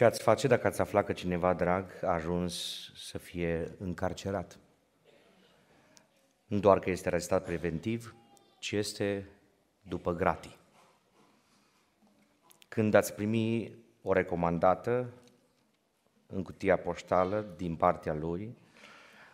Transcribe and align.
Ce 0.00 0.06
ați 0.06 0.22
face 0.22 0.46
dacă 0.46 0.66
ați 0.66 0.80
afla 0.80 1.02
că 1.02 1.12
cineva 1.12 1.54
drag 1.54 1.84
a 2.02 2.06
ajuns 2.06 2.54
să 2.94 3.18
fie 3.18 3.74
încarcerat? 3.78 4.58
Nu 6.46 6.58
doar 6.58 6.78
că 6.78 6.90
este 6.90 7.08
arestat 7.08 7.44
preventiv, 7.44 8.14
ci 8.58 8.72
este 8.72 9.28
după 9.82 10.12
gratii. 10.12 10.56
Când 12.68 12.94
ați 12.94 13.14
primi 13.14 13.72
o 14.02 14.12
recomandată 14.12 15.12
în 16.26 16.42
cutia 16.42 16.76
poștală 16.76 17.46
din 17.56 17.76
partea 17.76 18.14
lui, 18.14 18.56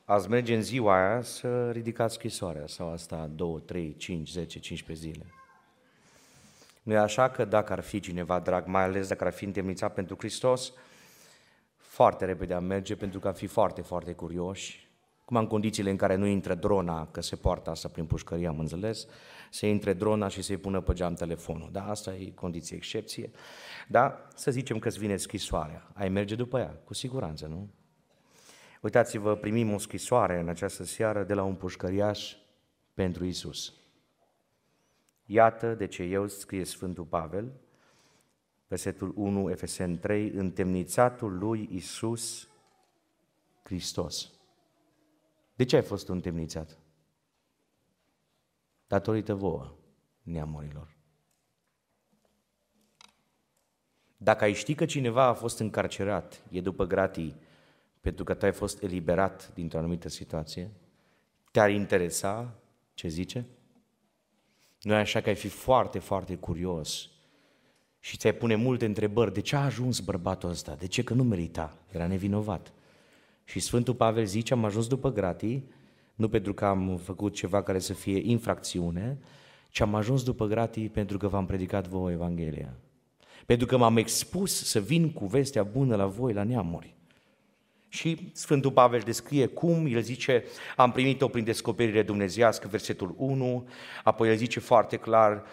ați 0.04 0.29
merge 0.29 0.54
în 0.54 0.62
ziua 0.62 1.08
aia 1.08 1.22
să 1.22 1.71
ridicați 1.71 2.14
scrisoarea 2.14 2.67
sau 2.67 2.93
asta 2.93 3.26
2, 3.35 3.61
3, 3.61 3.96
5, 3.96 4.30
10, 4.30 4.58
15 4.58 5.07
zile. 5.07 5.26
Nu 6.87 6.93
e 6.93 6.96
așa 6.96 7.29
că 7.29 7.45
dacă 7.45 7.73
ar 7.73 7.81
fi 7.81 8.00
cineva 8.00 8.40
drag, 8.40 8.67
mai 8.67 8.82
ales 8.82 9.08
dacă 9.08 9.25
ar 9.25 9.32
fi 9.32 9.44
întemnițat 9.44 9.94
pentru 9.94 10.17
Hristos, 10.18 10.72
foarte 11.77 12.25
repede 12.25 12.54
am 12.54 12.64
merge 12.64 12.96
pentru 12.96 13.21
că 13.21 13.29
am 13.29 13.35
fi 13.35 13.46
foarte, 13.46 13.81
foarte 13.81 14.13
curioși, 14.13 14.91
cum 15.25 15.36
în 15.36 15.46
condițiile 15.46 15.91
în 15.91 15.96
care 15.96 16.14
nu 16.14 16.27
intră 16.27 16.54
drona, 16.54 17.08
că 17.11 17.21
se 17.21 17.36
poartă 17.36 17.71
asta 17.71 17.89
prin 17.89 18.07
pușcărie, 18.07 18.46
am 18.46 18.58
înțeles, 18.58 19.07
să 19.50 19.67
intre 19.67 19.93
drona 19.93 20.29
și 20.29 20.43
să-i 20.43 20.57
pună 20.57 20.80
pe 20.80 20.93
geam 20.93 21.14
telefonul. 21.14 21.68
Da, 21.72 21.89
asta 21.89 22.14
e 22.14 22.30
condiție 22.35 22.77
excepție. 22.77 23.30
Da, 23.89 24.27
să 24.35 24.50
zicem 24.50 24.79
că 24.79 24.89
îți 24.89 24.99
vine 24.99 25.16
scrisoarea. 25.16 25.91
Ai 25.94 26.08
merge 26.08 26.35
după 26.35 26.58
ea, 26.58 26.80
cu 26.85 26.94
siguranță, 26.94 27.46
nu? 27.46 27.68
Uitați-vă, 28.80 29.36
primim 29.36 29.72
o 29.72 29.79
scrisoare 29.79 30.41
în 30.41 30.49
această 30.49 30.85
seară 30.85 31.22
de 31.25 31.35
la 31.35 31.43
un 31.43 31.55
pușcăriaș 31.55 32.34
pentru 32.94 33.25
Isus. 33.25 33.75
Iată 35.27 35.75
de 35.75 35.86
ce 35.86 36.03
eu 36.03 36.28
scrie 36.28 36.64
Sfântul 36.64 37.05
Pavel, 37.05 37.53
versetul 38.69 39.12
1, 39.16 39.50
Efesen 39.50 39.98
3, 39.98 40.30
întemnițatul 40.30 41.38
lui 41.38 41.69
Isus 41.72 42.48
Hristos. 43.62 44.30
De 45.54 45.64
ce 45.64 45.77
ai 45.77 45.82
fost 45.82 46.08
întemnițat? 46.08 46.78
Datorită 48.86 49.34
vouă, 49.34 49.74
neamurilor. 50.22 50.97
Dacă 54.16 54.44
ai 54.44 54.52
ști 54.52 54.74
că 54.74 54.84
cineva 54.84 55.24
a 55.24 55.32
fost 55.32 55.58
încarcerat, 55.58 56.42
e 56.50 56.60
după 56.60 56.84
gratii, 56.84 57.36
pentru 58.00 58.24
că 58.24 58.34
tu 58.34 58.44
ai 58.44 58.52
fost 58.52 58.82
eliberat 58.82 59.54
dintr-o 59.54 59.78
anumită 59.78 60.08
situație, 60.08 60.70
te-ar 61.50 61.70
interesa 61.70 62.54
ce 62.94 63.08
zice? 63.08 63.47
Nu 64.86 64.92
e 64.92 64.96
așa 64.96 65.20
că 65.20 65.28
ai 65.28 65.34
fi 65.34 65.48
foarte, 65.48 65.98
foarte 65.98 66.34
curios 66.34 67.10
și 68.00 68.16
ți-ai 68.16 68.34
pune 68.34 68.54
multe 68.54 68.84
întrebări. 68.84 69.32
De 69.32 69.40
ce 69.40 69.56
a 69.56 69.64
ajuns 69.64 70.00
bărbatul 70.00 70.48
ăsta? 70.48 70.74
De 70.74 70.86
ce 70.86 71.02
că 71.02 71.14
nu 71.14 71.22
merita? 71.22 71.78
Era 71.90 72.06
nevinovat. 72.06 72.72
Și 73.44 73.60
Sfântul 73.60 73.94
Pavel 73.94 74.24
zice, 74.24 74.52
am 74.52 74.64
ajuns 74.64 74.86
după 74.86 75.12
gratii, 75.12 75.70
nu 76.14 76.28
pentru 76.28 76.54
că 76.54 76.64
am 76.64 76.96
făcut 77.02 77.34
ceva 77.34 77.62
care 77.62 77.78
să 77.78 77.92
fie 77.92 78.30
infracțiune, 78.30 79.18
ci 79.70 79.80
am 79.80 79.94
ajuns 79.94 80.22
după 80.22 80.46
gratii 80.46 80.88
pentru 80.88 81.18
că 81.18 81.28
v-am 81.28 81.46
predicat 81.46 81.88
vouă 81.88 82.10
Evanghelia. 82.10 82.74
Pentru 83.46 83.66
că 83.66 83.76
m-am 83.76 83.96
expus 83.96 84.64
să 84.64 84.80
vin 84.80 85.12
cu 85.12 85.26
vestea 85.26 85.62
bună 85.62 85.96
la 85.96 86.06
voi, 86.06 86.32
la 86.32 86.42
neamuri. 86.42 86.95
Și 87.97 88.30
Sfântul 88.33 88.70
Pavel 88.70 89.00
descrie 89.05 89.47
cum, 89.47 89.86
el 89.86 90.00
zice, 90.00 90.44
am 90.77 90.92
primit-o 90.92 91.28
prin 91.28 91.44
descoperire 91.44 92.03
dumnezească, 92.03 92.69
versetul 92.69 93.14
1, 93.16 93.69
apoi 94.05 94.28
el 94.28 94.36
zice 94.36 94.61
foarte 94.61 94.97
clar, 94.97 95.44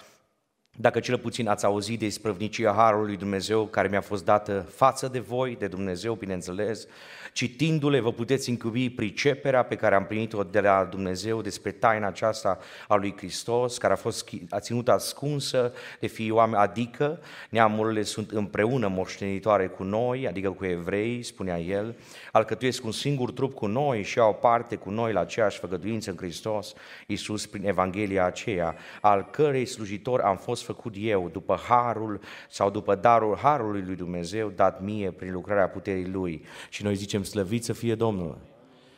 dacă 0.76 1.00
cel 1.00 1.18
puțin 1.18 1.48
ați 1.48 1.66
auzit 1.66 2.00
de 2.00 2.06
isprăvnicia 2.06 2.74
Harului 2.74 3.18
Dumnezeu 3.18 3.66
care 3.66 3.88
mi-a 3.88 4.02
fost 4.02 4.26
dată 4.26 4.66
față 4.70 5.08
de 5.08 5.20
voi, 5.20 5.56
de 5.60 5.68
Dumnezeu, 5.68 6.14
bineînțeles, 6.14 6.88
citindu-le 7.34 8.00
vă 8.00 8.12
puteți 8.12 8.50
încubi 8.50 8.90
priceperea 8.90 9.64
pe 9.64 9.76
care 9.76 9.96
am 9.96 10.06
primit-o 10.06 10.44
de 10.44 10.60
la 10.60 10.88
Dumnezeu 10.90 11.42
despre 11.42 11.72
taina 11.72 12.08
aceasta 12.08 12.60
a 12.88 12.96
lui 12.96 13.14
Hristos, 13.18 13.78
care 13.78 13.94
a 13.94 13.96
fost 13.96 14.30
a 14.50 14.60
ținut 14.60 14.90
ascunsă 14.90 15.74
de 16.00 16.08
fii 16.08 16.32
oameni, 16.32 16.62
adică 16.62 17.20
neamurile 17.50 18.04
sunt 18.04 18.32
împreună 18.32 18.88
moștenitoare 18.88 19.68
cu 19.68 19.84
noi, 19.84 20.28
adică 20.28 20.52
cu 20.52 20.66
evrei, 20.66 21.24
spunea 21.24 21.60
el, 21.60 21.96
alcătuiesc 22.32 22.86
un 22.86 22.92
singur 22.92 23.32
trup 23.32 23.54
cu 23.54 23.66
noi 23.66 24.04
și 24.04 24.20
au 24.20 24.34
parte 24.34 24.76
cu 24.76 24.90
noi 24.90 25.14
la 25.14 25.20
aceeași 25.20 25.60
făgăduință 25.60 26.10
în 26.10 26.18
Hristos, 26.18 26.74
Iisus 27.08 27.46
prin 27.46 27.68
Evanghelia 27.68 28.26
aceea, 28.26 28.76
al 29.02 29.28
cărei 29.32 29.66
slujitor 29.66 30.22
am 30.22 30.38
fost 30.38 30.63
făcut 30.64 30.94
eu 30.98 31.30
după 31.32 31.60
harul 31.68 32.20
sau 32.50 32.70
după 32.70 32.96
darul 32.96 33.38
harului 33.38 33.82
lui 33.82 33.96
Dumnezeu 33.96 34.50
dat 34.50 34.82
mie 34.82 35.12
prin 35.12 35.32
lucrarea 35.32 35.70
puterii 35.70 36.08
lui. 36.08 36.46
Și 36.70 36.84
noi 36.84 36.96
zicem, 36.96 37.24
slăvit 37.24 37.64
să 37.64 37.74
fie 37.74 37.96
Domnul! 37.96 38.38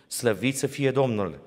Slăvit 0.08 0.58
să 0.58 0.68
fie 0.68 0.92
Domnul! 0.92 1.40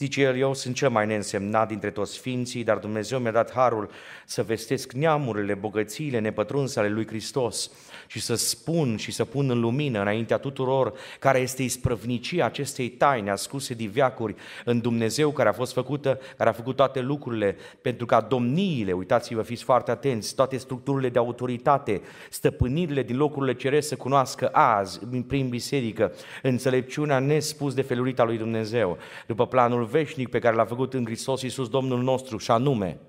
Zice 0.00 0.20
el, 0.20 0.36
eu 0.36 0.54
sunt 0.54 0.74
cel 0.74 0.88
mai 0.88 1.06
neînsemnat 1.06 1.68
dintre 1.68 1.90
toți 1.90 2.12
sfinții, 2.12 2.64
dar 2.64 2.76
Dumnezeu 2.76 3.18
mi-a 3.18 3.30
dat 3.30 3.52
harul 3.52 3.90
să 4.26 4.42
vestesc 4.42 4.92
neamurile, 4.92 5.54
bogățiile 5.54 6.18
nepătrunse 6.18 6.78
ale 6.78 6.88
lui 6.88 7.06
Hristos 7.06 7.70
și 8.06 8.20
să 8.20 8.34
spun 8.34 8.96
și 8.96 9.12
să 9.12 9.24
pun 9.24 9.50
în 9.50 9.60
lumină 9.60 10.00
înaintea 10.00 10.36
tuturor 10.36 10.92
care 11.18 11.38
este 11.38 11.62
isprăvnicia 11.62 12.44
acestei 12.44 12.88
taine 12.88 13.30
ascuse 13.30 13.74
de 13.74 13.84
viacuri 13.84 14.34
în 14.64 14.80
Dumnezeu 14.80 15.30
care 15.30 15.48
a 15.48 15.52
fost 15.52 15.72
făcută, 15.72 16.20
care 16.36 16.48
a 16.48 16.52
făcut 16.52 16.76
toate 16.76 17.00
lucrurile 17.00 17.56
pentru 17.82 18.06
ca 18.06 18.20
domniile, 18.20 18.92
uitați-vă, 18.92 19.42
fiți 19.42 19.64
foarte 19.64 19.90
atenți, 19.90 20.34
toate 20.34 20.56
structurile 20.56 21.08
de 21.08 21.18
autoritate, 21.18 22.00
stăpânirile 22.30 23.02
din 23.02 23.16
locurile 23.16 23.54
ceresc 23.54 23.88
să 23.88 23.96
cunoască 23.96 24.48
azi, 24.52 25.00
prin 25.26 25.48
biserică, 25.48 26.12
înțelepciunea 26.42 27.18
nespus 27.18 27.74
de 27.74 27.82
felurita 27.82 28.24
lui 28.24 28.38
Dumnezeu, 28.38 28.98
după 29.26 29.46
planul 29.46 29.88
veșnic 29.90 30.28
pe 30.28 30.38
care 30.38 30.56
l-a 30.56 30.64
făcut 30.64 30.94
în 30.94 31.04
Hristos 31.04 31.42
Iisus 31.42 31.68
Domnul 31.68 32.02
nostru 32.02 32.36
și 32.36 32.50
anume, 32.50 33.00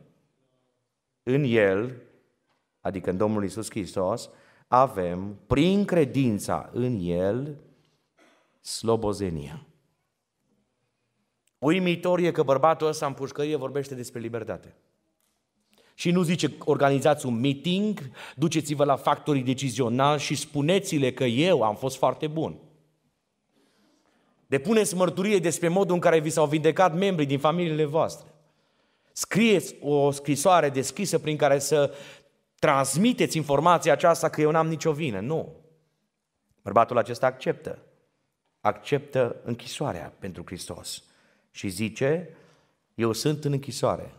în 1.24 1.44
El, 1.44 2.02
adică 2.82 3.10
în 3.10 3.18
Domnul 3.18 3.44
Iisus 3.44 3.70
Hristos, 3.70 4.30
avem, 4.68 5.40
prin 5.48 5.86
credința 5.86 6.70
în 6.74 7.00
El, 7.02 7.58
slobozenia. 8.62 9.66
Uimitor 11.58 12.20
e 12.20 12.32
că 12.32 12.44
bărbatul 12.44 12.88
ăsta 12.88 13.06
în 13.06 13.14
pușcărie 13.14 13.56
vorbește 13.56 13.96
despre 13.96 14.20
libertate. 14.20 14.76
Și 15.94 16.12
nu 16.12 16.22
zice, 16.22 16.56
organizați 16.60 17.26
un 17.26 17.40
meeting, 17.40 18.00
duceți-vă 18.36 18.84
la 18.84 18.96
factorii 18.96 19.44
decizionali 19.44 20.20
și 20.20 20.36
spuneți-le 20.36 21.14
că 21.14 21.24
eu 21.24 21.62
am 21.62 21.76
fost 21.76 21.98
foarte 21.98 22.28
bun. 22.28 22.60
Depuneți 24.52 24.96
mărturie 24.96 25.40
despre 25.40 25.68
modul 25.68 25.94
în 25.94 26.00
care 26.00 26.20
vi 26.20 26.30
s-au 26.30 26.48
vindecat 26.48 26.96
membrii 26.96 27.28
din 27.28 27.40
familiile 27.40 27.86
voastre. 27.86 28.28
Scrieți 29.12 29.76
o 29.82 30.12
scrisoare 30.12 30.70
deschisă 30.70 31.20
prin 31.20 31.38
care 31.38 31.60
să 31.60 31.96
transmiteți 32.60 33.38
informația 33.38 33.92
aceasta 33.92 34.30
că 34.30 34.42
eu 34.42 34.52
n-am 34.52 34.68
nicio 34.68 34.92
vină. 34.92 35.20
Nu. 35.20 35.56
Bărbatul 36.62 36.98
acesta 36.98 37.26
acceptă. 37.26 37.80
Acceptă 38.62 39.36
închisoarea 39.44 40.14
pentru 40.20 40.44
Hristos. 40.46 41.04
Și 41.52 41.70
zice, 41.70 42.30
eu 42.96 43.12
sunt 43.12 43.46
în 43.46 43.52
închisoare 43.52 44.14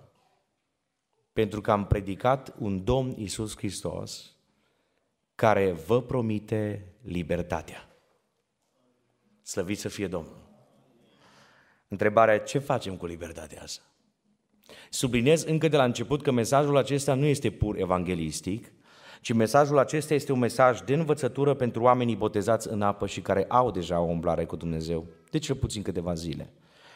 pentru 1.32 1.60
că 1.60 1.70
am 1.70 1.86
predicat 1.86 2.54
un 2.58 2.84
Domn 2.84 3.14
Isus 3.18 3.56
Hristos 3.56 4.32
care 5.34 5.72
vă 5.72 6.02
promite 6.02 6.86
libertatea. 7.02 7.91
Slăvit 9.42 9.78
să 9.78 9.88
fie 9.88 10.06
Domnul. 10.06 10.36
Întrebarea 11.88 12.38
ce 12.38 12.58
facem 12.58 12.96
cu 12.96 13.06
libertatea 13.06 13.62
asta? 13.62 13.82
Subliniez 14.90 15.42
încă 15.42 15.68
de 15.68 15.76
la 15.76 15.84
început 15.84 16.22
că 16.22 16.30
mesajul 16.30 16.76
acesta 16.76 17.14
nu 17.14 17.24
este 17.24 17.50
pur 17.50 17.78
evanghelistic, 17.78 18.72
ci 19.20 19.32
mesajul 19.32 19.78
acesta 19.78 20.14
este 20.14 20.32
un 20.32 20.38
mesaj 20.38 20.80
de 20.80 20.94
învățătură 20.94 21.54
pentru 21.54 21.82
oamenii 21.82 22.16
botezați 22.16 22.68
în 22.68 22.82
apă 22.82 23.06
și 23.06 23.20
care 23.20 23.44
au 23.48 23.70
deja 23.70 24.00
o 24.00 24.04
umblare 24.04 24.44
cu 24.44 24.56
Dumnezeu, 24.56 25.06
de 25.30 25.38
cel 25.38 25.54
puțin 25.54 25.82
câteva 25.82 26.14
zile 26.14 26.52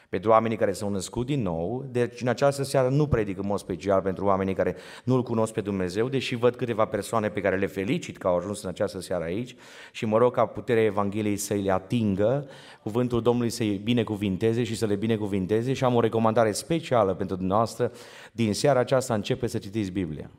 pentru 0.08 0.30
oamenii 0.30 0.56
care 0.56 0.72
s-au 0.72 0.90
născut 0.90 1.26
din 1.26 1.42
nou, 1.42 1.84
deci 1.90 2.20
în 2.20 2.28
această 2.28 2.62
seară 2.62 2.88
nu 2.88 3.06
predic 3.06 3.38
în 3.38 3.46
mod 3.46 3.58
special 3.58 4.00
pentru 4.00 4.24
oamenii 4.24 4.54
care 4.54 4.76
nu-L 5.04 5.22
cunosc 5.22 5.52
pe 5.52 5.60
Dumnezeu, 5.60 6.08
deși 6.08 6.34
văd 6.34 6.54
câteva 6.54 6.84
persoane 6.84 7.28
pe 7.28 7.40
care 7.40 7.56
le 7.56 7.66
felicit 7.66 8.16
că 8.16 8.26
au 8.26 8.36
ajuns 8.36 8.62
în 8.62 8.68
această 8.68 9.00
seară 9.00 9.24
aici 9.24 9.56
și 9.92 10.04
mă 10.04 10.18
rog 10.18 10.34
ca 10.34 10.46
puterea 10.46 10.82
Evangheliei 10.82 11.36
să 11.36 11.54
le 11.54 11.72
atingă, 11.72 12.48
cuvântul 12.82 13.22
Domnului 13.22 13.50
să-i 13.50 13.76
binecuvinteze 13.76 14.64
și 14.64 14.76
să 14.76 14.86
le 14.86 14.96
binecuvinteze 14.96 15.72
și 15.72 15.84
am 15.84 15.94
o 15.94 16.00
recomandare 16.00 16.52
specială 16.52 17.14
pentru 17.14 17.36
dumneavoastră, 17.36 17.92
din 18.32 18.54
seara 18.54 18.78
aceasta 18.78 19.14
începe 19.14 19.46
să 19.46 19.58
citiți 19.58 19.90
Biblia. 19.90 20.30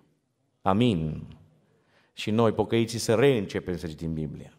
Amin. 0.61 1.23
Și 2.13 2.31
noi, 2.31 2.51
pocăiții, 2.51 2.99
să 2.99 3.13
reîncepem 3.13 3.77
să 3.77 3.87
citim 3.87 4.13
Biblia. 4.13 4.51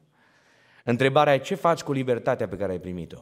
Întrebarea 0.84 1.34
e 1.34 1.38
ce 1.38 1.55
faci 1.55 1.82
cu 1.82 1.93
libertatea 1.93 2.49
pe 2.49 2.56
care 2.56 2.72
ai 2.72 2.78
primit-o? 2.78 3.19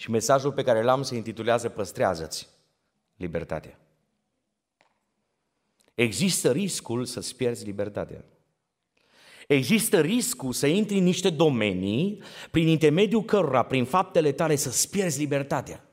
Și 0.00 0.10
mesajul 0.10 0.52
pe 0.52 0.62
care 0.62 0.82
l-am 0.82 1.02
se 1.02 1.16
intitulează 1.16 1.68
Păstrează-ți 1.68 2.48
libertatea. 3.16 3.78
există 5.94 6.50
riscul 6.50 7.04
să-ți 7.04 7.36
pierzi 7.36 7.64
libertatea. 7.64 8.24
Există 9.46 10.00
riscul 10.00 10.52
să 10.52 10.66
intri 10.66 10.98
în 10.98 11.04
niște 11.04 11.30
domenii 11.30 12.22
prin 12.50 12.68
intermediul 12.68 13.24
cărora, 13.24 13.62
prin 13.62 13.84
faptele 13.84 14.32
tale, 14.32 14.56
să-ți 14.56 14.90
pierzi 14.90 15.18
libertatea. 15.18 15.84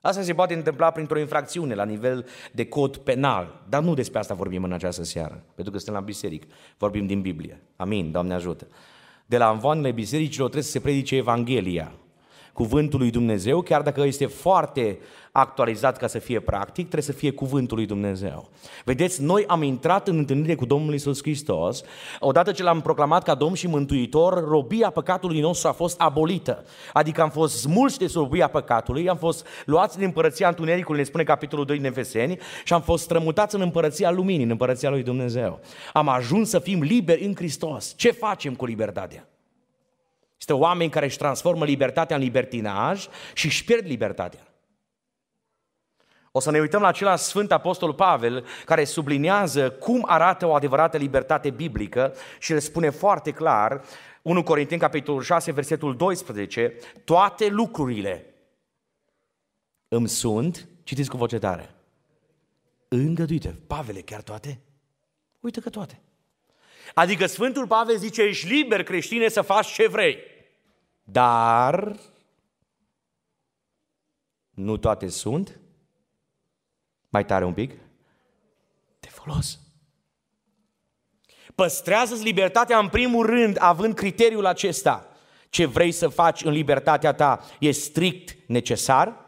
Asta 0.00 0.22
se 0.22 0.34
poate 0.34 0.54
întâmpla 0.54 0.90
printr-o 0.90 1.18
infracțiune 1.18 1.74
la 1.74 1.84
nivel 1.84 2.26
de 2.52 2.66
cod 2.66 2.96
penal, 2.96 3.64
dar 3.68 3.82
nu 3.82 3.94
despre 3.94 4.18
asta 4.18 4.34
vorbim 4.34 4.64
în 4.64 4.72
această 4.72 5.02
seară, 5.02 5.44
pentru 5.54 5.72
că 5.72 5.78
suntem 5.78 5.94
la 5.94 6.06
biserică, 6.06 6.46
vorbim 6.78 7.06
din 7.06 7.20
Biblie. 7.20 7.62
Amin, 7.76 8.10
Doamne 8.10 8.34
ajută. 8.34 8.68
De 9.26 9.36
la 9.36 9.50
învoanele 9.50 9.92
bisericilor 9.92 10.48
trebuie 10.48 10.70
să 10.70 10.78
se 10.78 10.80
predice 10.80 11.16
Evanghelia, 11.16 11.98
cuvântul 12.54 12.98
lui 12.98 13.10
Dumnezeu, 13.10 13.60
chiar 13.62 13.82
dacă 13.82 14.02
este 14.02 14.26
foarte 14.26 14.98
actualizat 15.32 15.96
ca 15.96 16.06
să 16.06 16.18
fie 16.18 16.40
practic, 16.40 16.88
trebuie 16.88 17.02
să 17.02 17.12
fie 17.12 17.30
cuvântul 17.30 17.76
lui 17.76 17.86
Dumnezeu. 17.86 18.48
Vedeți, 18.84 19.22
noi 19.22 19.44
am 19.46 19.62
intrat 19.62 20.08
în 20.08 20.16
întâlnire 20.16 20.54
cu 20.54 20.64
Domnul 20.64 20.94
Isus 20.94 21.22
Hristos, 21.22 21.82
odată 22.20 22.52
ce 22.52 22.62
l-am 22.62 22.80
proclamat 22.80 23.22
ca 23.22 23.34
Domn 23.34 23.54
și 23.54 23.66
Mântuitor, 23.66 24.48
robia 24.48 24.90
păcatului 24.90 25.40
nostru 25.40 25.68
a 25.68 25.72
fost 25.72 26.00
abolită. 26.00 26.64
Adică 26.92 27.22
am 27.22 27.30
fost 27.30 27.56
smulși 27.56 27.98
de 27.98 28.10
robia 28.14 28.48
păcatului, 28.48 29.08
am 29.08 29.16
fost 29.16 29.46
luați 29.64 29.96
din 29.96 30.04
împărăția 30.04 30.48
întunericului, 30.48 31.00
ne 31.00 31.06
spune 31.06 31.24
capitolul 31.24 31.64
2 31.64 31.76
din 31.76 31.86
Efeseni, 31.86 32.38
și 32.64 32.72
am 32.72 32.82
fost 32.82 33.04
strămutați 33.04 33.54
în 33.54 33.60
împărăția 33.60 34.10
luminii, 34.10 34.44
în 34.44 34.50
împărăția 34.50 34.90
lui 34.90 35.02
Dumnezeu. 35.02 35.60
Am 35.92 36.08
ajuns 36.08 36.48
să 36.48 36.58
fim 36.58 36.82
liberi 36.82 37.24
în 37.24 37.34
Hristos. 37.34 37.94
Ce 37.96 38.10
facem 38.10 38.54
cu 38.54 38.64
libertatea? 38.64 39.28
Este 40.38 40.52
oameni 40.52 40.90
care 40.90 41.06
își 41.06 41.18
transformă 41.18 41.64
libertatea 41.64 42.16
în 42.16 42.22
libertinaj 42.22 43.06
și 43.34 43.46
își 43.46 43.64
pierd 43.64 43.86
libertatea. 43.86 44.54
O 46.36 46.40
să 46.40 46.50
ne 46.50 46.60
uităm 46.60 46.80
la 46.80 46.88
acela 46.88 47.16
Sfânt 47.16 47.52
Apostol 47.52 47.94
Pavel, 47.94 48.46
care 48.64 48.84
sublinează 48.84 49.70
cum 49.70 50.04
arată 50.06 50.46
o 50.46 50.54
adevărată 50.54 50.96
libertate 50.96 51.50
biblică 51.50 52.14
și 52.38 52.52
le 52.52 52.58
spune 52.58 52.90
foarte 52.90 53.30
clar, 53.30 53.84
1 54.22 54.42
Corinteni, 54.42 54.80
capitolul 54.80 55.22
6, 55.22 55.52
versetul 55.52 55.96
12, 55.96 56.74
toate 57.04 57.48
lucrurile 57.48 58.34
îmi 59.88 60.08
sunt, 60.08 60.68
citiți 60.82 61.10
cu 61.10 61.16
voce 61.16 61.38
tare, 61.38 61.74
îngăduite. 62.88 63.58
Pavele, 63.66 64.00
chiar 64.00 64.22
toate? 64.22 64.60
Uite 65.40 65.60
că 65.60 65.70
toate. 65.70 66.00
Adică 66.94 67.26
Sfântul 67.26 67.66
Pavel 67.66 67.96
zice, 67.96 68.22
ești 68.22 68.46
liber 68.46 68.82
creștine 68.82 69.28
să 69.28 69.42
faci 69.42 69.72
ce 69.72 69.88
vrei. 69.88 70.18
Dar 71.04 71.96
nu 74.50 74.76
toate 74.76 75.08
sunt 75.08 75.58
mai 77.08 77.24
tare 77.24 77.44
un 77.44 77.54
pic? 77.54 77.70
De 79.00 79.08
folos. 79.08 79.58
Păstrează-ți 81.54 82.24
libertatea 82.24 82.78
în 82.78 82.88
primul 82.88 83.26
rând 83.26 83.56
având 83.60 83.94
criteriul 83.94 84.46
acesta. 84.46 85.08
Ce 85.48 85.66
vrei 85.66 85.92
să 85.92 86.08
faci 86.08 86.44
în 86.44 86.52
libertatea 86.52 87.12
ta 87.12 87.44
e 87.60 87.70
strict 87.70 88.36
necesar? 88.48 89.23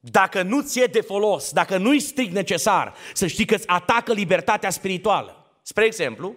Dacă 0.00 0.42
nu 0.42 0.62
ți-e 0.62 0.86
de 0.86 1.00
folos, 1.00 1.52
dacă 1.52 1.76
nu-i 1.76 2.00
strict 2.00 2.32
necesar, 2.32 2.94
să 3.14 3.26
știi 3.26 3.44
că 3.44 3.54
îți 3.54 3.68
atacă 3.68 4.12
libertatea 4.12 4.70
spirituală. 4.70 5.46
Spre 5.62 5.84
exemplu, 5.84 6.34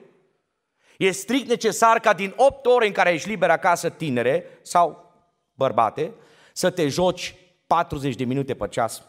e 0.97 1.11
strict 1.11 1.47
necesar 1.47 1.99
ca 1.99 2.13
din 2.13 2.33
8 2.37 2.65
ore 2.65 2.87
în 2.87 2.91
care 2.91 3.13
ești 3.13 3.29
liber 3.29 3.49
acasă, 3.49 3.89
tinere 3.89 4.45
sau 4.61 5.11
bărbate, 5.53 6.13
să 6.53 6.69
te 6.69 6.87
joci 6.87 7.35
40 7.67 8.15
de 8.15 8.23
minute 8.23 8.53
pe 8.53 8.67
ceas 8.67 9.03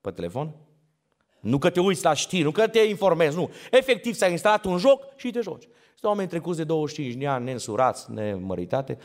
pe 0.00 0.10
telefon? 0.10 0.54
Nu 1.40 1.58
că 1.58 1.70
te 1.70 1.80
uiți 1.80 2.04
la 2.04 2.12
știri, 2.12 2.42
nu 2.42 2.50
că 2.50 2.68
te 2.68 2.78
informezi, 2.78 3.36
nu. 3.36 3.50
Efectiv 3.70 4.14
s-a 4.14 4.26
instalat 4.26 4.64
un 4.64 4.78
joc 4.78 5.02
și 5.16 5.30
te 5.30 5.40
joci. 5.40 5.68
Sunt 5.94 6.10
oameni 6.10 6.28
trecuți 6.28 6.56
de 6.56 6.64
25 6.64 7.14
de 7.14 7.26
ani, 7.26 7.44
neînsurați, 7.44 8.12
nemăritate, 8.12 8.98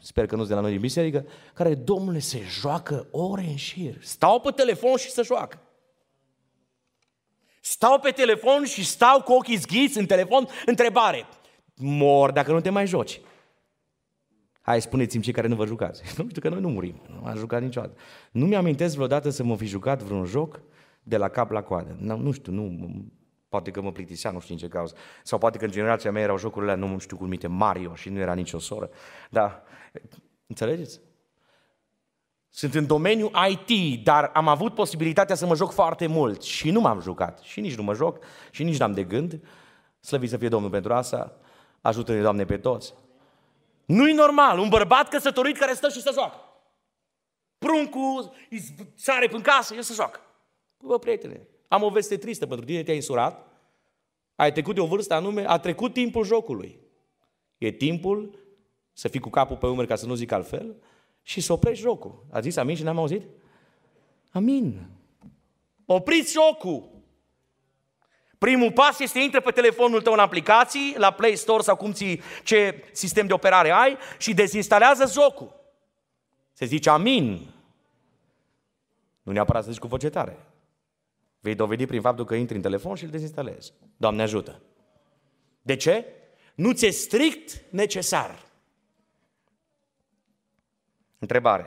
sper 0.00 0.26
că 0.26 0.36
nu 0.36 0.44
de 0.44 0.54
la 0.54 0.60
noi 0.60 0.70
din 0.70 0.80
biserică, 0.80 1.26
care, 1.54 1.74
domnule, 1.74 2.18
se 2.18 2.40
joacă 2.60 3.08
ore 3.10 3.42
în 3.42 3.56
șir. 3.56 3.96
Stau 4.00 4.40
pe 4.40 4.50
telefon 4.50 4.96
și 4.96 5.10
se 5.10 5.22
joacă. 5.22 5.60
Stau 7.60 7.98
pe 7.98 8.10
telefon 8.10 8.64
și 8.64 8.84
stau 8.84 9.22
cu 9.22 9.32
ochii 9.32 9.56
zghiți 9.56 9.98
în 9.98 10.06
telefon, 10.06 10.48
întrebare. 10.66 11.26
Mor 11.74 12.30
dacă 12.30 12.52
nu 12.52 12.60
te 12.60 12.70
mai 12.70 12.86
joci. 12.86 13.20
Hai, 14.60 14.80
spuneți-mi 14.80 15.22
cei 15.22 15.32
care 15.32 15.46
nu 15.46 15.54
vă 15.54 15.66
jucați. 15.66 16.02
Nu 16.16 16.28
știu 16.28 16.40
că 16.40 16.48
noi 16.48 16.60
nu 16.60 16.68
murim, 16.68 17.02
nu 17.08 17.26
am 17.26 17.36
jucat 17.36 17.62
niciodată. 17.62 17.98
Nu 18.30 18.46
mi-amintesc 18.46 18.94
vreodată 18.94 19.30
să 19.30 19.44
mă 19.44 19.56
fi 19.56 19.66
jucat 19.66 20.02
vreun 20.02 20.24
joc 20.24 20.60
de 21.02 21.16
la 21.16 21.28
cap 21.28 21.50
la 21.50 21.62
coadă. 21.62 21.96
Nu, 22.00 22.16
nu 22.16 22.30
știu, 22.30 22.52
nu, 22.52 23.04
poate 23.48 23.70
că 23.70 23.80
mă 23.80 23.92
plictisea, 23.92 24.30
nu 24.30 24.40
știu 24.40 24.54
în 24.54 24.60
ce 24.60 24.68
cauză. 24.68 24.94
Sau 25.22 25.38
poate 25.38 25.58
că 25.58 25.64
în 25.64 25.70
generația 25.70 26.10
mea 26.10 26.22
erau 26.22 26.38
jocurile 26.38 26.72
alea, 26.72 26.86
nu 26.86 26.98
știu 26.98 27.16
cum 27.16 27.28
minte, 27.28 27.46
Mario 27.46 27.94
și 27.94 28.08
nu 28.08 28.18
era 28.18 28.34
nicio 28.34 28.58
soră. 28.58 28.90
Dar, 29.30 29.62
înțelegeți? 30.46 31.00
Sunt 32.50 32.74
în 32.74 32.86
domeniul 32.86 33.30
IT, 33.48 34.04
dar 34.04 34.30
am 34.34 34.48
avut 34.48 34.74
posibilitatea 34.74 35.34
să 35.34 35.46
mă 35.46 35.54
joc 35.54 35.72
foarte 35.72 36.06
mult 36.06 36.42
și 36.42 36.70
nu 36.70 36.80
m-am 36.80 37.00
jucat. 37.00 37.38
Și 37.38 37.60
nici 37.60 37.76
nu 37.76 37.82
mă 37.82 37.94
joc 37.94 38.24
și 38.50 38.62
nici 38.62 38.78
n-am 38.78 38.92
de 38.92 39.04
gând. 39.04 39.40
Slăvit 40.00 40.30
să 40.30 40.36
fie 40.36 40.48
Domnul 40.48 40.70
pentru 40.70 40.94
asta. 40.94 41.36
Ajută-ne, 41.80 42.20
Doamne, 42.20 42.44
pe 42.44 42.58
toți. 42.58 42.94
Nu-i 43.84 44.12
normal, 44.12 44.58
un 44.58 44.68
bărbat 44.68 45.08
căsătorit 45.08 45.58
care 45.58 45.72
stă 45.72 45.88
și 45.88 46.02
se 46.02 46.10
joacă. 46.12 46.36
Pruncul 47.58 48.32
sare 48.94 49.28
în 49.32 49.40
casă, 49.40 49.74
el 49.74 49.82
se 49.82 49.94
joacă. 49.94 50.20
Bă, 50.78 50.98
prietene, 50.98 51.48
am 51.68 51.82
o 51.82 51.90
veste 51.90 52.16
tristă 52.16 52.46
pentru 52.46 52.66
tine, 52.66 52.82
te-ai 52.82 52.96
însurat, 52.96 53.46
ai 54.34 54.52
trecut 54.52 54.74
de 54.74 54.80
o 54.80 54.86
vârstă 54.86 55.14
anume, 55.14 55.48
a 55.48 55.58
trecut 55.58 55.92
timpul 55.92 56.24
jocului. 56.24 56.78
E 57.58 57.70
timpul 57.70 58.38
să 58.92 59.08
fii 59.08 59.20
cu 59.20 59.30
capul 59.30 59.56
pe 59.56 59.66
umeri, 59.66 59.88
ca 59.88 59.96
să 59.96 60.06
nu 60.06 60.14
zic 60.14 60.32
altfel, 60.32 60.76
și 61.22 61.40
să 61.40 61.52
oprești 61.52 61.82
jocul. 61.82 62.24
A 62.30 62.40
zis 62.40 62.56
amin 62.56 62.76
și 62.76 62.82
n-am 62.82 62.98
auzit? 62.98 63.22
Amin. 64.32 64.86
Opriți 65.86 66.32
jocul. 66.32 66.96
Primul 68.38 68.72
pas 68.72 68.98
este 68.98 69.18
intră 69.18 69.40
pe 69.40 69.50
telefonul 69.50 70.02
tău 70.02 70.12
în 70.12 70.18
aplicații, 70.18 70.94
la 70.96 71.10
Play 71.10 71.36
Store 71.36 71.62
sau 71.62 71.76
cum 71.76 71.92
ți, 71.92 72.20
ce 72.44 72.84
sistem 72.92 73.26
de 73.26 73.32
operare 73.32 73.70
ai 73.70 73.96
și 74.18 74.34
dezinstalează 74.34 75.20
jocul. 75.22 75.54
Se 76.52 76.64
zice 76.64 76.90
amin. 76.90 77.54
Nu 79.22 79.32
neapărat 79.32 79.64
să 79.64 79.70
zici 79.70 79.80
cu 79.80 79.86
voce 79.86 80.08
tare. 80.08 80.46
Vei 81.40 81.54
dovedi 81.54 81.86
prin 81.86 82.00
faptul 82.00 82.24
că 82.24 82.34
intri 82.34 82.56
în 82.56 82.62
telefon 82.62 82.94
și 82.94 83.04
îl 83.04 83.10
dezinstalezi. 83.10 83.72
Doamne 83.96 84.22
ajută. 84.22 84.62
De 85.62 85.76
ce? 85.76 86.04
Nu 86.54 86.72
ți-e 86.72 86.90
strict 86.90 87.62
necesar. 87.70 88.46
Întrebare. 91.18 91.66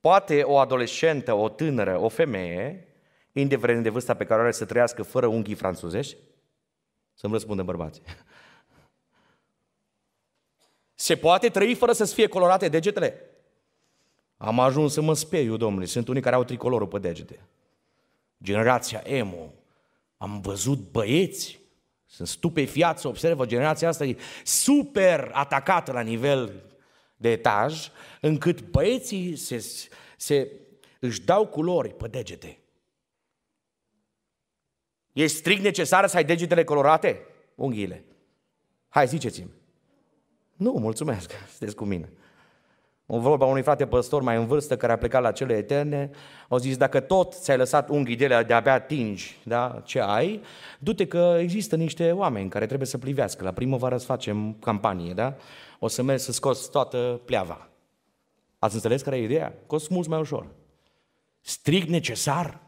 Poate 0.00 0.42
o 0.42 0.58
adolescentă, 0.58 1.32
o 1.32 1.48
tânără, 1.48 1.98
o 1.98 2.08
femeie 2.08 2.88
indiferent 3.32 3.82
de 3.82 3.88
vârsta 3.88 4.14
pe 4.14 4.24
care 4.24 4.40
o 4.40 4.42
are 4.42 4.52
să 4.52 4.64
trăiască 4.64 5.02
fără 5.02 5.26
unghii 5.26 5.54
franțuzești? 5.54 6.16
Să-mi 7.14 7.32
răspundă 7.32 7.62
bărbații. 7.62 8.02
Se 10.94 11.16
poate 11.16 11.48
trăi 11.48 11.74
fără 11.74 11.92
să-ți 11.92 12.14
fie 12.14 12.26
colorate 12.26 12.68
degetele? 12.68 13.20
Am 14.36 14.60
ajuns 14.60 14.92
să 14.92 15.00
mă 15.00 15.14
speriu, 15.14 15.56
domnule. 15.56 15.84
Sunt 15.84 16.08
unii 16.08 16.22
care 16.22 16.34
au 16.34 16.44
tricolorul 16.44 16.86
pe 16.86 16.98
degete. 16.98 17.48
Generația 18.42 19.02
emo. 19.04 19.54
Am 20.16 20.40
văzut 20.40 20.90
băieți, 20.90 21.60
sunt 22.06 22.28
stupefiați, 22.28 23.06
observă, 23.06 23.46
generația 23.46 23.88
asta 23.88 24.04
e 24.04 24.16
super 24.44 25.30
atacată 25.32 25.92
la 25.92 26.00
nivel 26.00 26.62
de 27.16 27.30
etaj, 27.30 27.88
încât 28.20 28.62
băieții 28.62 29.36
se, 29.36 29.66
se, 30.16 30.50
își 31.00 31.20
dau 31.20 31.46
culori 31.46 31.94
pe 31.94 32.08
degete. 32.08 32.58
E 35.12 35.26
strict 35.26 35.62
necesar 35.62 36.06
să 36.06 36.16
ai 36.16 36.24
degetele 36.24 36.64
colorate? 36.64 37.20
Unghiile. 37.54 38.04
Hai, 38.88 39.08
ziceți-mi. 39.08 39.50
Nu, 40.52 40.72
mulțumesc, 40.72 41.30
sunteți 41.56 41.76
cu 41.76 41.84
mine. 41.84 42.12
O 43.06 43.18
vorba 43.18 43.44
unui 43.44 43.62
frate 43.62 43.86
păstor 43.86 44.22
mai 44.22 44.36
în 44.36 44.46
vârstă 44.46 44.76
care 44.76 44.92
a 44.92 44.96
plecat 44.96 45.22
la 45.22 45.32
cele 45.32 45.56
eterne, 45.56 46.10
au 46.48 46.58
zis, 46.58 46.76
dacă 46.76 47.00
tot 47.00 47.34
ți-ai 47.34 47.56
lăsat 47.56 47.88
unghii 47.88 48.16
de 48.16 48.24
alea 48.24 48.42
de-abia 48.42 48.80
tingi 48.80 49.38
da, 49.42 49.82
ce 49.84 50.00
ai, 50.00 50.42
du-te 50.78 51.06
că 51.06 51.36
există 51.40 51.76
niște 51.76 52.12
oameni 52.12 52.48
care 52.48 52.66
trebuie 52.66 52.86
să 52.86 52.98
plivească. 52.98 53.44
La 53.44 53.52
primăvară 53.52 53.96
să 53.96 54.04
facem 54.04 54.56
campanie, 54.60 55.12
da? 55.12 55.34
O 55.78 55.88
să 55.88 56.02
mergi 56.02 56.22
să 56.22 56.32
scoți 56.32 56.70
toată 56.70 57.20
pleava. 57.24 57.68
Ați 58.58 58.74
înțeles 58.74 59.02
care 59.02 59.16
e 59.16 59.24
ideea? 59.24 59.54
Cost 59.66 59.90
mult 59.90 60.08
mai 60.08 60.20
ușor. 60.20 60.46
Strict 61.40 61.88
necesar 61.88 62.60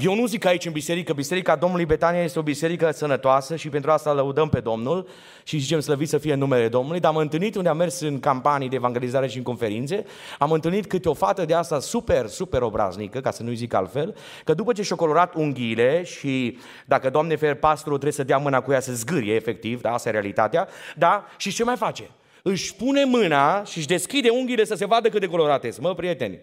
Eu 0.00 0.14
nu 0.14 0.26
zic 0.26 0.44
aici 0.44 0.64
în 0.64 0.72
biserică, 0.72 1.12
biserica 1.12 1.56
Domnului 1.56 1.84
Betania 1.84 2.22
este 2.22 2.38
o 2.38 2.42
biserică 2.42 2.90
sănătoasă 2.90 3.56
și 3.56 3.68
pentru 3.68 3.90
asta 3.90 4.12
lăudăm 4.12 4.48
pe 4.48 4.60
Domnul 4.60 5.08
și 5.44 5.58
zicem 5.58 5.80
slăvit 5.80 6.08
să 6.08 6.18
fie 6.18 6.34
numele 6.34 6.68
Domnului, 6.68 7.00
dar 7.00 7.10
am 7.10 7.16
întâlnit 7.16 7.54
unde 7.54 7.68
am 7.68 7.76
mers 7.76 8.00
în 8.00 8.20
campanii 8.20 8.68
de 8.68 8.76
evangelizare 8.76 9.28
și 9.28 9.36
în 9.36 9.42
conferințe, 9.42 10.04
am 10.38 10.52
întâlnit 10.52 10.86
câte 10.86 11.08
o 11.08 11.14
fată 11.14 11.44
de 11.44 11.54
asta 11.54 11.80
super, 11.80 12.26
super 12.26 12.62
obraznică, 12.62 13.20
ca 13.20 13.30
să 13.30 13.42
nu 13.42 13.52
zic 13.52 13.74
altfel, 13.74 14.16
că 14.44 14.54
după 14.54 14.72
ce 14.72 14.82
și-a 14.82 14.96
colorat 14.96 15.34
unghiile 15.34 16.02
și 16.02 16.58
dacă 16.86 17.10
Doamne 17.10 17.36
fer 17.36 17.54
pastorul 17.54 17.98
trebuie 17.98 18.18
să 18.18 18.24
dea 18.24 18.38
mâna 18.38 18.60
cu 18.60 18.72
ea 18.72 18.80
să 18.80 18.92
zgârie 18.92 19.34
efectiv, 19.34 19.80
da, 19.80 19.92
asta 19.92 20.08
e 20.08 20.12
realitatea, 20.12 20.68
da, 20.96 21.24
și 21.36 21.52
ce 21.52 21.64
mai 21.64 21.76
face? 21.76 22.10
Își 22.42 22.74
pune 22.74 23.04
mâna 23.04 23.64
și 23.64 23.78
își 23.78 23.86
deschide 23.86 24.28
unghiile 24.28 24.64
să 24.64 24.74
se 24.74 24.86
vadă 24.86 25.08
cât 25.08 25.20
de 25.20 25.28
colorate 25.28 25.70
sunt. 25.70 25.86
Mă, 25.86 25.94
prieteni, 25.94 26.38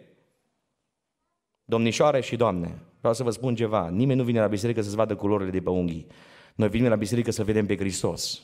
domnișoare 1.65 2.21
și 2.21 2.35
doamne, 2.35 2.77
Vreau 2.99 3.13
să 3.13 3.23
vă 3.23 3.29
spun 3.29 3.55
ceva. 3.55 3.89
Nimeni 3.89 4.19
nu 4.19 4.25
vine 4.25 4.39
la 4.39 4.47
biserică 4.47 4.81
să-ți 4.81 4.95
vadă 4.95 5.15
culorile 5.15 5.49
de 5.49 5.59
pe 5.59 5.69
unghii. 5.69 6.07
Noi 6.55 6.69
venim 6.69 6.87
la 6.87 6.95
biserică 6.95 7.31
să 7.31 7.43
vedem 7.43 7.65
pe 7.65 7.77
Hristos. 7.77 8.41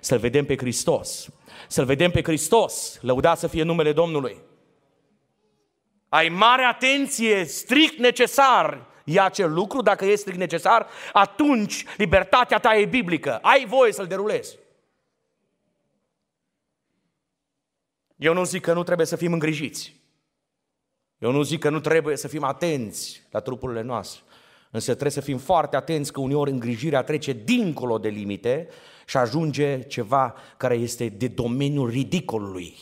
Să-L 0.00 0.18
vedem 0.18 0.44
pe 0.44 0.56
Hristos. 0.56 1.28
Să-L 1.68 1.84
vedem 1.84 2.10
pe 2.10 2.22
Hristos. 2.22 2.98
Lăudați 3.00 3.40
să 3.40 3.46
fie 3.46 3.62
numele 3.62 3.92
Domnului. 3.92 4.36
Ai 6.08 6.28
mare 6.28 6.62
atenție, 6.62 7.44
strict 7.44 7.98
necesar 7.98 8.86
e 9.04 9.20
acel 9.20 9.52
lucru, 9.52 9.82
dacă 9.82 10.04
e 10.04 10.14
strict 10.14 10.38
necesar, 10.38 10.86
atunci 11.12 11.84
libertatea 11.96 12.58
ta 12.58 12.76
e 12.76 12.84
biblică. 12.84 13.36
Ai 13.36 13.66
voie 13.66 13.92
să-l 13.92 14.06
derulezi. 14.06 14.58
Eu 18.16 18.34
nu 18.34 18.44
zic 18.44 18.62
că 18.62 18.72
nu 18.72 18.82
trebuie 18.82 19.06
să 19.06 19.16
fim 19.16 19.32
îngrijiți. 19.32 19.94
Eu 21.18 21.30
nu 21.30 21.42
zic 21.42 21.60
că 21.60 21.70
nu 21.70 21.80
trebuie 21.80 22.16
să 22.16 22.28
fim 22.28 22.42
atenți 22.42 23.26
la 23.30 23.40
trupurile 23.40 23.82
noastre, 23.82 24.22
însă 24.70 24.90
trebuie 24.90 25.10
să 25.10 25.20
fim 25.20 25.38
foarte 25.38 25.76
atenți 25.76 26.12
că 26.12 26.20
uneori 26.20 26.50
îngrijirea 26.50 27.02
trece 27.02 27.32
dincolo 27.32 27.98
de 27.98 28.08
limite 28.08 28.68
și 29.06 29.16
ajunge 29.16 29.82
ceva 29.82 30.34
care 30.56 30.74
este 30.74 31.08
de 31.08 31.28
domeniul 31.28 31.90
ridicolului. 31.90 32.74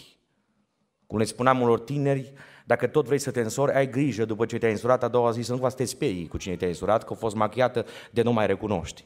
Cum 1.07 1.19
le 1.19 1.25
spuneam 1.25 1.61
unor 1.61 1.81
tineri, 1.81 2.33
dacă 2.65 2.87
tot 2.87 3.07
vrei 3.07 3.19
să 3.19 3.31
te 3.31 3.41
însori, 3.41 3.73
ai 3.73 3.91
grijă 3.91 4.25
după 4.25 4.47
ce 4.47 4.59
te-ai 4.59 4.71
însurat 4.71 5.03
a 5.03 5.09
doua 5.09 5.31
zi 5.31 5.41
să 5.41 5.53
nu 5.53 5.59
va 5.59 5.69
să 5.69 5.77
te 5.77 5.85
sperii 5.85 6.29
cu 6.29 6.37
cine 6.37 6.57
te-ai 6.57 6.71
însurat, 6.71 7.05
că 7.05 7.13
a 7.13 7.17
fost 7.17 7.35
machiată 7.35 7.87
de 8.11 8.23
nu 8.23 8.33
mai 8.33 8.47
recunoști. 8.47 9.05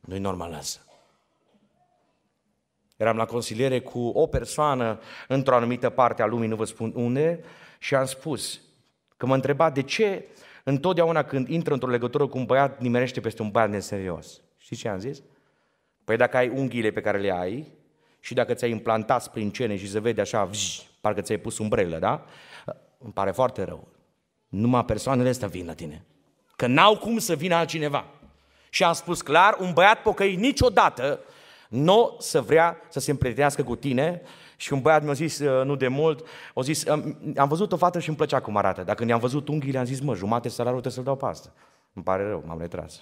Nu-i 0.00 0.18
normal 0.18 0.52
asta. 0.52 0.80
Eram 2.96 3.16
la 3.16 3.24
consiliere 3.24 3.80
cu 3.80 4.08
o 4.08 4.26
persoană 4.26 5.00
într-o 5.28 5.54
anumită 5.54 5.90
parte 5.90 6.22
a 6.22 6.26
lumii, 6.26 6.48
nu 6.48 6.56
vă 6.56 6.64
spun 6.64 6.92
unde, 6.94 7.44
și 7.82 7.94
am 7.94 8.04
spus 8.04 8.60
că 9.16 9.26
mă 9.26 9.34
întreba 9.34 9.70
de 9.70 9.82
ce 9.82 10.24
întotdeauna 10.64 11.22
când 11.22 11.48
intră 11.48 11.72
într-o 11.72 11.90
legătură 11.90 12.26
cu 12.26 12.38
un 12.38 12.44
băiat, 12.44 12.80
nimerește 12.80 13.20
peste 13.20 13.42
un 13.42 13.50
băiat 13.50 13.70
neserios. 13.70 14.40
Știți 14.56 14.80
ce 14.80 14.88
am 14.88 14.98
zis? 14.98 15.22
Păi 16.04 16.16
dacă 16.16 16.36
ai 16.36 16.48
unghiile 16.48 16.90
pe 16.90 17.00
care 17.00 17.18
le 17.18 17.32
ai 17.32 17.66
și 18.20 18.34
dacă 18.34 18.54
ți-ai 18.54 18.70
implantat 18.70 19.22
sprincene 19.22 19.76
și 19.76 19.90
se 19.90 20.00
vede 20.00 20.20
așa, 20.20 20.44
vj, 20.44 20.80
parcă 21.00 21.20
ți-ai 21.20 21.38
pus 21.38 21.58
umbrelă, 21.58 21.98
da? 21.98 22.24
Îmi 22.98 23.12
pare 23.12 23.30
foarte 23.30 23.62
rău. 23.62 23.88
Numai 24.48 24.84
persoanele 24.84 25.28
astea 25.28 25.48
vin 25.48 25.66
la 25.66 25.74
tine. 25.74 26.04
Că 26.56 26.66
n-au 26.66 26.98
cum 26.98 27.18
să 27.18 27.34
vină 27.34 27.54
altcineva. 27.54 28.04
Și 28.70 28.84
am 28.84 28.92
spus 28.92 29.22
clar, 29.22 29.56
un 29.58 29.72
băiat 29.72 30.02
pocăit 30.02 30.38
niciodată 30.38 31.20
nu 31.68 32.16
să 32.18 32.40
vrea 32.40 32.76
să 32.88 33.00
se 33.00 33.10
împrietenească 33.10 33.62
cu 33.62 33.76
tine 33.76 34.22
și 34.60 34.72
un 34.72 34.80
băiat 34.80 35.02
mi-a 35.02 35.12
zis 35.12 35.38
uh, 35.38 35.64
nu 35.64 35.74
de 35.74 35.88
mult, 35.88 36.26
a 36.54 36.60
zis, 36.60 36.86
am 37.36 37.48
văzut 37.48 37.72
o 37.72 37.76
fată 37.76 37.98
și 37.98 38.08
îmi 38.08 38.16
plăcea 38.16 38.40
cum 38.40 38.56
arată. 38.56 38.82
Dacă 38.82 39.04
ne-am 39.04 39.18
văzut 39.18 39.48
unghiile, 39.48 39.78
am 39.78 39.84
zis, 39.84 40.00
mă, 40.00 40.14
jumate 40.14 40.48
salariul 40.48 40.80
trebuie 40.80 41.04
să-l 41.04 41.14
dau 41.14 41.16
pe 41.16 41.26
asta. 41.26 41.52
Îmi 41.92 42.04
pare 42.04 42.28
rău, 42.28 42.42
m-am 42.46 42.58
retras. 42.58 43.00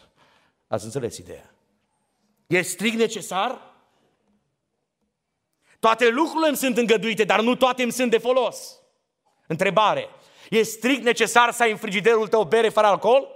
Ați 0.67 0.85
înțeles 0.85 1.17
ideea. 1.17 1.55
E 2.47 2.61
strict 2.61 2.97
necesar? 2.97 3.61
Toate 5.79 6.09
lucrurile 6.09 6.49
îmi 6.49 6.57
sunt 6.57 6.77
îngăduite, 6.77 7.25
dar 7.25 7.41
nu 7.41 7.55
toate 7.55 7.83
îmi 7.83 7.93
sunt 7.93 8.11
de 8.11 8.19
folos. 8.19 8.81
Întrebare. 9.47 10.09
E 10.51 10.63
strict 10.63 11.03
necesar 11.03 11.53
să 11.53 11.63
ai 11.63 11.71
în 11.71 11.77
frigiderul 11.77 12.29
tău 12.29 12.45
bere 12.45 12.69
fără 12.69 12.87
alcool? 12.87 13.29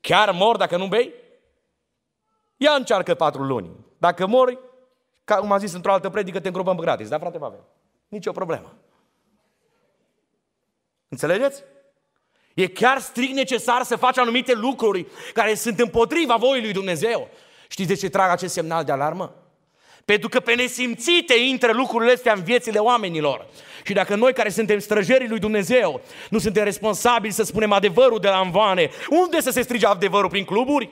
Chiar 0.00 0.30
mor 0.30 0.56
dacă 0.56 0.76
nu 0.76 0.86
bei? 0.86 1.14
Ia 2.56 2.72
încearcă 2.72 3.14
patru 3.14 3.42
luni. 3.42 3.70
Dacă 3.98 4.26
mori, 4.26 4.58
ca 5.28 5.36
cum 5.36 5.52
am 5.52 5.58
zis 5.58 5.72
într-o 5.72 5.92
altă 5.92 6.08
predică, 6.08 6.40
te 6.40 6.46
îngropăm 6.46 6.76
gratis. 6.76 7.08
Da, 7.08 7.18
frate 7.18 7.38
Pavel? 7.38 7.58
Nici 8.08 8.26
o 8.26 8.32
problemă. 8.32 8.74
Înțelegeți? 11.08 11.62
E 12.54 12.66
chiar 12.66 12.98
strict 12.98 13.34
necesar 13.34 13.82
să 13.82 13.96
faci 13.96 14.18
anumite 14.18 14.54
lucruri 14.54 15.06
care 15.32 15.54
sunt 15.54 15.78
împotriva 15.78 16.36
voii 16.36 16.62
lui 16.62 16.72
Dumnezeu. 16.72 17.28
Știți 17.68 17.88
de 17.88 17.94
ce 17.94 18.08
trag 18.08 18.30
acest 18.30 18.52
semnal 18.52 18.84
de 18.84 18.92
alarmă? 18.92 19.34
Pentru 20.04 20.28
că 20.28 20.40
pe 20.40 20.54
nesimțite 20.54 21.34
intră 21.34 21.72
lucrurile 21.72 22.12
astea 22.12 22.32
în 22.32 22.42
viețile 22.42 22.78
oamenilor. 22.78 23.46
Și 23.84 23.92
dacă 23.92 24.14
noi 24.14 24.32
care 24.32 24.48
suntem 24.48 24.78
străjerii 24.78 25.28
lui 25.28 25.38
Dumnezeu 25.38 26.00
nu 26.30 26.38
suntem 26.38 26.64
responsabili 26.64 27.32
să 27.32 27.42
spunem 27.42 27.72
adevărul 27.72 28.18
de 28.18 28.28
la 28.28 28.40
învoane, 28.40 28.90
unde 29.10 29.40
să 29.40 29.50
se 29.50 29.62
strige 29.62 29.86
adevărul? 29.86 30.30
Prin 30.30 30.44
cluburi? 30.44 30.90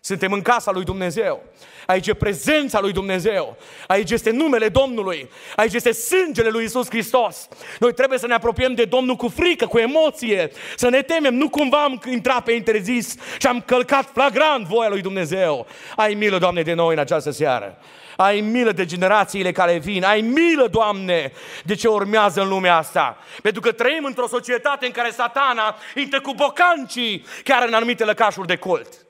Suntem 0.00 0.32
în 0.32 0.42
casa 0.42 0.72
lui 0.72 0.84
Dumnezeu. 0.84 1.42
Aici 1.86 2.06
e 2.06 2.14
prezența 2.14 2.80
lui 2.80 2.92
Dumnezeu. 2.92 3.56
Aici 3.86 4.10
este 4.10 4.30
numele 4.30 4.68
Domnului. 4.68 5.30
Aici 5.56 5.74
este 5.74 5.92
sângele 5.92 6.48
lui 6.48 6.64
Isus 6.64 6.88
Hristos. 6.88 7.48
Noi 7.78 7.94
trebuie 7.94 8.18
să 8.18 8.26
ne 8.26 8.34
apropiem 8.34 8.74
de 8.74 8.84
Domnul 8.84 9.16
cu 9.16 9.28
frică, 9.28 9.66
cu 9.66 9.78
emoție, 9.78 10.50
să 10.76 10.88
ne 10.88 11.02
temem. 11.02 11.34
Nu 11.34 11.48
cumva 11.48 11.84
am 11.84 12.02
intrat 12.10 12.42
pe 12.42 12.52
interzis 12.52 13.14
și 13.38 13.46
am 13.46 13.60
călcat 13.60 14.10
flagrant 14.12 14.66
voia 14.66 14.88
lui 14.88 15.00
Dumnezeu. 15.00 15.66
Ai 15.96 16.14
milă, 16.14 16.38
Doamne, 16.38 16.62
de 16.62 16.72
noi 16.72 16.92
în 16.92 17.00
această 17.00 17.30
seară. 17.30 17.78
Ai 18.16 18.40
milă 18.40 18.72
de 18.72 18.84
generațiile 18.84 19.52
care 19.52 19.78
vin. 19.78 20.04
Ai 20.04 20.20
milă, 20.20 20.66
Doamne, 20.66 21.32
de 21.64 21.74
ce 21.74 21.88
urmează 21.88 22.40
în 22.40 22.48
lumea 22.48 22.76
asta. 22.76 23.18
Pentru 23.42 23.60
că 23.60 23.72
trăim 23.72 24.04
într-o 24.04 24.26
societate 24.26 24.86
în 24.86 24.92
care 24.92 25.10
satana 25.10 25.76
intră 25.94 26.20
cu 26.20 26.32
bocancii 26.34 27.24
chiar 27.44 27.66
în 27.66 27.74
anumite 27.74 28.04
lăcașuri 28.04 28.46
de 28.46 28.56
cult. 28.56 29.07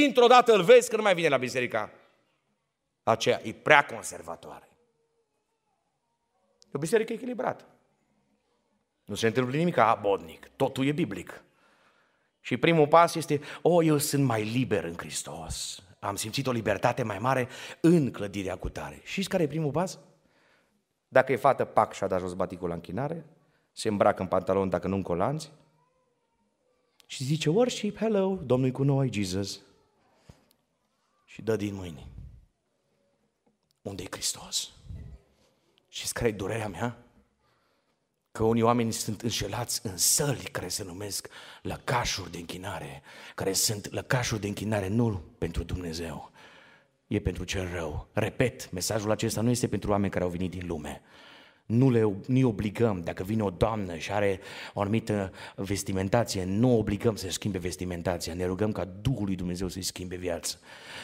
Dintr-o 0.00 0.26
dată 0.26 0.52
îl 0.52 0.62
vezi 0.62 0.90
că 0.90 0.96
nu 0.96 1.02
mai 1.02 1.14
vine 1.14 1.28
la 1.28 1.36
biserica 1.36 1.90
aceea. 3.02 3.40
E 3.42 3.52
prea 3.52 3.84
conservatoare. 3.84 4.68
E 6.62 6.70
o 6.72 6.78
biserică 6.78 7.12
echilibrată. 7.12 7.64
Nu 9.04 9.14
se 9.14 9.26
întâmplă 9.26 9.56
nimic 9.56 9.76
abodnic. 9.76 10.50
Totul 10.56 10.86
e 10.86 10.92
biblic. 10.92 11.42
Și 12.40 12.56
primul 12.56 12.88
pas 12.88 13.14
este, 13.14 13.40
o, 13.62 13.74
oh, 13.74 13.86
eu 13.86 13.98
sunt 13.98 14.24
mai 14.24 14.44
liber 14.44 14.84
în 14.84 14.94
Hristos. 14.96 15.82
Am 15.98 16.16
simțit 16.16 16.46
o 16.46 16.52
libertate 16.52 17.02
mai 17.02 17.18
mare 17.18 17.48
în 17.80 18.10
clădirea 18.10 18.56
cu 18.56 18.68
tare. 18.68 19.00
Și 19.04 19.22
care 19.22 19.42
e 19.42 19.46
primul 19.46 19.70
pas? 19.70 19.98
Dacă 21.08 21.32
e 21.32 21.36
fată, 21.36 21.64
pac 21.64 21.92
și-a 21.92 22.06
dat 22.06 22.20
jos 22.20 22.32
baticul 22.32 22.68
la 22.68 22.74
închinare, 22.74 23.26
se 23.72 23.88
îmbracă 23.88 24.22
în 24.22 24.28
pantalon 24.28 24.68
dacă 24.68 24.88
nu 24.88 24.94
în 24.94 25.02
colanți 25.02 25.52
și 27.06 27.24
zice, 27.24 27.50
worship, 27.50 27.96
hello, 27.96 28.38
Domnul 28.44 28.70
cu 28.70 28.82
noi, 28.82 29.12
Jesus 29.12 29.60
și 31.34 31.42
dă 31.42 31.56
din 31.56 31.74
mâini. 31.74 32.06
Unde 33.82 34.02
e 34.02 34.06
Hristos? 34.10 34.70
Și 35.88 36.12
care 36.12 36.28
e 36.28 36.32
durerea 36.32 36.68
mea? 36.68 36.98
Că 38.32 38.44
unii 38.44 38.62
oameni 38.62 38.92
sunt 38.92 39.20
înșelați 39.20 39.86
în 39.86 39.96
săli 39.96 40.42
care 40.42 40.68
se 40.68 40.84
numesc 40.84 41.28
lăcașuri 41.62 42.30
de 42.30 42.38
închinare, 42.38 43.02
care 43.34 43.52
sunt 43.52 43.92
lăcașuri 43.92 44.40
de 44.40 44.46
închinare 44.46 44.88
nu 44.88 45.22
pentru 45.38 45.62
Dumnezeu, 45.62 46.30
e 47.06 47.20
pentru 47.20 47.44
cel 47.44 47.70
rău. 47.72 48.08
Repet, 48.12 48.70
mesajul 48.70 49.10
acesta 49.10 49.40
nu 49.40 49.50
este 49.50 49.68
pentru 49.68 49.90
oameni 49.90 50.12
care 50.12 50.24
au 50.24 50.30
venit 50.30 50.50
din 50.50 50.66
lume, 50.66 51.02
nu 51.66 51.90
le 51.90 52.16
nu 52.26 52.48
obligăm, 52.48 53.00
dacă 53.00 53.22
vine 53.22 53.42
o 53.42 53.50
doamnă 53.50 53.96
și 53.96 54.12
are 54.12 54.40
o 54.72 54.80
anumită 54.80 55.32
vestimentație, 55.56 56.44
nu 56.44 56.78
obligăm 56.78 57.16
să 57.16 57.30
schimbe 57.30 57.58
vestimentația, 57.58 58.34
ne 58.34 58.46
rugăm 58.46 58.72
ca 58.72 58.84
Duhul 58.84 59.24
lui 59.24 59.34
Dumnezeu 59.34 59.68
să-i 59.68 59.82
schimbe 59.82 60.16
viața. 60.16 60.56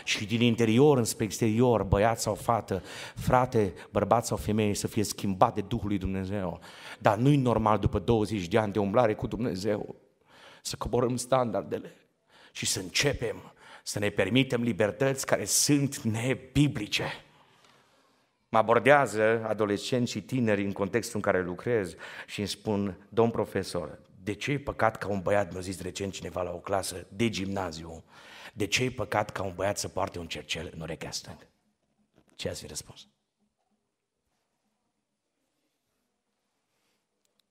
Și 0.04 0.26
din 0.26 0.40
interior 0.40 0.98
înspre 0.98 1.24
exterior, 1.24 1.82
băiat 1.82 2.20
sau 2.20 2.34
fată, 2.34 2.82
frate, 3.14 3.72
bărbat 3.90 4.26
sau 4.26 4.36
femeie, 4.36 4.74
să 4.74 4.86
fie 4.86 5.02
schimbat 5.02 5.54
de 5.54 5.60
Duhul 5.60 5.88
lui 5.88 5.98
Dumnezeu. 5.98 6.60
Dar 6.98 7.16
nu-i 7.16 7.36
normal 7.36 7.78
după 7.78 7.98
20 7.98 8.48
de 8.48 8.58
ani 8.58 8.72
de 8.72 8.78
umblare 8.78 9.14
cu 9.14 9.26
Dumnezeu 9.26 9.96
să 10.62 10.76
coborâm 10.76 11.16
standardele 11.16 11.94
și 12.52 12.66
să 12.66 12.80
începem 12.80 13.52
să 13.82 13.98
ne 13.98 14.08
permitem 14.08 14.62
libertăți 14.62 15.26
care 15.26 15.44
sunt 15.44 16.00
nebiblice. 16.00 17.04
Mă 18.50 18.58
abordează 18.58 19.44
adolescenți 19.44 20.10
și 20.10 20.22
tineri 20.22 20.64
în 20.64 20.72
contextul 20.72 21.16
în 21.16 21.22
care 21.22 21.42
lucrez 21.42 21.94
și 22.26 22.38
îmi 22.38 22.48
spun, 22.48 23.06
domn 23.08 23.30
profesor, 23.30 23.98
de 24.22 24.34
ce 24.34 24.52
e 24.52 24.58
păcat 24.58 24.96
ca 24.96 25.08
un 25.08 25.20
băiat, 25.20 25.52
mi-a 25.52 25.60
zis 25.60 25.80
recent 25.80 26.12
cineva 26.12 26.42
la 26.42 26.52
o 26.52 26.58
clasă 26.58 27.06
de 27.08 27.28
gimnaziu, 27.28 28.04
de 28.52 28.66
ce 28.66 28.84
e 28.84 28.90
păcat 28.90 29.30
ca 29.30 29.42
un 29.42 29.54
băiat 29.54 29.78
să 29.78 29.88
poarte 29.88 30.18
un 30.18 30.26
cercel 30.26 30.70
în 30.74 30.80
urechea 30.80 31.10
stângă? 31.10 31.46
Ce 32.36 32.48
ați 32.48 32.60
fi 32.60 32.66
răspuns? 32.66 33.08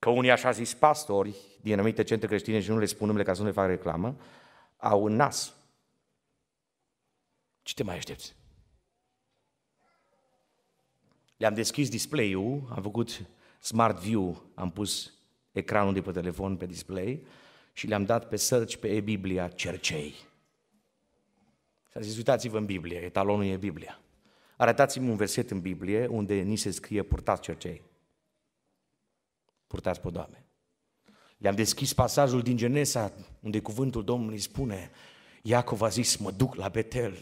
că 0.00 0.10
unii 0.10 0.30
așa 0.30 0.50
zis 0.50 0.74
pastori 0.74 1.36
din 1.60 1.72
anumite 1.72 2.02
centre 2.02 2.26
creștine 2.26 2.60
și 2.60 2.70
nu 2.70 2.78
le 2.78 2.84
spun 2.84 3.06
numele 3.06 3.24
ca 3.24 3.34
să 3.34 3.40
nu 3.40 3.46
le 3.46 3.52
fac 3.52 3.66
reclamă, 3.66 4.16
au 4.76 5.02
un 5.02 5.14
nas. 5.14 5.54
Ce 7.62 7.74
te 7.74 7.82
mai 7.82 7.96
aștepți? 7.96 8.39
Le-am 11.40 11.54
deschis 11.54 11.88
display-ul, 11.88 12.68
am 12.74 12.82
făcut 12.82 13.26
Smart 13.60 13.98
View, 13.98 14.42
am 14.54 14.70
pus 14.70 15.12
ecranul 15.52 15.92
de 15.92 16.00
pe 16.00 16.10
telefon 16.10 16.56
pe 16.56 16.66
display 16.66 17.26
și 17.72 17.86
le-am 17.86 18.04
dat 18.04 18.28
pe 18.28 18.36
search 18.36 18.74
pe 18.74 18.88
e-Biblia 18.88 19.48
cercei. 19.48 20.10
Și 21.90 21.96
am 21.96 22.02
zis, 22.02 22.16
uitați-vă 22.16 22.58
în 22.58 22.64
Biblie, 22.64 22.98
etalonul 22.98 23.44
e 23.44 23.56
Biblia. 23.56 24.00
Arătați-mi 24.56 25.08
un 25.08 25.16
verset 25.16 25.50
în 25.50 25.60
Biblie 25.60 26.06
unde 26.06 26.34
ni 26.34 26.56
se 26.56 26.70
scrie 26.70 27.02
purtați 27.02 27.42
cercei. 27.42 27.82
Purtați 29.66 30.00
pe 30.00 30.10
Doamne. 30.10 30.44
Le-am 31.36 31.54
deschis 31.54 31.92
pasajul 31.92 32.42
din 32.42 32.56
Genesa 32.56 33.12
unde 33.40 33.60
cuvântul 33.60 34.04
Domnului 34.04 34.38
spune 34.38 34.90
Iacov 35.42 35.82
a 35.82 35.88
zis, 35.88 36.16
mă 36.16 36.30
duc 36.30 36.54
la 36.54 36.68
Betel 36.68 37.18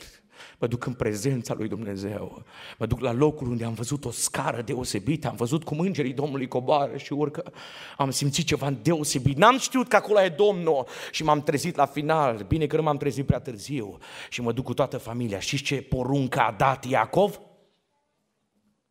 Mă 0.58 0.66
duc 0.66 0.86
în 0.86 0.92
prezența 0.92 1.54
lui 1.54 1.68
Dumnezeu. 1.68 2.42
Mă 2.78 2.86
duc 2.86 3.00
la 3.00 3.12
locul 3.12 3.48
unde 3.48 3.64
am 3.64 3.74
văzut 3.74 4.04
o 4.04 4.10
scară 4.10 4.62
deosebită, 4.62 5.28
am 5.28 5.36
văzut 5.36 5.64
cum 5.64 5.80
îngerii 5.80 6.12
Domnului 6.12 6.48
coboară 6.48 6.96
și 6.96 7.12
urcă. 7.12 7.52
Am 7.96 8.10
simțit 8.10 8.46
ceva 8.46 8.70
deosebit. 8.70 9.36
N-am 9.36 9.58
știut 9.58 9.88
că 9.88 9.96
acolo 9.96 10.22
e 10.22 10.28
Domnul 10.28 10.86
și 11.10 11.24
m-am 11.24 11.42
trezit 11.42 11.76
la 11.76 11.86
final. 11.86 12.44
Bine 12.48 12.66
că 12.66 12.76
nu 12.76 12.82
m-am 12.82 12.96
trezit 12.96 13.26
prea 13.26 13.40
târziu 13.40 13.98
și 14.28 14.40
mă 14.40 14.52
duc 14.52 14.64
cu 14.64 14.74
toată 14.74 14.98
familia. 14.98 15.38
Știți 15.38 15.62
ce 15.62 15.82
poruncă 15.82 16.40
a 16.40 16.54
dat 16.58 16.84
Iacov? 16.84 17.40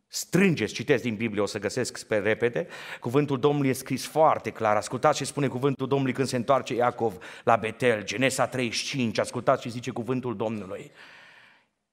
Strângeți, 0.09 0.73
citesc 0.73 1.03
din 1.03 1.15
Biblie, 1.15 1.41
o 1.41 1.45
să 1.45 1.59
găsesc 1.59 2.05
pe 2.05 2.17
repede. 2.17 2.67
Cuvântul 2.99 3.39
Domnului 3.39 3.69
e 3.69 3.73
scris 3.73 4.05
foarte 4.05 4.49
clar. 4.49 4.75
Ascultați 4.75 5.17
ce 5.17 5.25
spune 5.25 5.47
cuvântul 5.47 5.87
Domnului 5.87 6.13
când 6.13 6.27
se 6.27 6.35
întoarce 6.35 6.73
Iacov 6.75 7.17
la 7.43 7.55
Betel, 7.55 8.03
Genesa 8.03 8.47
35. 8.47 9.17
Ascultați 9.17 9.61
ce 9.61 9.69
zice 9.69 9.91
cuvântul 9.91 10.35
Domnului. 10.35 10.91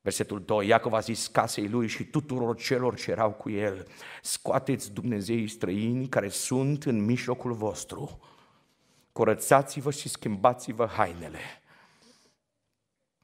Versetul 0.05 0.43
2, 0.45 0.67
Iacov 0.67 0.93
a 0.93 1.01
zis 1.01 1.27
casei 1.27 1.69
lui 1.69 1.87
și 1.87 2.05
tuturor 2.05 2.57
celor 2.57 2.97
ce 2.97 3.11
erau 3.11 3.31
cu 3.31 3.51
el, 3.51 3.87
scoateți 4.23 4.93
Dumnezeii 4.93 5.49
străini 5.49 6.09
care 6.09 6.29
sunt 6.29 6.85
în 6.85 7.05
mijlocul 7.05 7.53
vostru, 7.53 8.21
curățați-vă 9.13 9.91
și 9.91 10.09
schimbați-vă 10.09 10.87
hainele. 10.87 11.39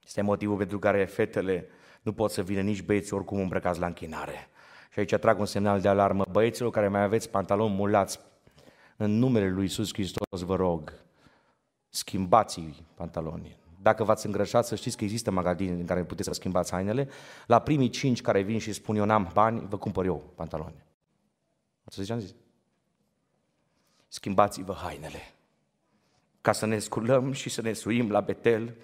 Este 0.04 0.20
motivul 0.22 0.56
pentru 0.56 0.78
care 0.78 1.04
fetele 1.04 1.68
nu 2.02 2.12
pot 2.12 2.30
să 2.30 2.42
vină 2.42 2.60
nici 2.60 2.82
băieții 2.82 3.16
oricum 3.16 3.40
îmbrăcați 3.40 3.80
la 3.80 3.86
închinare. 3.86 4.48
Și 4.92 4.98
aici 4.98 5.14
trag 5.14 5.38
un 5.38 5.46
semnal 5.46 5.80
de 5.80 5.88
alarmă. 5.88 6.24
Băieților 6.30 6.70
care 6.70 6.88
mai 6.88 7.02
aveți 7.02 7.30
pantaloni 7.30 7.74
mulați, 7.74 8.20
în 8.96 9.18
numele 9.18 9.50
lui 9.50 9.62
Iisus 9.62 9.92
Hristos 9.92 10.40
vă 10.40 10.56
rog, 10.56 10.92
schimbați 11.88 12.84
pantalonii. 12.94 13.59
Dacă 13.82 14.04
v-ați 14.04 14.26
îngrășat, 14.26 14.66
să 14.66 14.74
știți 14.74 14.96
că 14.96 15.04
există 15.04 15.30
magazine 15.30 15.72
în 15.72 15.86
care 15.86 16.04
puteți 16.04 16.28
să 16.28 16.34
schimbați 16.34 16.72
hainele. 16.72 17.08
La 17.46 17.58
primii 17.58 17.88
cinci 17.88 18.20
care 18.20 18.42
vin 18.42 18.58
și 18.58 18.72
spun 18.72 18.96
eu 18.96 19.04
n-am 19.04 19.30
bani, 19.32 19.66
vă 19.68 19.78
cumpăr 19.78 20.04
eu 20.04 20.32
pantaloni. 20.34 20.84
Ați 21.84 22.04
ce 22.04 22.12
am 22.12 22.18
zis? 22.18 22.34
Schimbați-vă 24.08 24.72
hainele 24.72 25.34
ca 26.40 26.52
să 26.52 26.66
ne 26.66 26.78
sculăm 26.78 27.32
și 27.32 27.48
să 27.48 27.62
ne 27.62 27.72
suim 27.72 28.10
la 28.10 28.20
Betel, 28.20 28.74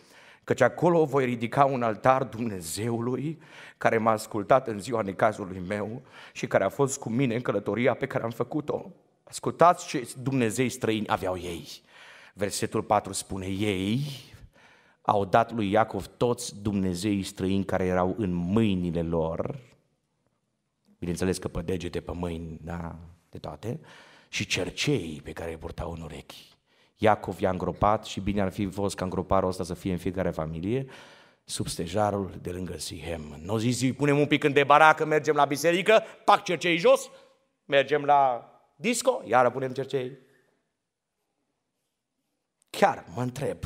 căci 0.45 0.61
acolo 0.61 1.05
voi 1.05 1.25
ridica 1.25 1.65
un 1.65 1.83
altar 1.83 2.25
Dumnezeului 2.25 3.41
care 3.77 3.99
m-a 3.99 4.11
ascultat 4.11 4.69
în 4.69 4.81
ziua 4.81 5.03
necazului 5.03 5.63
meu 5.67 6.03
și 6.33 6.47
care 6.47 6.65
a 6.65 6.69
fost 6.69 6.99
cu 6.99 7.09
mine 7.09 7.35
în 7.35 7.41
călătoria 7.41 7.95
pe 7.95 8.07
care 8.07 8.25
am 8.25 8.31
făcut-o. 8.31 8.91
Ascultați 9.25 9.87
ce 9.87 10.09
Dumnezei 10.23 10.69
străini 10.69 11.09
aveau 11.09 11.39
ei. 11.39 11.69
Versetul 12.35 12.83
4 12.83 13.13
spune, 13.13 13.47
ei 13.47 14.01
au 15.07 15.25
dat 15.25 15.53
lui 15.53 15.71
Iacov 15.71 16.07
toți 16.07 16.63
Dumnezeii 16.63 17.23
străini 17.23 17.65
care 17.65 17.85
erau 17.85 18.15
în 18.19 18.33
mâinile 18.33 19.03
lor, 19.03 19.61
bineînțeles 20.99 21.39
că 21.39 21.49
pe 21.49 21.63
degete, 21.63 22.01
pe 22.01 22.13
mâini, 22.13 22.59
da, 22.63 22.97
de 23.29 23.39
toate, 23.39 23.81
și 24.29 24.47
cercei 24.47 25.21
pe 25.25 25.33
care 25.33 25.51
îi 25.51 25.57
purtau 25.57 25.93
în 25.93 26.01
urechi. 26.01 26.55
Iacov 26.97 27.41
i-a 27.41 27.51
îngropat 27.51 28.05
și 28.05 28.21
bine 28.21 28.41
ar 28.41 28.53
fi 28.53 28.67
fost 28.67 28.97
ca 28.97 29.05
îngroparul 29.05 29.49
ăsta 29.49 29.65
să 29.65 29.75
fie 29.75 29.93
în 29.93 29.99
fiecare 29.99 30.31
familie, 30.31 30.87
sub 31.45 31.67
stejarul 31.67 32.39
de 32.43 32.51
lângă 32.51 32.79
Sihem. 32.79 33.39
Nu 33.43 33.57
zis, 33.57 33.81
îi 33.81 33.93
punem 33.93 34.19
un 34.19 34.27
pic 34.27 34.45
în 34.45 34.53
debaracă, 34.53 35.05
mergem 35.05 35.35
la 35.35 35.45
biserică, 35.45 36.03
pac 36.25 36.43
cercei 36.43 36.77
jos, 36.77 37.11
mergem 37.65 38.05
la 38.05 38.51
disco, 38.77 39.23
iară 39.25 39.51
punem 39.51 39.73
cercei. 39.73 40.19
Chiar 42.71 43.05
mă 43.15 43.23
întreb, 43.23 43.59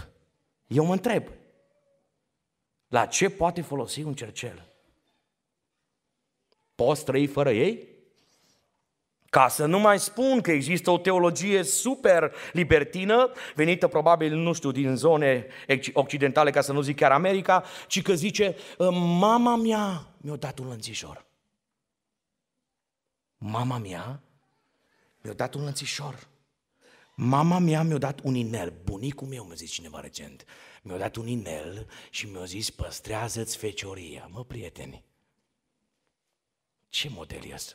eu 0.71 0.85
mă 0.85 0.93
întreb, 0.93 1.25
la 2.89 3.07
ce 3.07 3.31
poate 3.31 3.61
folosi 3.61 4.03
un 4.03 4.15
cercel? 4.15 4.73
Poți 6.75 7.05
trăi 7.05 7.27
fără 7.27 7.53
ei? 7.53 7.89
Ca 9.31 9.49
să 9.49 9.67
nu 9.67 9.79
mai 9.79 9.99
spun 9.99 10.41
că 10.41 10.51
există 10.51 10.91
o 10.91 10.99
teologie 10.99 11.63
super 11.63 12.35
libertină, 12.53 13.33
venită 13.55 13.89
probabil, 13.89 14.35
nu 14.35 14.53
știu, 14.53 14.71
din 14.71 14.97
zone 14.97 15.47
occidentale, 15.93 16.51
ca 16.51 16.61
să 16.61 16.73
nu 16.73 16.81
zic 16.81 16.97
chiar 16.97 17.13
America, 17.13 17.65
ci 17.87 18.03
că 18.03 18.15
zice, 18.15 18.57
ă, 18.79 18.91
mama 18.93 19.57
mea 19.57 20.07
mi-a 20.17 20.37
dat 20.37 20.59
un 20.59 20.69
lănțișor. 20.69 21.27
Mama 23.37 23.79
mea 23.79 24.21
mi-a 25.21 25.33
dat 25.33 25.55
un 25.55 25.65
lănțișor. 25.65 26.30
Mama 27.23 27.59
mea 27.59 27.83
mi-a 27.83 27.99
dat 27.99 28.21
un 28.23 28.35
inel, 28.35 28.73
bunicul 28.85 29.27
meu, 29.27 29.45
mă 29.49 29.55
zice 29.55 29.73
cineva 29.73 30.01
recent, 30.01 30.45
mi-a 30.83 30.97
dat 30.97 31.17
un 31.17 31.27
inel 31.27 31.87
și 32.11 32.27
mi-a 32.27 32.45
zis, 32.45 32.71
păstrează-ți 32.71 33.57
fecioria. 33.57 34.29
Mă, 34.33 34.45
prieteni, 34.45 35.05
ce 36.89 37.09
model 37.15 37.41
e 37.51 37.55
asta? 37.55 37.75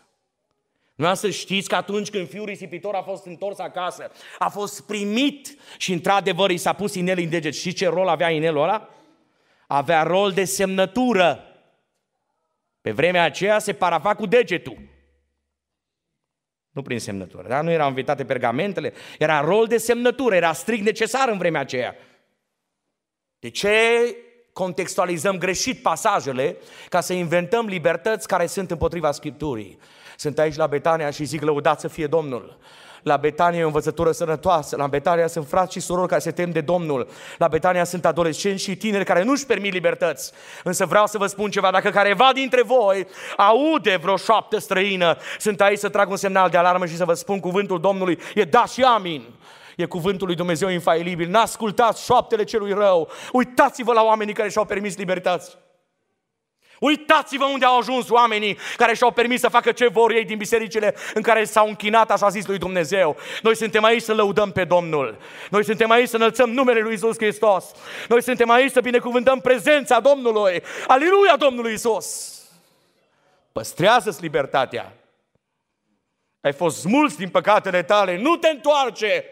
Nu 0.96 1.14
să 1.14 1.30
știți 1.30 1.68
că 1.70 1.76
atunci 1.76 2.10
când 2.10 2.30
fiul 2.30 2.46
risipitor 2.46 2.96
a 2.96 3.02
fost 3.02 3.26
întors 3.26 3.60
acasă, 3.60 4.12
a 4.40 4.50
fost 4.50 4.86
primit 4.86 5.58
și 5.78 5.94
într-adevăr 5.94 6.50
i 6.50 6.58
s-a 6.58 6.74
pus 6.74 6.96
inel 6.96 7.20
în 7.20 7.30
deget. 7.30 7.54
Și 7.54 7.74
ce 7.74 7.88
rol 7.88 8.08
avea 8.08 8.30
inelul 8.30 8.64
ăla? 8.64 8.90
Avea 9.68 10.04
rol 10.04 10.32
de 10.32 10.44
semnătură. 10.44 11.44
Pe 12.82 12.92
vremea 12.92 13.24
aceea 13.24 13.60
se 13.60 13.74
parafa 13.74 14.16
cu 14.16 14.26
degetul. 14.26 14.78
Nu 16.76 16.82
prin 16.82 17.00
semnătură, 17.00 17.48
da? 17.48 17.62
Nu 17.62 17.72
erau 17.72 17.88
invitate 17.88 18.26
pergamentele, 18.26 18.94
era 19.20 19.42
rol 19.42 19.68
de 19.68 19.78
semnătură, 19.78 20.36
era 20.36 20.54
strict 20.54 20.84
necesar 20.84 21.30
în 21.30 21.38
vremea 21.38 21.62
aceea. 21.62 21.96
De 23.40 23.50
ce 23.50 23.76
contextualizăm 24.54 25.38
greșit 25.38 25.82
pasajele 25.82 26.58
ca 26.90 27.02
să 27.02 27.14
inventăm 27.14 27.66
libertăți 27.66 28.28
care 28.28 28.46
sunt 28.46 28.72
împotriva 28.72 29.12
Scripturii? 29.12 29.80
Sunt 30.18 30.40
aici 30.40 30.56
la 30.56 30.68
Betania 30.68 31.10
și 31.10 31.24
zic 31.24 31.42
lăudat 31.42 31.80
să 31.80 31.88
fie 31.88 32.08
Domnul. 32.08 32.58
La 33.06 33.18
Betania 33.18 33.60
e 33.60 33.64
o 33.64 33.66
învățătură 33.66 34.12
sănătoasă, 34.12 34.76
la 34.76 34.88
Betania 34.88 35.28
sunt 35.28 35.48
frați 35.48 35.72
și 35.74 35.80
surori 35.80 36.08
care 36.08 36.22
se 36.22 36.32
tem 36.32 36.52
de 36.52 36.62
Domnul, 36.62 37.08
la 37.38 37.48
Betania 37.48 37.84
sunt 37.84 38.06
adolescenți 38.06 38.64
și 38.64 38.76
tineri 38.76 39.06
care 39.06 39.24
nu-și 39.24 39.46
permit 39.46 39.74
libertăți. 39.74 40.32
Însă 40.64 40.86
vreau 40.86 41.08
să 41.08 41.18
vă 41.18 41.26
spun 41.28 41.50
ceva, 41.50 41.72
dacă 41.72 41.90
careva 41.90 42.32
dintre 42.34 42.64
voi 42.64 43.08
aude 43.38 43.98
vreo 44.02 44.16
șoaptă 44.16 44.58
străină, 44.58 45.18
sunt 45.40 45.62
aici 45.62 45.78
să 45.78 45.90
trag 45.90 46.10
un 46.10 46.16
semnal 46.16 46.50
de 46.50 46.58
alarmă 46.58 46.86
și 46.86 46.96
să 46.96 47.06
vă 47.06 47.14
spun 47.14 47.40
cuvântul 47.40 47.80
Domnului, 47.80 48.20
e 48.36 48.44
da 48.44 48.66
și 48.66 48.82
amin. 48.82 49.24
E 49.76 49.86
cuvântul 49.86 50.28
lui 50.28 50.36
Dumnezeu 50.36 50.70
infailibil. 50.70 51.30
N-ascultați 51.30 52.04
șoaptele 52.04 52.44
celui 52.44 52.74
rău. 52.74 53.10
Uitați-vă 53.32 53.94
la 53.94 54.04
oamenii 54.04 54.34
care 54.34 54.50
și-au 54.50 54.66
permis 54.66 54.98
libertăți. 54.98 55.58
Uitați-vă 56.80 57.46
unde 57.46 57.66
au 57.66 57.78
ajuns 57.78 58.10
oamenii 58.10 58.58
care 58.78 58.94
și-au 58.94 59.12
permis 59.12 59.40
să 59.40 59.48
facă 59.48 59.72
ce 59.72 59.88
vor 59.88 60.12
ei 60.12 60.26
din 60.26 60.38
bisericile 60.38 60.96
în 61.14 61.22
care 61.22 61.44
s-au 61.44 61.68
închinat, 61.68 62.12
așa 62.12 62.30
zis 62.30 62.46
lui 62.46 62.58
Dumnezeu. 62.58 63.18
Noi 63.42 63.56
suntem 63.56 63.84
aici 63.84 64.02
să 64.02 64.14
lăudăm 64.14 64.52
pe 64.52 64.64
Domnul. 64.64 65.18
Noi 65.50 65.64
suntem 65.64 65.90
aici 65.90 66.10
să 66.10 66.16
înălțăm 66.16 66.50
numele 66.50 66.80
lui 66.80 66.94
Isus 66.94 67.16
Hristos. 67.18 67.72
Noi 68.08 68.24
suntem 68.24 68.50
aici 68.50 68.72
să 68.72 68.82
binecuvântăm 68.82 69.42
prezența 69.42 70.00
Domnului. 70.00 70.64
Aleluia 70.88 71.36
Domnului 71.38 71.74
Isus! 71.74 72.40
Păstrează-ți 73.52 74.22
libertatea. 74.22 74.94
Ai 76.42 76.54
fost 76.54 76.80
smuls 76.80 77.16
din 77.16 77.30
păcatele 77.30 77.84
tale, 77.84 78.18
nu 78.18 78.36
te 78.36 78.48
întoarce! 78.48 79.26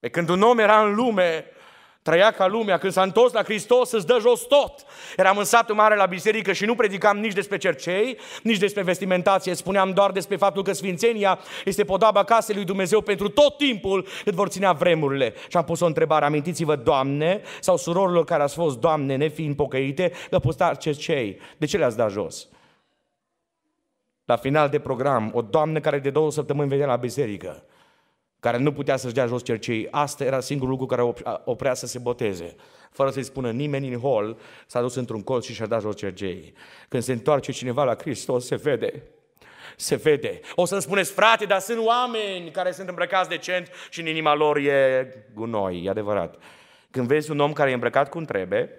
Pe 0.00 0.08
când 0.08 0.28
un 0.28 0.42
om 0.42 0.58
era 0.58 0.82
în 0.82 0.94
lume, 0.94 1.46
trăia 2.02 2.30
ca 2.30 2.46
lumea, 2.46 2.78
când 2.78 2.92
s-a 2.92 3.02
întors 3.02 3.32
la 3.32 3.42
Hristos 3.42 3.90
îți 3.90 4.06
dă 4.06 4.18
jos 4.20 4.42
tot. 4.42 4.84
Eram 5.16 5.36
în 5.36 5.44
satul 5.44 5.74
mare 5.74 5.96
la 5.96 6.06
biserică 6.06 6.52
și 6.52 6.64
nu 6.64 6.74
predicam 6.74 7.18
nici 7.18 7.32
despre 7.32 7.56
cercei, 7.56 8.18
nici 8.42 8.58
despre 8.58 8.82
vestimentație, 8.82 9.54
spuneam 9.54 9.92
doar 9.92 10.10
despre 10.10 10.36
faptul 10.36 10.62
că 10.62 10.72
Sfințenia 10.72 11.38
este 11.64 11.84
podaba 11.84 12.24
casei 12.24 12.54
lui 12.54 12.64
Dumnezeu 12.64 13.00
pentru 13.00 13.28
tot 13.28 13.56
timpul 13.56 14.06
cât 14.24 14.34
vor 14.34 14.48
ținea 14.48 14.72
vremurile. 14.72 15.34
Și 15.48 15.56
am 15.56 15.64
pus 15.64 15.80
o 15.80 15.86
întrebare, 15.86 16.24
amintiți-vă, 16.24 16.76
Doamne, 16.76 17.42
sau 17.60 17.76
surorilor 17.76 18.24
care 18.24 18.42
ați 18.42 18.54
fost 18.54 18.78
Doamne, 18.78 19.16
nefiind 19.16 19.56
pocăite, 19.56 20.12
că 20.30 20.38
pustați 20.38 20.80
cercei. 20.80 21.40
De 21.56 21.66
ce 21.66 21.78
le-ați 21.78 21.96
dat 21.96 22.10
jos? 22.10 22.48
la 24.30 24.36
final 24.36 24.68
de 24.68 24.78
program, 24.78 25.30
o 25.34 25.42
doamnă 25.42 25.80
care 25.80 25.98
de 25.98 26.10
două 26.10 26.30
săptămâni 26.30 26.68
venea 26.68 26.86
la 26.86 26.96
biserică, 26.96 27.62
care 28.40 28.58
nu 28.58 28.72
putea 28.72 28.96
să-și 28.96 29.14
dea 29.14 29.26
jos 29.26 29.44
cercei, 29.44 29.88
asta 29.90 30.24
era 30.24 30.40
singurul 30.40 30.70
lucru 30.70 30.86
care 30.86 31.14
oprea 31.44 31.74
să 31.74 31.86
se 31.86 31.98
boteze. 31.98 32.54
Fără 32.90 33.10
să-i 33.10 33.22
spună 33.22 33.50
nimeni 33.50 33.92
în 33.92 34.00
hol, 34.00 34.38
s-a 34.66 34.80
dus 34.80 34.94
într-un 34.94 35.22
colț 35.22 35.44
și 35.44 35.52
și-a 35.52 35.66
dat 35.66 35.80
jos 35.80 35.96
cercei. 35.96 36.52
Când 36.88 37.02
se 37.02 37.12
întoarce 37.12 37.52
cineva 37.52 37.84
la 37.84 37.94
Hristos, 37.94 38.46
se 38.46 38.56
vede 38.56 39.02
se 39.80 39.96
vede. 39.96 40.40
O 40.54 40.64
să-mi 40.64 40.82
spuneți, 40.82 41.12
frate, 41.12 41.44
dar 41.44 41.60
sunt 41.60 41.78
oameni 41.78 42.50
care 42.50 42.70
sunt 42.70 42.88
îmbrăcați 42.88 43.28
decent 43.28 43.70
și 43.90 44.00
în 44.00 44.06
inima 44.06 44.34
lor 44.34 44.56
e 44.56 45.08
gunoi, 45.34 45.84
e 45.84 45.90
adevărat. 45.90 46.36
Când 46.90 47.06
vezi 47.06 47.30
un 47.30 47.40
om 47.40 47.52
care 47.52 47.70
e 47.70 47.74
îmbrăcat 47.74 48.08
cum 48.08 48.24
trebuie, 48.24 48.70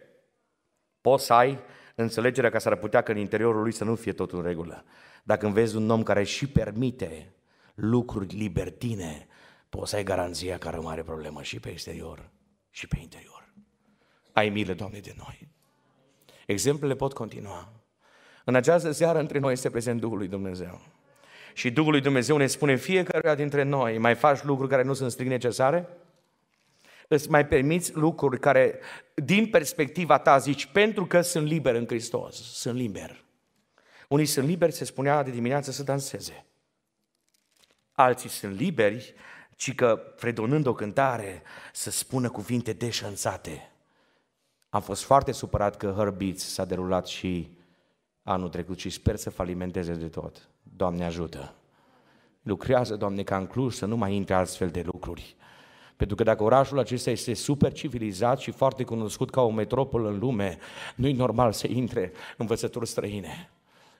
poți 1.02 1.26
să 1.26 1.34
ai 1.34 1.60
înțelegerea 1.96 2.50
că 2.50 2.60
s-ar 2.60 2.76
putea 2.76 3.02
că 3.02 3.12
în 3.12 3.18
interiorul 3.18 3.62
lui 3.62 3.72
să 3.72 3.84
nu 3.84 3.96
fie 3.96 4.14
totul 4.14 4.38
în 4.38 4.44
regulă. 4.46 4.84
Dacă 5.24 5.48
vezi 5.48 5.76
un 5.76 5.90
om 5.90 6.04
care 6.04 6.24
și 6.24 6.48
permite 6.48 7.34
lucruri 7.76 8.36
libertine, 8.36 9.28
poți 9.72 9.90
să 9.90 9.96
ai 9.96 10.04
garanția 10.04 10.58
că 10.58 10.68
are 10.68 10.78
o 10.78 10.82
mare 10.82 11.04
problemă 11.04 11.42
și 11.42 11.60
pe 11.60 11.70
exterior 11.70 12.30
și 12.70 12.88
pe 12.88 12.98
interior. 13.02 13.54
Ai 14.32 14.50
milă, 14.50 14.74
Doamne, 14.74 15.00
de 15.00 15.14
noi. 15.18 15.48
Exemplele 16.46 16.96
pot 16.96 17.14
continua. 17.14 17.74
În 18.44 18.56
această 18.56 18.92
seară 18.92 19.20
între 19.20 19.40
noi 19.40 19.52
este 19.52 19.70
prezent 19.70 20.00
Duhul 20.00 20.18
lui 20.18 20.28
Dumnezeu. 20.28 20.82
Și 21.54 21.72
Duhul 21.72 21.92
lui 21.92 22.02
Dumnezeu 22.02 22.38
ne 22.38 22.48
spune 22.48 22.76
fiecare 22.76 23.36
dintre 23.36 23.64
noi, 23.64 23.98
mai 23.98 24.16
faci 24.16 24.44
lucruri 24.44 24.70
care 24.70 24.84
nu 24.84 24.94
sunt 24.94 25.12
strict 25.12 25.30
necesare? 25.30 25.88
Îți 27.08 27.30
mai 27.30 27.48
permiți 27.48 27.96
lucruri 27.96 28.40
care, 28.40 28.80
din 29.16 29.50
perspectiva 29.50 30.18
ta, 30.18 30.38
zici, 30.38 30.66
pentru 30.66 31.06
că 31.06 31.22
sunt 31.22 31.48
liber 31.48 31.76
în 31.76 31.86
Hristos, 31.86 32.36
sunt 32.36 32.78
liber. 32.78 33.24
Unii 34.08 34.26
sunt 34.26 34.48
liberi, 34.48 34.72
se 34.72 34.86
spunea 34.86 35.24
de 35.24 35.32
dimineață, 35.32 35.72
să 35.72 35.84
danseze. 35.84 36.46
Alții 37.92 38.30
sunt 38.30 38.60
liberi, 38.60 39.14
ci 39.62 39.76
că, 39.76 40.02
fredonând 40.16 40.66
o 40.66 40.74
cântare, 40.74 41.42
să 41.74 41.92
spună 41.92 42.30
cuvinte 42.30 42.74
deșanțate. 42.74 43.72
Am 44.70 44.82
fost 44.82 45.04
foarte 45.04 45.32
supărat 45.32 45.78
că 45.78 45.94
Herbeats 45.98 46.54
s-a 46.54 46.66
derulat 46.66 47.08
și 47.08 47.58
anul 48.24 48.50
trecut 48.50 48.80
și 48.80 48.90
sper 48.90 49.16
să 49.16 49.30
falimenteze 49.30 49.94
de 49.94 50.08
tot. 50.08 50.50
Doamne 50.64 51.06
ajută! 51.06 51.54
Lucrează, 52.42 52.96
Doamne, 52.96 53.24
ca 53.24 53.38
în 53.38 53.48
Cluj 53.48 53.74
să 53.74 53.86
nu 53.86 53.96
mai 53.96 54.16
intre 54.16 54.34
astfel 54.34 54.70
de 54.70 54.82
lucruri. 54.86 55.36
Pentru 55.96 56.16
că 56.16 56.24
dacă 56.24 56.44
orașul 56.44 56.80
acesta 56.80 57.10
este 57.10 57.34
super 57.34 57.74
civilizat 57.74 58.40
și 58.40 58.52
foarte 58.52 58.84
cunoscut 58.84 59.30
ca 59.30 59.42
o 59.42 59.52
metropolă 59.52 60.10
în 60.10 60.20
lume, 60.20 60.58
nu-i 60.96 61.14
normal 61.14 61.52
să 61.52 61.68
intre 61.68 62.12
învățături 62.38 62.88
străine. 62.88 63.52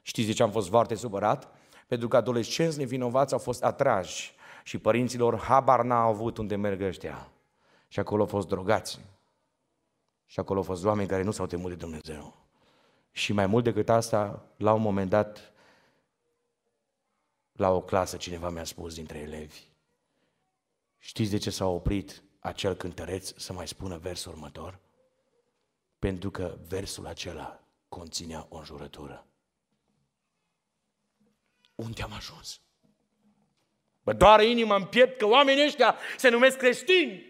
Știți 0.02 0.28
de 0.28 0.34
ce 0.34 0.44
am 0.44 0.52
fost 0.52 0.70
foarte 0.70 0.96
supărat? 0.96 1.54
Pentru 1.88 2.08
că 2.08 2.18
adolescenți 2.18 2.78
nevinovați 2.78 3.34
au 3.34 3.40
fost 3.40 3.64
atrași 3.64 4.40
și 4.64 4.78
părinților 4.78 5.40
habar 5.40 5.84
n-au 5.84 6.10
avut 6.10 6.38
unde 6.38 6.56
merg 6.56 6.82
ăștia. 6.82 7.32
Și 7.88 8.00
acolo 8.00 8.22
au 8.22 8.28
fost 8.28 8.48
drogați. 8.48 9.00
Și 10.26 10.40
acolo 10.40 10.60
au 10.60 10.66
fost 10.66 10.86
oameni 10.86 11.08
care 11.08 11.24
nu 11.24 11.32
s-au 11.32 11.46
temut 11.46 11.70
de 11.70 11.76
Dumnezeu. 11.76 12.36
Și 13.12 13.34
mai 13.34 13.46
mult 13.46 13.64
decât 13.64 13.90
asta, 13.90 14.46
la 14.58 14.74
un 14.74 14.82
moment 14.82 15.10
dat, 15.10 15.54
la 17.52 17.72
o 17.72 17.82
clasă, 17.82 18.18
cineva 18.18 18.50
mi-a 18.50 18.64
spus 18.64 18.96
dintre 18.96 19.18
elevi, 19.18 19.62
știți 20.98 21.32
de 21.32 21.38
ce 21.38 21.50
s-a 21.50 21.68
oprit 21.68 22.24
acel 22.40 22.76
cântăreț 22.76 23.34
să 23.38 23.54
mai 23.54 23.68
spună 23.68 23.98
versul 23.98 24.32
următor? 24.32 24.80
Pentru 26.00 26.32
că 26.32 26.58
versul 26.68 27.08
acela 27.08 27.64
conținea 27.90 28.46
o 28.50 28.58
înjurătură. 28.58 29.26
Unde 31.76 32.02
am 32.02 32.14
ajuns? 32.14 32.62
Bă, 34.04 34.14
doare 34.14 34.46
inima 34.46 34.76
în 34.76 34.84
piept 34.84 35.18
că 35.18 35.26
oamenii 35.26 35.66
ăștia 35.66 35.96
se 36.18 36.30
numesc 36.30 36.58
creștini. 36.58 37.30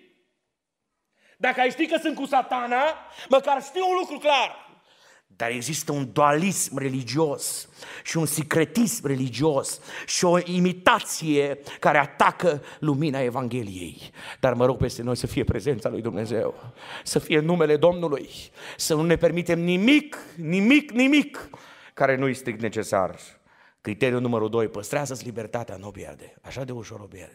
Dacă 1.37 1.59
ai 1.59 1.69
ști 1.69 1.87
că 1.87 1.97
sunt 2.01 2.15
cu 2.15 2.25
satana, 2.25 2.83
măcar 3.29 3.63
știu 3.63 3.87
un 3.89 3.95
lucru 3.99 4.17
clar. 4.17 4.69
Dar 5.35 5.49
există 5.49 5.91
un 5.91 6.11
dualism 6.13 6.77
religios 6.77 7.69
și 8.03 8.17
un 8.17 8.25
secretism 8.25 9.07
religios 9.07 9.79
și 10.05 10.25
o 10.25 10.37
imitație 10.39 11.59
care 11.79 11.97
atacă 11.97 12.63
lumina 12.79 13.21
Evangheliei. 13.21 14.11
Dar 14.39 14.53
mă 14.53 14.65
rog 14.65 14.77
peste 14.77 15.01
noi 15.01 15.15
să 15.15 15.27
fie 15.27 15.43
prezența 15.43 15.89
lui 15.89 16.01
Dumnezeu, 16.01 16.73
să 17.03 17.19
fie 17.19 17.39
numele 17.39 17.77
Domnului, 17.77 18.29
să 18.77 18.93
nu 18.93 19.01
ne 19.01 19.15
permitem 19.15 19.59
nimic, 19.59 20.17
nimic, 20.35 20.91
nimic 20.91 21.49
care 21.93 22.15
nu 22.15 22.27
este 22.27 22.55
necesar. 22.59 23.15
Criteriul 23.81 24.21
numărul 24.21 24.49
2, 24.49 24.67
păstrează-ți 24.67 25.25
libertatea, 25.25 25.75
nu 25.75 25.87
o 25.87 25.91
pierde. 25.91 26.33
Așa 26.41 26.63
de 26.63 26.71
ușor 26.71 26.99
o 26.99 27.05
pierde. 27.05 27.33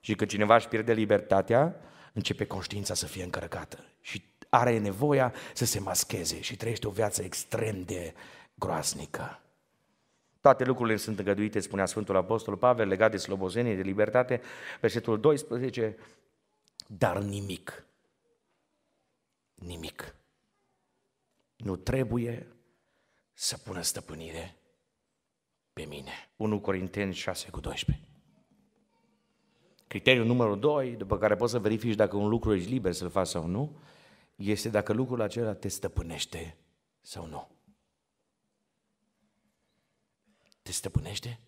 Și 0.00 0.14
că 0.14 0.24
cineva 0.24 0.54
își 0.54 0.68
pierde 0.68 0.92
libertatea, 0.92 1.76
începe 2.12 2.46
conștiința 2.46 2.94
să 2.94 3.06
fie 3.06 3.22
încărcată. 3.22 3.84
Și 4.00 4.24
are 4.48 4.78
nevoia 4.78 5.34
să 5.54 5.64
se 5.64 5.80
mascheze 5.80 6.40
și 6.40 6.56
trăiește 6.56 6.86
o 6.86 6.90
viață 6.90 7.22
extrem 7.22 7.82
de 7.82 8.14
groaznică. 8.54 9.40
Toate 10.40 10.64
lucrurile 10.64 10.96
sunt 10.96 11.18
îngăduite, 11.18 11.60
spunea 11.60 11.86
Sfântul 11.86 12.16
Apostol 12.16 12.56
Pavel, 12.56 12.88
legat 12.88 13.10
de 13.10 13.16
slobozenie, 13.16 13.76
de 13.76 13.82
libertate, 13.82 14.40
versetul 14.80 15.20
12, 15.20 15.96
dar 16.86 17.18
nimic, 17.18 17.86
nimic 19.54 20.14
nu 21.56 21.76
trebuie 21.76 22.46
să 23.32 23.58
pună 23.58 23.80
stăpânire 23.80 24.56
pe 25.76 25.84
mine. 25.84 26.12
1 26.36 26.60
Corinteni 26.60 27.14
6 27.14 27.50
cu 27.50 27.60
12. 27.60 28.08
Criteriul 29.86 30.26
numărul 30.26 30.58
2, 30.58 30.96
după 30.96 31.18
care 31.18 31.34
poți 31.34 31.52
să 31.52 31.58
verifici 31.58 31.94
dacă 31.94 32.16
un 32.16 32.28
lucru 32.28 32.54
ești 32.54 32.70
liber 32.70 32.92
să-l 32.92 33.10
faci 33.10 33.26
sau 33.26 33.46
nu, 33.46 33.76
este 34.36 34.68
dacă 34.68 34.92
lucrul 34.92 35.20
acela 35.20 35.54
te 35.54 35.68
stăpânește 35.68 36.56
sau 37.00 37.26
nu. 37.26 37.48
Te 40.62 40.72
stăpânește 40.72 41.40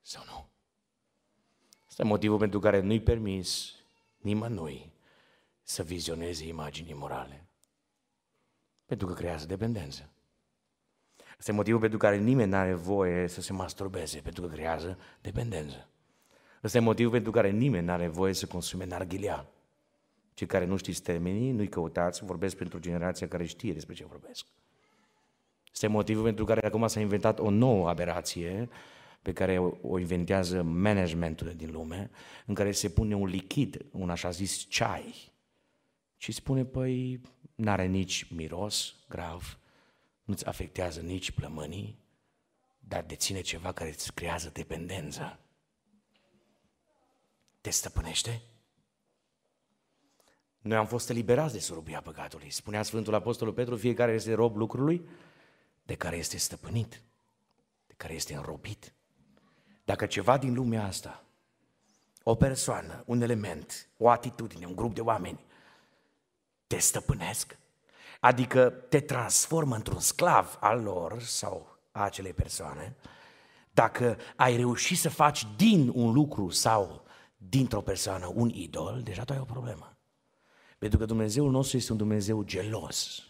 sau 0.00 0.22
nu? 0.24 0.48
Asta 1.88 2.02
e 2.02 2.06
motivul 2.06 2.38
pentru 2.38 2.58
care 2.58 2.80
nu-i 2.80 3.00
permis 3.00 3.74
nimănui 4.16 4.92
să 5.62 5.82
vizioneze 5.82 6.46
imagini 6.46 6.92
morale. 6.92 7.48
Pentru 8.86 9.06
că 9.06 9.14
creează 9.14 9.46
dependență. 9.46 10.10
Asta 11.40 11.52
e 11.52 11.54
motivul 11.54 11.80
pentru 11.80 11.98
care 11.98 12.16
nimeni 12.16 12.50
nu 12.50 12.56
are 12.56 12.74
voie 12.74 13.28
să 13.28 13.40
se 13.40 13.52
masturbeze, 13.52 14.20
pentru 14.20 14.42
că 14.42 14.48
creează 14.48 14.98
dependență. 15.20 15.88
Ăsta 16.64 16.78
e 16.78 16.80
motivul 16.80 17.12
pentru 17.12 17.30
care 17.30 17.50
nimeni 17.50 17.86
nu 17.86 17.92
are 17.92 18.08
voie 18.08 18.32
să 18.32 18.46
consume 18.46 18.86
narghilea. 18.86 19.46
Cei 20.34 20.46
care 20.46 20.64
nu 20.64 20.76
știți 20.76 21.02
termenii, 21.02 21.50
nu-i 21.50 21.68
căutați, 21.68 22.24
vorbesc 22.24 22.56
pentru 22.56 22.78
generația 22.78 23.28
care 23.28 23.44
știe 23.44 23.72
despre 23.72 23.94
ce 23.94 24.04
vorbesc. 24.04 24.46
Este 25.72 25.86
motivul 25.86 26.22
pentru 26.22 26.44
care 26.44 26.66
acum 26.66 26.86
s-a 26.86 27.00
inventat 27.00 27.38
o 27.38 27.50
nouă 27.50 27.88
aberație 27.88 28.68
pe 29.22 29.32
care 29.32 29.58
o 29.82 29.98
inventează 29.98 30.62
managementul 30.62 31.52
din 31.56 31.70
lume, 31.70 32.10
în 32.46 32.54
care 32.54 32.72
se 32.72 32.88
pune 32.88 33.14
un 33.14 33.26
lichid, 33.26 33.86
un 33.90 34.10
așa 34.10 34.30
zis 34.30 34.66
ceai, 34.68 35.32
și 36.16 36.32
spune, 36.32 36.64
păi, 36.64 37.20
n-are 37.54 37.86
nici 37.86 38.26
miros 38.34 38.94
grav, 39.08 39.59
nu-ți 40.30 40.46
afectează 40.46 41.00
nici 41.00 41.30
plămânii, 41.30 41.98
dar 42.78 43.02
deține 43.02 43.40
ceva 43.40 43.72
care 43.72 43.90
îți 43.90 44.12
creează 44.12 44.48
dependență. 44.48 45.38
Te 47.60 47.70
stăpânește? 47.70 48.42
Noi 50.60 50.76
am 50.76 50.86
fost 50.86 51.10
eliberați 51.10 51.52
de 51.52 51.58
surubia 51.58 52.00
păcatului. 52.00 52.50
Spunea 52.50 52.82
Sfântul 52.82 53.14
Apostolul 53.14 53.54
Petru, 53.54 53.76
fiecare 53.76 54.12
este 54.12 54.34
rob 54.34 54.56
lucrului 54.56 55.08
de 55.82 55.94
care 55.94 56.16
este 56.16 56.36
stăpânit, 56.36 57.02
de 57.86 57.94
care 57.96 58.14
este 58.14 58.34
înrobit. 58.34 58.92
Dacă 59.84 60.06
ceva 60.06 60.38
din 60.38 60.54
lumea 60.54 60.84
asta, 60.84 61.24
o 62.22 62.34
persoană, 62.34 63.02
un 63.06 63.20
element, 63.20 63.88
o 63.96 64.08
atitudine, 64.08 64.66
un 64.66 64.74
grup 64.74 64.94
de 64.94 65.00
oameni, 65.00 65.44
te 66.66 66.78
stăpânesc, 66.78 67.58
adică 68.20 68.70
te 68.70 69.00
transformă 69.00 69.74
într-un 69.74 70.00
sclav 70.00 70.56
al 70.60 70.82
lor 70.82 71.22
sau 71.22 71.78
a 71.90 72.02
acelei 72.02 72.32
persoane, 72.32 72.96
dacă 73.70 74.16
ai 74.36 74.56
reușit 74.56 74.98
să 74.98 75.08
faci 75.08 75.46
din 75.56 75.90
un 75.94 76.12
lucru 76.12 76.48
sau 76.48 77.04
dintr-o 77.36 77.80
persoană 77.80 78.32
un 78.34 78.48
idol, 78.48 79.00
deja 79.04 79.24
tu 79.24 79.32
ai 79.32 79.38
o 79.38 79.44
problemă. 79.44 79.96
Pentru 80.78 80.98
că 80.98 81.04
Dumnezeul 81.04 81.50
nostru 81.50 81.76
este 81.76 81.92
un 81.92 81.98
Dumnezeu 81.98 82.42
gelos, 82.42 83.22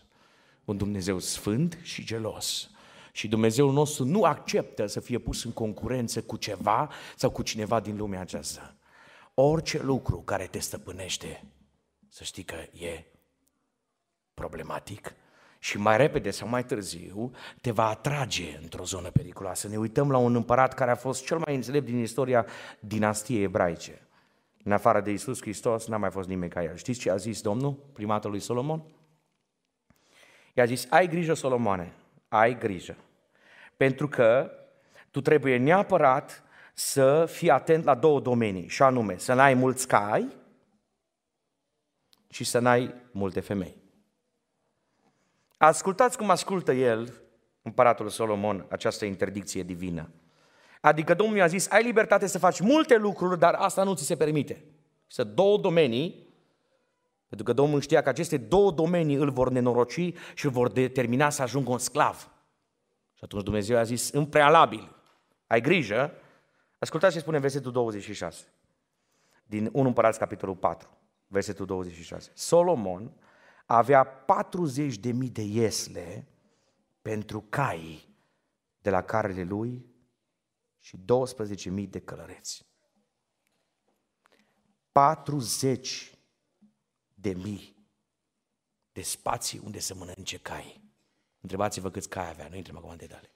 un 0.65 0.77
Dumnezeu 0.77 1.19
sfânt 1.19 1.79
și 1.83 2.05
gelos. 2.05 2.71
Și 3.13 3.29
Dumnezeul 3.29 3.73
nostru 3.73 4.05
nu 4.05 4.23
acceptă 4.23 4.87
să 4.87 5.01
fie 5.01 5.19
pus 5.19 5.45
în 5.45 5.53
concurență 5.53 6.23
cu 6.23 6.37
ceva 6.37 6.91
sau 7.17 7.31
cu 7.31 7.43
cineva 7.43 7.81
din 7.81 7.97
lumea 7.97 8.21
aceasta. 8.21 8.77
Orice 9.35 9.83
lucru 9.83 10.23
care 10.23 10.47
te 10.47 10.59
stăpânește, 10.59 11.45
să 12.09 12.25
știi 12.25 12.43
că 12.43 12.57
e 12.73 13.10
problematic, 14.41 15.15
și 15.59 15.79
mai 15.79 15.97
repede 15.97 16.31
sau 16.31 16.49
mai 16.49 16.65
târziu 16.65 17.31
te 17.61 17.71
va 17.71 17.89
atrage 17.89 18.59
într-o 18.63 18.85
zonă 18.85 19.11
periculoasă. 19.11 19.69
Ne 19.69 19.77
uităm 19.77 20.11
la 20.11 20.17
un 20.17 20.35
împărat 20.35 20.75
care 20.75 20.91
a 20.91 20.95
fost 20.95 21.25
cel 21.25 21.39
mai 21.39 21.55
înțelept 21.55 21.85
din 21.87 21.99
istoria 21.99 22.47
dinastiei 22.79 23.43
ebraice. 23.43 24.01
În 24.65 24.73
afară 24.73 25.01
de 25.01 25.11
Isus 25.11 25.41
Hristos 25.41 25.87
n-a 25.87 25.97
mai 25.97 26.11
fost 26.11 26.29
nimeni 26.29 26.51
ca 26.51 26.63
el. 26.63 26.77
Știți 26.77 27.01
ce 27.01 27.11
a 27.11 27.17
zis 27.17 27.41
Domnul, 27.41 27.73
primatul 27.93 28.31
lui 28.31 28.41
Solomon? 28.41 28.83
I-a 30.55 30.65
zis, 30.65 30.87
ai 30.91 31.09
grijă, 31.09 31.35
Solomoane, 31.35 31.93
ai 32.29 32.59
grijă. 32.59 32.97
Pentru 33.77 34.09
că 34.09 34.51
tu 35.11 35.21
trebuie 35.21 35.57
neapărat 35.57 36.43
să 36.75 37.27
fii 37.27 37.51
atent 37.51 37.85
la 37.85 37.95
două 37.95 38.21
domenii, 38.21 38.69
și 38.69 38.83
anume 38.83 39.19
să 39.19 39.35
n-ai 39.35 39.55
mulți 39.55 39.87
cai 39.87 40.37
și 42.29 42.45
să 42.45 42.59
n-ai 42.59 42.95
multe 43.11 43.41
femei. 43.41 43.80
Ascultați 45.63 46.17
cum 46.17 46.31
ascultă 46.31 46.73
el, 46.73 47.23
împăratul 47.63 48.09
Solomon, 48.09 48.67
această 48.69 49.05
interdicție 49.05 49.63
divină. 49.63 50.11
Adică 50.81 51.15
Domnul 51.15 51.37
i-a 51.37 51.47
zis, 51.47 51.71
ai 51.71 51.83
libertate 51.83 52.27
să 52.27 52.39
faci 52.39 52.61
multe 52.61 52.97
lucruri, 52.97 53.39
dar 53.39 53.55
asta 53.55 53.83
nu 53.83 53.95
ți 53.95 54.05
se 54.05 54.17
permite. 54.17 54.65
Să 55.07 55.25
două 55.25 55.59
domenii, 55.59 56.29
pentru 57.29 57.47
că 57.47 57.53
Domnul 57.53 57.81
știa 57.81 58.03
că 58.03 58.09
aceste 58.09 58.37
două 58.37 58.71
domenii 58.71 59.15
îl 59.15 59.31
vor 59.31 59.51
nenoroci 59.51 60.13
și 60.35 60.45
îl 60.45 60.51
vor 60.51 60.71
determina 60.71 61.31
să 61.31 61.43
ajungă 61.43 61.71
un 61.71 61.79
sclav. 61.79 62.31
Și 63.15 63.21
atunci 63.25 63.43
Dumnezeu 63.43 63.79
a 63.79 63.83
zis, 63.83 64.11
în 64.11 64.27
prealabil, 64.27 64.97
ai 65.47 65.61
grijă, 65.61 66.13
ascultați 66.79 67.15
ce 67.15 67.21
spune 67.21 67.39
versetul 67.39 67.73
26, 67.73 68.45
din 69.45 69.69
1 69.73 69.87
Împărați, 69.87 70.19
capitolul 70.19 70.57
4, 70.57 70.89
versetul 71.27 71.67
26. 71.67 72.31
Solomon 72.35 73.13
avea 73.77 74.05
40 74.05 74.97
de 74.97 75.13
mii 75.13 75.29
de 75.29 75.43
iesle 75.43 76.27
pentru 77.03 77.45
cai 77.49 78.09
de 78.83 78.91
la 78.91 79.03
carele 79.03 79.43
lui 79.43 79.87
și 80.79 80.97
12.000 80.97 81.89
de 81.89 82.01
călăreți. 82.01 82.67
40 84.93 86.15
de 87.15 87.33
mii 87.33 87.77
de 88.93 89.03
spații 89.03 89.61
unde 89.65 89.79
să 89.79 89.95
mănânce 89.95 90.39
cai. 90.39 90.81
Întrebați-vă 91.41 91.91
câți 91.91 92.09
cai 92.09 92.29
avea, 92.29 92.49
nu 92.49 92.57
intrăm 92.57 92.77
acum 92.77 92.91
în 92.91 92.97
detalii. 92.97 93.31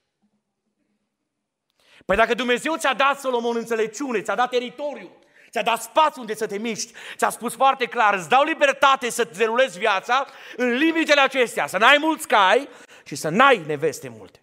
Păi 2.05 2.15
dacă 2.15 2.33
Dumnezeu 2.33 2.77
ți-a 2.77 2.93
dat 2.93 3.19
Solomon 3.19 3.55
înțelepciune, 3.55 4.21
ți-a 4.21 4.35
dat 4.35 4.49
teritoriu, 4.49 5.11
ți-a 5.55 5.63
dat 5.63 5.81
spațiu 5.81 6.21
unde 6.21 6.35
să 6.35 6.47
te 6.47 6.57
miști, 6.57 6.93
ți-a 7.15 7.29
spus 7.29 7.53
foarte 7.55 7.85
clar, 7.85 8.13
îți 8.13 8.29
dau 8.29 8.43
libertate 8.43 9.09
să-ți 9.09 9.37
derulezi 9.37 9.77
viața 9.77 10.27
în 10.55 10.69
limitele 10.69 11.21
acestea, 11.21 11.67
să 11.67 11.77
n-ai 11.77 11.97
mulți 11.97 12.27
cai 12.27 12.69
și 13.03 13.15
să 13.15 13.29
n-ai 13.29 13.57
neveste 13.65 14.07
multe. 14.07 14.39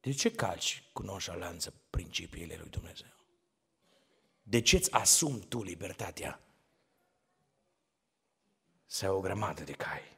De 0.00 0.12
ce 0.12 0.30
calci 0.30 0.82
cu 0.92 1.02
nonșalanță 1.02 1.74
principiile 1.90 2.56
lui 2.60 2.68
Dumnezeu? 2.68 3.14
De 4.42 4.60
ce 4.60 4.76
îți 4.76 4.92
asumi 4.92 5.44
tu 5.48 5.62
libertatea 5.62 6.40
să 8.86 9.04
ai 9.04 9.10
o 9.10 9.20
grămadă 9.20 9.62
de 9.62 9.72
cai? 9.72 10.11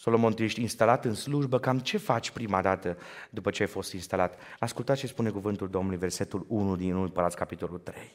Solomon, 0.00 0.34
tu 0.34 0.42
ești 0.42 0.60
instalat 0.60 1.04
în 1.04 1.14
slujbă, 1.14 1.58
cam 1.58 1.78
ce 1.78 1.98
faci 1.98 2.30
prima 2.30 2.62
dată 2.62 2.98
după 3.30 3.50
ce 3.50 3.62
ai 3.62 3.68
fost 3.68 3.92
instalat? 3.92 4.38
Ascultați 4.58 5.00
ce 5.00 5.06
spune 5.06 5.30
cuvântul 5.30 5.68
Domnului, 5.68 5.98
versetul 5.98 6.44
1 6.48 6.76
din 6.76 6.94
1 6.94 7.02
Împărați, 7.02 7.36
capitolul 7.36 7.78
3. 7.78 8.12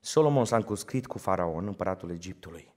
Solomon 0.00 0.44
s-a 0.44 0.56
încuscrit 0.56 1.06
cu 1.06 1.18
faraon, 1.18 1.66
împăratul 1.66 2.10
Egiptului. 2.10 2.74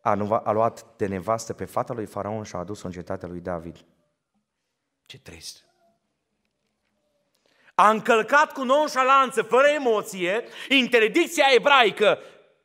A, 0.00 0.40
a 0.44 0.52
luat 0.52 0.86
de 0.96 1.06
nevastă 1.06 1.52
pe 1.52 1.64
fata 1.64 1.92
lui 1.92 2.06
faraon 2.06 2.42
și 2.42 2.54
a 2.54 2.58
adus-o 2.58 2.86
în 2.86 2.92
cetatea 2.92 3.28
lui 3.28 3.40
David. 3.40 3.84
Ce 5.06 5.18
trist! 5.18 5.64
A 7.74 7.90
încălcat 7.90 8.52
cu 8.52 8.62
nonșalanță, 8.62 9.42
fără 9.42 9.66
emoție, 9.66 10.44
interdicția 10.68 11.46
ebraică 11.54 12.18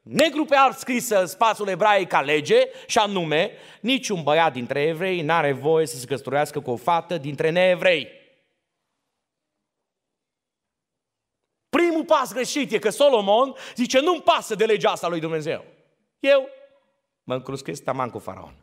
negru 0.04 0.46
pe 0.46 0.56
alb 0.56 0.74
scrisă 0.74 1.20
în 1.20 1.28
spațiul 1.28 1.68
ebraic 1.68 2.08
ca 2.08 2.22
lege 2.22 2.70
și 2.88 2.98
anume, 2.98 3.52
niciun 3.82 4.24
băiat 4.24 4.54
dintre 4.54 4.82
evrei 4.82 5.22
n-are 5.22 5.52
voie 5.52 5.86
să 5.86 5.98
se 5.98 6.06
căsătorească 6.06 6.62
cu 6.62 6.72
o 6.72 6.76
fată 6.76 7.18
dintre 7.18 7.50
neevrei. 7.50 8.08
Primul 11.70 12.06
pas 12.06 12.34
greșit 12.34 12.72
e 12.72 12.80
că 12.80 12.90
Solomon 12.90 13.56
zice, 13.76 14.00
nu-mi 14.00 14.22
pasă 14.22 14.56
de 14.56 14.66
legea 14.66 14.92
asta 14.92 15.08
lui 15.08 15.20
Dumnezeu. 15.20 15.66
Eu 16.20 16.50
mă 17.24 17.34
încruscesc 17.34 17.84
taman 17.84 18.10
cu 18.10 18.20
faraon. 18.20 18.56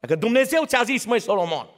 Dacă 0.00 0.14
Dumnezeu 0.14 0.64
ți-a 0.64 0.82
zis, 0.82 1.04
măi 1.04 1.20
Solomon, 1.20 1.75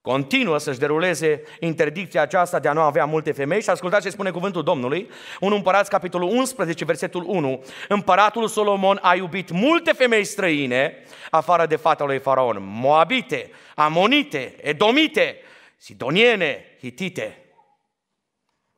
Continuă 0.00 0.58
să-și 0.58 0.78
deruleze 0.78 1.42
interdicția 1.60 2.22
aceasta 2.22 2.58
de 2.58 2.68
a 2.68 2.72
nu 2.72 2.80
avea 2.80 3.04
multe 3.04 3.32
femei 3.32 3.62
și 3.62 3.70
ascultați 3.70 4.04
ce 4.04 4.10
spune 4.10 4.30
cuvântul 4.30 4.62
Domnului. 4.62 5.10
Un 5.40 5.52
împărat, 5.52 5.88
capitolul 5.88 6.28
11, 6.28 6.84
versetul 6.84 7.24
1. 7.26 7.64
Împăratul 7.88 8.48
Solomon 8.48 8.98
a 9.02 9.14
iubit 9.14 9.50
multe 9.50 9.92
femei 9.92 10.24
străine, 10.24 10.94
afară 11.30 11.66
de 11.66 11.76
fata 11.76 12.04
lui 12.04 12.18
Faraon. 12.18 12.56
Moabite, 12.60 13.50
Amonite, 13.74 14.54
Edomite, 14.60 15.36
Sidoniene, 15.76 16.64
Hitite, 16.78 17.42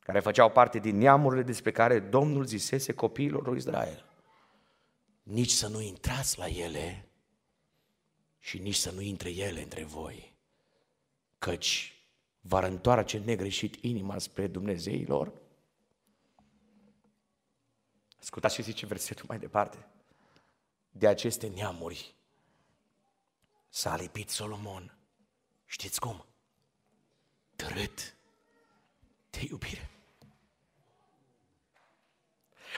care 0.00 0.20
făceau 0.20 0.50
parte 0.50 0.78
din 0.78 0.98
neamurile 0.98 1.42
despre 1.42 1.70
care 1.70 1.98
Domnul 1.98 2.44
zisese 2.44 2.92
copiilor 2.92 3.46
lui 3.46 3.56
Israel. 3.56 4.04
Nici 5.22 5.50
să 5.50 5.68
nu 5.68 5.80
intrați 5.80 6.38
la 6.38 6.46
ele 6.46 7.08
și 8.38 8.58
nici 8.58 8.74
să 8.74 8.90
nu 8.94 9.00
intre 9.00 9.30
ele 9.30 9.62
între 9.62 9.84
voi 9.84 10.29
căci 11.40 11.94
va 12.40 12.66
întoarce 12.66 13.18
negreșit 13.18 13.74
inima 13.84 14.18
spre 14.18 14.46
Dumnezeilor? 14.46 15.32
Ascultați 18.20 18.54
ce 18.54 18.62
zice 18.62 18.86
versetul 18.86 19.24
mai 19.28 19.38
departe. 19.38 19.86
De 20.90 21.06
aceste 21.06 21.46
neamuri 21.46 22.14
s-a 23.68 23.96
lipit 23.96 24.30
Solomon. 24.30 24.94
Știți 25.66 26.00
cum? 26.00 26.24
Tărât 27.56 28.14
de 29.30 29.46
iubire. 29.48 29.90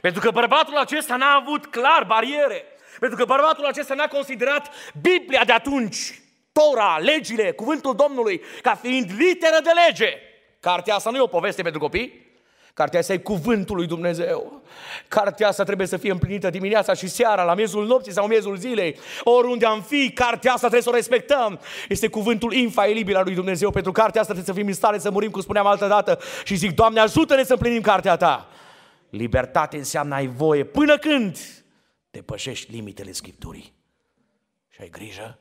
Pentru 0.01 0.20
că 0.20 0.31
bărbatul 0.31 0.77
acesta 0.77 1.16
n-a 1.16 1.35
avut 1.35 1.66
clar 1.66 2.05
bariere. 2.05 2.64
Pentru 3.01 3.18
că 3.18 3.25
bărbatul 3.25 3.66
acesta 3.66 3.94
n-a 3.94 4.09
considerat 4.09 4.70
Biblia 5.01 5.44
de 5.44 5.53
atunci 5.53 6.21
Tora, 6.52 6.98
legile, 6.98 7.52
cuvântul 7.52 7.94
Domnului, 7.94 8.40
ca 8.62 8.74
fiind 8.74 9.10
literă 9.18 9.58
de 9.62 9.70
lege. 9.86 10.12
Cartea 10.60 10.94
asta 10.94 11.10
nu 11.10 11.16
e 11.16 11.20
o 11.20 11.26
poveste 11.26 11.62
pentru 11.62 11.80
copii, 11.80 12.32
Cartea 12.74 12.98
asta 12.98 13.12
e 13.12 13.18
cuvântul 13.18 13.76
lui 13.76 13.86
Dumnezeu. 13.86 14.62
Cartea 15.08 15.48
asta 15.48 15.64
trebuie 15.64 15.86
să 15.86 15.96
fie 15.96 16.10
împlinită 16.10 16.50
dimineața 16.50 16.94
și 16.94 17.08
seara, 17.08 17.44
la 17.44 17.54
miezul 17.54 17.86
nopții 17.86 18.12
sau 18.12 18.26
miezul 18.26 18.56
zilei. 18.56 18.98
Oriunde 19.22 19.66
am 19.66 19.82
fi, 19.82 20.12
cartea 20.12 20.52
asta 20.52 20.68
trebuie 20.68 20.82
să 20.82 20.88
o 20.88 20.94
respectăm. 20.94 21.60
Este 21.88 22.08
cuvântul 22.08 22.52
infailibil 22.52 23.16
al 23.16 23.24
lui 23.24 23.34
Dumnezeu. 23.34 23.70
Pentru 23.70 23.92
cartea 23.92 24.20
asta 24.20 24.32
trebuie 24.32 24.54
să 24.54 24.60
fim 24.60 24.68
în 24.68 24.74
stare 24.74 24.98
să 24.98 25.10
murim, 25.10 25.30
cum 25.30 25.40
spuneam 25.40 25.66
altă 25.66 25.86
dată. 25.86 26.18
Și 26.44 26.54
zic, 26.54 26.74
Doamne, 26.74 27.00
ajută-ne 27.00 27.44
să 27.44 27.52
împlinim 27.52 27.80
cartea 27.80 28.16
Ta. 28.16 28.48
Libertate 29.10 29.76
înseamnă 29.76 30.14
ai 30.14 30.26
voie 30.26 30.64
până 30.64 30.98
când 30.98 31.38
depășești 32.10 32.72
limitele 32.72 33.12
Scripturii. 33.12 33.74
Și 34.68 34.78
ai 34.80 34.88
grijă 34.90 35.38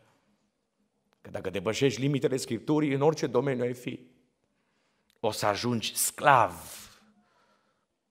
Că 1.21 1.29
dacă 1.29 1.49
depășești 1.49 1.99
limitele 1.99 2.37
Scripturii, 2.37 2.93
în 2.93 3.01
orice 3.01 3.27
domeniu 3.27 3.63
ai 3.63 3.73
fi, 3.73 3.99
o 5.19 5.31
să 5.31 5.45
ajungi 5.45 5.95
sclav 5.95 6.53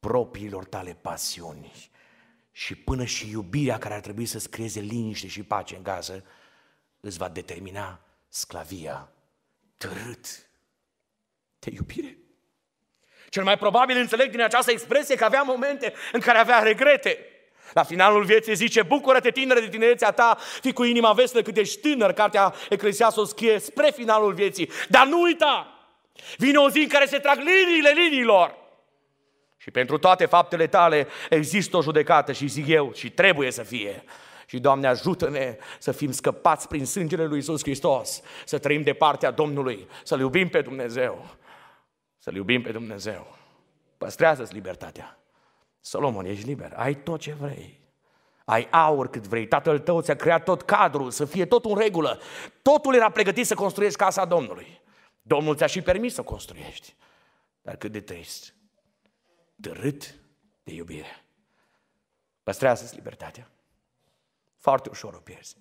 propriilor 0.00 0.64
tale 0.64 0.98
pasiuni. 1.00 1.90
Și 2.52 2.74
până 2.74 3.04
și 3.04 3.30
iubirea 3.30 3.78
care 3.78 3.94
ar 3.94 4.00
trebui 4.00 4.26
să-ți 4.26 4.50
creeze 4.50 4.80
liniște 4.80 5.26
și 5.26 5.42
pace 5.42 5.76
în 5.76 5.82
gază, 5.82 6.24
îți 7.00 7.18
va 7.18 7.28
determina 7.28 8.00
sclavia 8.28 9.12
târât 9.76 10.50
de 11.58 11.70
iubire. 11.74 12.16
Cel 13.28 13.44
mai 13.44 13.58
probabil 13.58 13.96
înțeleg 13.96 14.30
din 14.30 14.40
această 14.40 14.70
expresie 14.70 15.14
că 15.14 15.24
avea 15.24 15.42
momente 15.42 15.94
în 16.12 16.20
care 16.20 16.38
avea 16.38 16.58
regrete. 16.58 17.18
La 17.72 17.82
finalul 17.82 18.24
vieții 18.24 18.54
zice, 18.54 18.82
bucură-te 18.82 19.30
tinere 19.30 19.60
de 19.60 19.68
tinerețea 19.68 20.10
ta, 20.10 20.38
fi 20.60 20.72
cu 20.72 20.84
inima 20.84 21.12
vestă 21.12 21.42
cât 21.42 21.56
ești 21.56 21.80
tânăr, 21.80 22.12
cartea 22.12 22.54
Eclesiastul 22.68 23.26
scrie 23.26 23.58
spre 23.58 23.90
finalul 23.94 24.32
vieții. 24.32 24.70
Dar 24.88 25.06
nu 25.06 25.20
uita, 25.20 25.74
vine 26.36 26.58
o 26.58 26.70
zi 26.70 26.78
în 26.78 26.88
care 26.88 27.06
se 27.06 27.18
trag 27.18 27.38
liniile 27.38 27.90
liniilor. 27.90 28.58
Și 29.56 29.70
pentru 29.70 29.98
toate 29.98 30.26
faptele 30.26 30.66
tale 30.66 31.08
există 31.30 31.76
o 31.76 31.82
judecată 31.82 32.32
și 32.32 32.46
zic 32.46 32.66
eu, 32.66 32.92
și 32.94 33.10
trebuie 33.10 33.50
să 33.50 33.62
fie. 33.62 34.04
Și 34.46 34.58
Doamne 34.58 34.86
ajută-ne 34.86 35.56
să 35.78 35.92
fim 35.92 36.12
scăpați 36.12 36.68
prin 36.68 36.86
sângele 36.86 37.24
lui 37.24 37.38
Isus 37.38 37.62
Hristos, 37.62 38.22
să 38.44 38.58
trăim 38.58 38.82
de 38.82 38.92
partea 38.92 39.30
Domnului, 39.30 39.88
să-L 40.04 40.20
iubim 40.20 40.48
pe 40.48 40.60
Dumnezeu, 40.60 41.26
să-L 42.18 42.34
iubim 42.34 42.62
pe 42.62 42.72
Dumnezeu. 42.72 43.36
Păstrează-ți 43.98 44.52
libertatea. 44.52 45.19
Solomon, 45.80 46.24
ești 46.24 46.46
liber, 46.46 46.72
ai 46.76 46.94
tot 46.94 47.20
ce 47.20 47.32
vrei. 47.32 47.78
ai 48.44 48.68
aur 48.70 49.10
cât 49.10 49.26
vrei, 49.26 49.46
tatăl 49.46 49.78
tău 49.78 50.00
ți-a 50.00 50.16
creat 50.16 50.44
tot 50.44 50.62
cadrul, 50.62 51.10
să 51.10 51.24
fie 51.24 51.46
tot 51.46 51.64
în 51.64 51.76
regulă. 51.76 52.20
Totul 52.62 52.94
era 52.94 53.10
pregătit 53.10 53.46
să 53.46 53.54
construiești 53.54 53.98
casa 53.98 54.24
Domnului. 54.24 54.80
Domnul 55.22 55.56
ți-a 55.56 55.66
și 55.66 55.82
permis 55.82 56.14
să 56.14 56.22
construiești. 56.22 56.94
Dar 57.62 57.76
cât 57.76 57.92
de 57.92 58.00
trist, 58.00 58.54
dărât 59.54 60.14
de 60.62 60.72
iubire. 60.72 61.24
Păstrează-ți 62.42 62.94
libertatea. 62.94 63.50
Foarte 64.56 64.88
ușor 64.88 65.14
o 65.14 65.18
pierzi. 65.18 65.56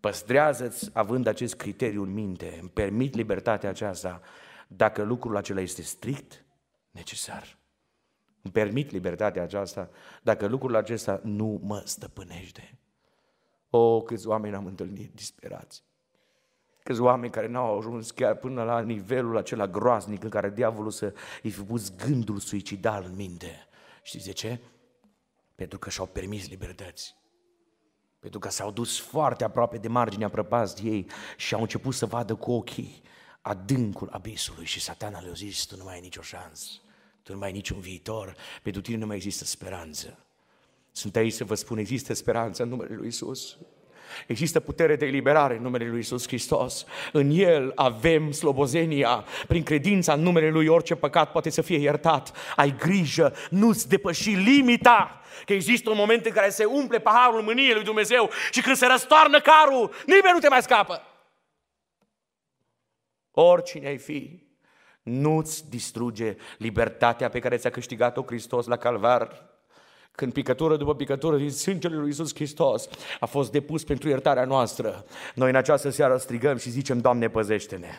Păstrează-ți, 0.00 0.90
având 0.92 1.26
acest 1.26 1.54
criteriu 1.54 2.02
în 2.02 2.12
minte, 2.12 2.58
îmi 2.60 2.70
permit 2.70 3.14
libertatea 3.14 3.68
aceasta, 3.68 4.20
dacă 4.68 5.02
lucrul 5.02 5.36
acela 5.36 5.60
este 5.60 5.82
strict 5.82 6.44
necesar. 6.90 7.58
Îmi 8.42 8.52
permit 8.52 8.90
libertatea 8.90 9.42
aceasta 9.42 9.90
dacă 10.22 10.46
lucrul 10.46 10.76
acesta 10.76 11.20
nu 11.22 11.60
mă 11.62 11.82
stăpânește. 11.84 12.78
O, 13.70 14.02
câți 14.02 14.26
oameni 14.26 14.54
am 14.54 14.66
întâlnit 14.66 15.14
disperați. 15.14 15.84
Câți 16.82 17.00
oameni 17.00 17.32
care 17.32 17.48
n-au 17.48 17.78
ajuns 17.78 18.10
chiar 18.10 18.36
până 18.36 18.62
la 18.62 18.80
nivelul 18.80 19.36
acela 19.36 19.66
groaznic 19.66 20.24
în 20.24 20.30
care 20.30 20.50
diavolul 20.50 20.90
să 20.90 21.14
îi 21.42 21.50
fi 21.50 21.60
pus 21.60 21.96
gândul 21.96 22.38
suicidal 22.38 23.04
în 23.04 23.14
minte. 23.14 23.66
Știți 24.02 24.24
de 24.24 24.32
ce? 24.32 24.60
Pentru 25.54 25.78
că 25.78 25.90
și-au 25.90 26.06
permis 26.06 26.48
libertăți. 26.48 27.16
Pentru 28.18 28.38
că 28.38 28.48
s-au 28.48 28.70
dus 28.70 29.00
foarte 29.00 29.44
aproape 29.44 29.78
de 29.78 29.88
marginea 29.88 30.28
prăpastiei 30.28 31.06
și 31.36 31.54
au 31.54 31.60
început 31.60 31.94
să 31.94 32.06
vadă 32.06 32.34
cu 32.34 32.52
ochii 32.52 33.02
adâncul 33.40 34.08
abisului 34.12 34.64
și 34.64 34.80
satana 34.80 35.20
le-a 35.20 35.32
zis, 35.32 35.64
tu 35.64 35.76
nu 35.76 35.84
mai 35.84 35.94
ai 35.94 36.00
nicio 36.00 36.22
șansă, 36.22 36.70
tu 37.22 37.32
nu 37.32 37.38
mai 37.38 37.48
ai 37.48 37.54
niciun 37.54 37.80
viitor, 37.80 38.34
pentru 38.62 38.80
tine 38.80 38.96
nu 38.96 39.06
mai 39.06 39.16
există 39.16 39.44
speranță. 39.44 40.26
Sunt 40.92 41.16
aici 41.16 41.32
să 41.32 41.44
vă 41.44 41.54
spun, 41.54 41.78
există 41.78 42.14
speranță 42.14 42.62
în 42.62 42.68
numele 42.68 42.94
Lui 42.94 43.06
Isus. 43.06 43.58
Există 44.26 44.60
putere 44.60 44.96
de 44.96 45.06
eliberare 45.06 45.56
în 45.56 45.62
numele 45.62 45.88
Lui 45.88 45.98
Isus 45.98 46.26
Hristos. 46.26 46.84
În 47.12 47.30
El 47.30 47.72
avem 47.74 48.32
slobozenia. 48.32 49.24
Prin 49.46 49.62
credința 49.62 50.12
în 50.12 50.20
numele 50.20 50.50
Lui 50.50 50.66
orice 50.66 50.94
păcat 50.94 51.32
poate 51.32 51.50
să 51.50 51.62
fie 51.62 51.78
iertat. 51.78 52.32
Ai 52.56 52.76
grijă, 52.76 53.34
nu-ți 53.50 53.88
depăși 53.88 54.30
limita. 54.30 55.20
Că 55.44 55.52
există 55.52 55.90
un 55.90 55.96
moment 55.96 56.24
în 56.24 56.32
care 56.32 56.50
se 56.50 56.64
umple 56.64 57.00
paharul 57.00 57.42
mâniei 57.42 57.74
lui 57.74 57.84
Dumnezeu 57.84 58.30
și 58.50 58.60
când 58.60 58.76
se 58.76 58.86
răstoarnă 58.86 59.40
carul, 59.40 59.92
nimeni 60.06 60.32
nu 60.34 60.38
te 60.38 60.48
mai 60.48 60.62
scapă. 60.62 61.02
Oricine 63.30 63.86
ai 63.86 63.98
fi, 63.98 64.42
nu-ți 65.02 65.70
distruge 65.70 66.36
libertatea 66.58 67.28
pe 67.28 67.38
care 67.38 67.56
ți-a 67.56 67.70
câștigat-o 67.70 68.22
Hristos 68.26 68.66
la 68.66 68.76
calvar. 68.76 69.50
Când 70.12 70.32
picătură 70.32 70.76
după 70.76 70.94
picătură 70.94 71.36
din 71.36 71.50
sângele 71.50 71.96
lui 71.96 72.06
Iisus 72.06 72.34
Hristos 72.34 72.88
a 73.20 73.26
fost 73.26 73.52
depus 73.52 73.84
pentru 73.84 74.08
iertarea 74.08 74.44
noastră, 74.44 75.04
noi 75.34 75.50
în 75.50 75.56
această 75.56 75.90
seară 75.90 76.16
strigăm 76.16 76.56
și 76.56 76.70
zicem, 76.70 76.98
Doamne, 76.98 77.28
păzește-ne! 77.28 77.90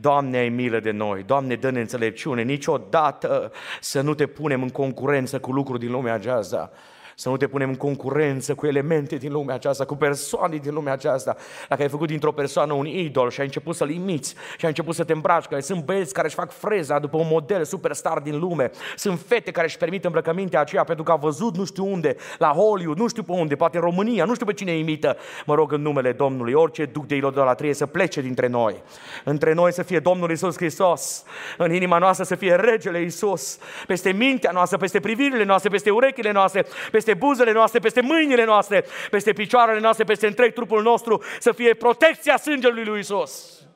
Doamne, 0.00 0.38
ai 0.38 0.48
milă 0.48 0.80
de 0.80 0.90
noi, 0.90 1.22
Doamne, 1.22 1.54
dă-ne 1.54 1.80
înțelepciune, 1.80 2.42
niciodată 2.42 3.52
să 3.80 4.00
nu 4.00 4.14
te 4.14 4.26
punem 4.26 4.62
în 4.62 4.68
concurență 4.68 5.40
cu 5.40 5.52
lucruri 5.52 5.78
din 5.78 5.90
lumea 5.90 6.14
aceasta, 6.14 6.72
să 7.18 7.28
nu 7.28 7.36
te 7.36 7.46
punem 7.46 7.68
în 7.68 7.76
concurență 7.76 8.54
cu 8.54 8.66
elemente 8.66 9.16
din 9.16 9.32
lumea 9.32 9.54
aceasta, 9.54 9.84
cu 9.84 9.96
persoane 9.96 10.56
din 10.56 10.74
lumea 10.74 10.92
aceasta. 10.92 11.36
Dacă 11.68 11.82
ai 11.82 11.88
făcut 11.88 12.06
dintr-o 12.06 12.32
persoană 12.32 12.72
un 12.72 12.86
idol 12.86 13.30
și 13.30 13.40
ai 13.40 13.46
început 13.46 13.74
să-l 13.74 13.90
imiți 13.90 14.30
și 14.30 14.64
ai 14.64 14.68
început 14.68 14.94
să 14.94 15.04
te 15.04 15.12
îmbraci, 15.12 15.44
care 15.44 15.60
sunt 15.60 15.84
băieți 15.84 16.12
care 16.12 16.26
își 16.26 16.36
fac 16.36 16.52
freza 16.52 16.98
după 16.98 17.16
un 17.16 17.26
model 17.30 17.64
superstar 17.64 18.18
din 18.18 18.38
lume, 18.38 18.70
sunt 18.96 19.20
fete 19.26 19.50
care 19.50 19.66
își 19.66 19.76
permit 19.76 20.04
îmbrăcămintea 20.04 20.60
aceea 20.60 20.84
pentru 20.84 21.04
că 21.04 21.10
au 21.10 21.18
văzut 21.18 21.56
nu 21.56 21.64
știu 21.64 21.86
unde, 21.86 22.16
la 22.38 22.48
Hollywood, 22.48 22.98
nu 22.98 23.08
știu 23.08 23.22
pe 23.22 23.32
unde, 23.32 23.56
poate 23.56 23.76
în 23.76 23.82
România, 23.82 24.24
nu 24.24 24.34
știu 24.34 24.46
pe 24.46 24.52
cine 24.52 24.72
imită. 24.72 25.16
Mă 25.46 25.54
rog 25.54 25.72
în 25.72 25.82
numele 25.82 26.12
Domnului, 26.12 26.52
orice 26.52 26.84
duc 26.84 27.06
de 27.06 27.16
idolatrie 27.16 27.74
să 27.74 27.86
plece 27.86 28.20
dintre 28.20 28.46
noi. 28.46 28.82
Între 29.24 29.52
noi 29.52 29.72
să 29.72 29.82
fie 29.82 29.98
Domnul 29.98 30.30
Isus 30.30 30.56
Hristos, 30.56 31.24
în 31.58 31.72
inima 31.72 31.98
noastră 31.98 32.24
să 32.24 32.34
fie 32.34 32.54
Regele 32.54 33.00
Isus, 33.02 33.58
peste 33.86 34.10
mintea 34.10 34.50
noastră, 34.50 34.78
peste 34.78 35.00
privirile 35.00 35.44
noastre, 35.44 35.70
peste 35.70 35.90
urechile 35.90 36.32
noastre, 36.32 36.66
peste 36.90 37.05
peste 37.06 37.26
buzele 37.26 37.52
noastre, 37.52 37.78
peste 37.78 38.00
mâinile 38.00 38.44
noastre, 38.44 38.84
peste 39.10 39.32
picioarele 39.32 39.80
noastre, 39.80 40.04
peste 40.04 40.26
întreg 40.26 40.52
trupul 40.52 40.82
nostru, 40.82 41.22
să 41.38 41.52
fie 41.52 41.74
protecția 41.74 42.36
sângelui 42.36 42.84
lui 42.84 42.98
Isus. 42.98 43.66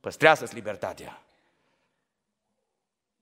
Păstrează-ți 0.00 0.54
libertatea. 0.54 1.20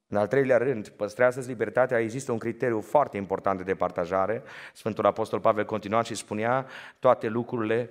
În 0.08 0.16
al 0.16 0.26
treilea 0.26 0.56
rând, 0.56 0.88
păstrează-ți 0.88 1.48
libertatea, 1.48 1.98
există 1.98 2.32
un 2.32 2.38
criteriu 2.38 2.80
foarte 2.80 3.16
important 3.16 3.58
de 3.58 3.64
departajare. 3.64 4.42
Sfântul 4.72 5.06
Apostol 5.06 5.40
Pavel 5.40 5.64
continua 5.64 6.02
și 6.02 6.14
spunea, 6.14 6.66
toate 6.98 7.28
lucrurile 7.28 7.90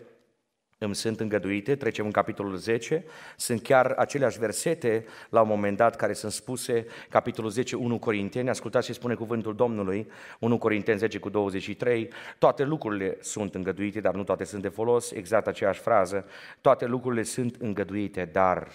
îmi 0.83 0.95
sunt 0.95 1.19
îngăduite, 1.19 1.75
trecem 1.75 2.05
în 2.05 2.11
capitolul 2.11 2.55
10, 2.55 3.05
sunt 3.37 3.61
chiar 3.61 3.91
aceleași 3.91 4.39
versete 4.39 5.05
la 5.29 5.41
un 5.41 5.47
moment 5.47 5.77
dat 5.77 5.95
care 5.95 6.13
sunt 6.13 6.31
spuse, 6.31 6.85
capitolul 7.09 7.49
10, 7.49 7.75
1 7.75 7.99
Corinteni, 7.99 8.49
ascultați 8.49 8.85
ce 8.85 8.93
spune 8.93 9.13
cuvântul 9.13 9.55
Domnului, 9.55 10.07
1 10.39 10.57
Corinteni 10.57 10.97
10 10.97 11.19
cu 11.19 11.29
23, 11.29 12.09
toate 12.37 12.63
lucrurile 12.63 13.17
sunt 13.21 13.55
îngăduite, 13.55 13.99
dar 13.99 14.13
nu 14.13 14.23
toate 14.23 14.43
sunt 14.43 14.61
de 14.61 14.67
folos, 14.67 15.11
exact 15.11 15.47
aceeași 15.47 15.79
frază, 15.79 16.25
toate 16.61 16.85
lucrurile 16.85 17.23
sunt 17.23 17.55
îngăduite, 17.55 18.25
dar 18.25 18.67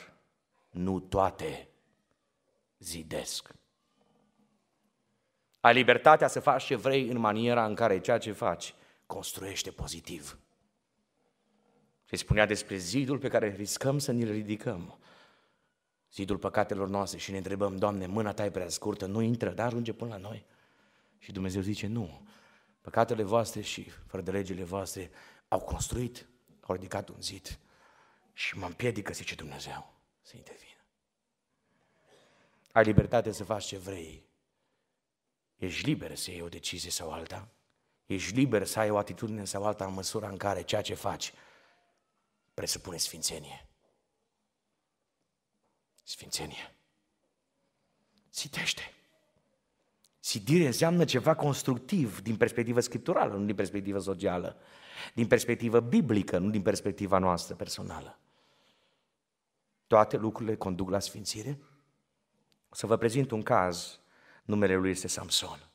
nu 0.70 1.00
toate 1.00 1.68
zidesc. 2.78 3.48
Ai 5.60 5.74
libertatea 5.74 6.28
să 6.28 6.40
faci 6.40 6.64
ce 6.64 6.76
vrei 6.76 7.08
în 7.08 7.18
maniera 7.18 7.64
în 7.64 7.74
care 7.74 8.00
ceea 8.00 8.18
ce 8.18 8.32
faci 8.32 8.74
construiește 9.06 9.70
pozitiv. 9.70 10.38
Și 12.08 12.16
spunea 12.16 12.46
despre 12.46 12.76
zidul 12.76 13.18
pe 13.18 13.28
care 13.28 13.54
riscăm 13.54 13.98
să 13.98 14.12
ne-l 14.12 14.30
ridicăm. 14.30 14.98
Zidul 16.12 16.38
păcatelor 16.38 16.88
noastre 16.88 17.18
și 17.18 17.30
ne 17.30 17.36
întrebăm, 17.36 17.76
Doamne, 17.76 18.06
mâna 18.06 18.32
ta 18.32 18.44
e 18.44 18.50
prea 18.50 18.68
scurtă, 18.68 19.06
nu 19.06 19.20
intră, 19.20 19.50
dar 19.50 19.66
ajunge 19.66 19.92
până 19.92 20.10
la 20.10 20.16
noi. 20.16 20.46
Și 21.18 21.32
Dumnezeu 21.32 21.60
zice, 21.60 21.86
nu, 21.86 22.26
păcatele 22.80 23.22
voastre 23.22 23.60
și 23.60 23.90
fără 24.06 24.22
de 24.22 24.30
legile 24.30 24.64
voastre 24.64 25.10
au 25.48 25.60
construit, 25.60 26.28
au 26.60 26.74
ridicat 26.74 27.08
un 27.08 27.20
zid 27.20 27.58
și 28.32 28.58
mă 28.58 28.66
împiedică, 28.66 29.12
zice 29.12 29.34
Dumnezeu, 29.34 29.94
să 30.20 30.36
intervină. 30.36 30.68
Ai 32.72 32.84
libertate 32.84 33.32
să 33.32 33.44
faci 33.44 33.64
ce 33.64 33.78
vrei. 33.78 34.26
Ești 35.56 35.84
liber 35.84 36.14
să 36.14 36.30
iei 36.30 36.40
o 36.40 36.48
decizie 36.48 36.90
sau 36.90 37.12
alta. 37.12 37.48
Ești 38.06 38.34
liber 38.34 38.64
să 38.64 38.78
ai 38.78 38.90
o 38.90 38.98
atitudine 38.98 39.44
sau 39.44 39.64
alta 39.64 39.84
în 39.86 39.92
măsura 39.92 40.28
în 40.28 40.36
care 40.36 40.62
ceea 40.62 40.82
ce 40.82 40.94
faci 40.94 41.32
presupune 42.58 42.96
sfințenie. 42.96 43.66
Sfințenie. 46.02 46.74
Citește. 48.30 48.82
Sidire 50.18 50.66
înseamnă 50.66 51.04
ceva 51.04 51.34
constructiv 51.34 52.20
din 52.20 52.36
perspectivă 52.36 52.80
scripturală, 52.80 53.36
nu 53.36 53.44
din 53.44 53.54
perspectivă 53.54 53.98
socială, 53.98 54.56
din 55.14 55.26
perspectivă 55.26 55.80
biblică, 55.80 56.38
nu 56.38 56.50
din 56.50 56.62
perspectiva 56.62 57.18
noastră 57.18 57.54
personală. 57.54 58.18
Toate 59.86 60.16
lucrurile 60.16 60.56
conduc 60.56 60.90
la 60.90 60.98
sfințire. 60.98 61.58
O 62.68 62.74
să 62.74 62.86
vă 62.86 62.96
prezint 62.96 63.30
un 63.30 63.42
caz, 63.42 64.00
numele 64.44 64.76
lui 64.76 64.90
este 64.90 65.08
Samson. 65.08 65.70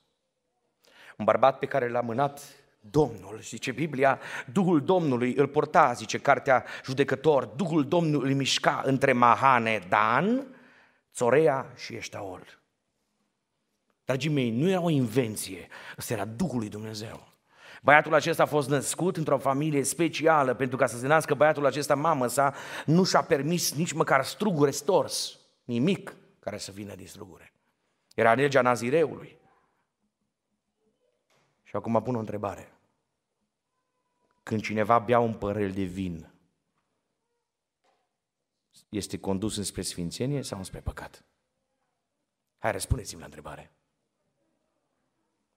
Un 1.18 1.26
bărbat 1.26 1.60
pe 1.60 1.66
care 1.66 1.90
l-a 1.90 2.02
mânat 2.02 2.63
Domnul, 2.90 3.40
zice 3.42 3.72
Biblia, 3.72 4.20
Duhul 4.52 4.82
Domnului 4.82 5.34
îl 5.36 5.48
porta, 5.48 5.94
zice 5.94 6.18
cartea 6.18 6.66
judecător, 6.86 7.46
Duhul 7.46 7.88
Domnului 7.88 8.30
îl 8.30 8.36
mișca 8.36 8.82
între 8.86 9.14
Mahane, 9.14 9.86
Dan, 9.90 10.48
Țorea 11.14 11.72
și 11.76 11.96
Eștaol. 11.96 12.62
Dragii 14.06 14.30
mei, 14.30 14.52
nu 14.52 14.70
era 14.70 14.82
o 14.82 14.90
invenție, 14.90 15.68
ăsta 15.98 16.14
era 16.14 16.26
Duhul 16.26 16.60
lui 16.60 16.70
Dumnezeu. 16.70 17.28
Băiatul 17.82 18.14
acesta 18.14 18.44
a 18.44 18.46
fost 18.46 18.70
născut 18.70 19.18
într-o 19.18 19.38
familie 19.38 19.84
specială, 19.84 20.54
pentru 20.54 20.78
ca 20.78 20.86
să 20.86 20.98
se 20.98 21.08
nască 21.08 21.34
băiatul 21.34 21.66
acesta, 21.66 21.96
mamă 21.96 22.28
sa 22.28 22.54
nu 22.86 23.04
și-a 23.04 23.22
permis 23.22 23.74
nici 23.74 23.92
măcar 23.92 24.24
strugure 24.24 24.72
stors, 24.72 25.40
nimic 25.64 26.16
care 26.40 26.58
să 26.58 26.72
vină 26.72 26.96
din 26.96 27.08
strugure. 27.08 27.54
Era 28.16 28.34
legea 28.34 28.62
Nazireului. 28.62 29.42
Și 31.74 31.80
acum 31.80 32.02
pun 32.02 32.16
o 32.16 32.20
întrebare. 32.20 32.80
Când 34.44 34.62
cineva 34.62 35.00
bea 35.00 35.20
un 35.20 35.34
părel 35.34 35.72
de 35.72 35.84
vin, 35.84 36.34
este 38.90 39.20
condus 39.20 39.58
înspre 39.58 39.82
sfințenie 39.82 40.42
sau 40.42 40.58
înspre 40.58 40.80
păcat? 40.80 41.26
Hai, 42.58 42.72
răspundeți-mi 42.72 43.20
la 43.20 43.26
întrebare. 43.26 43.72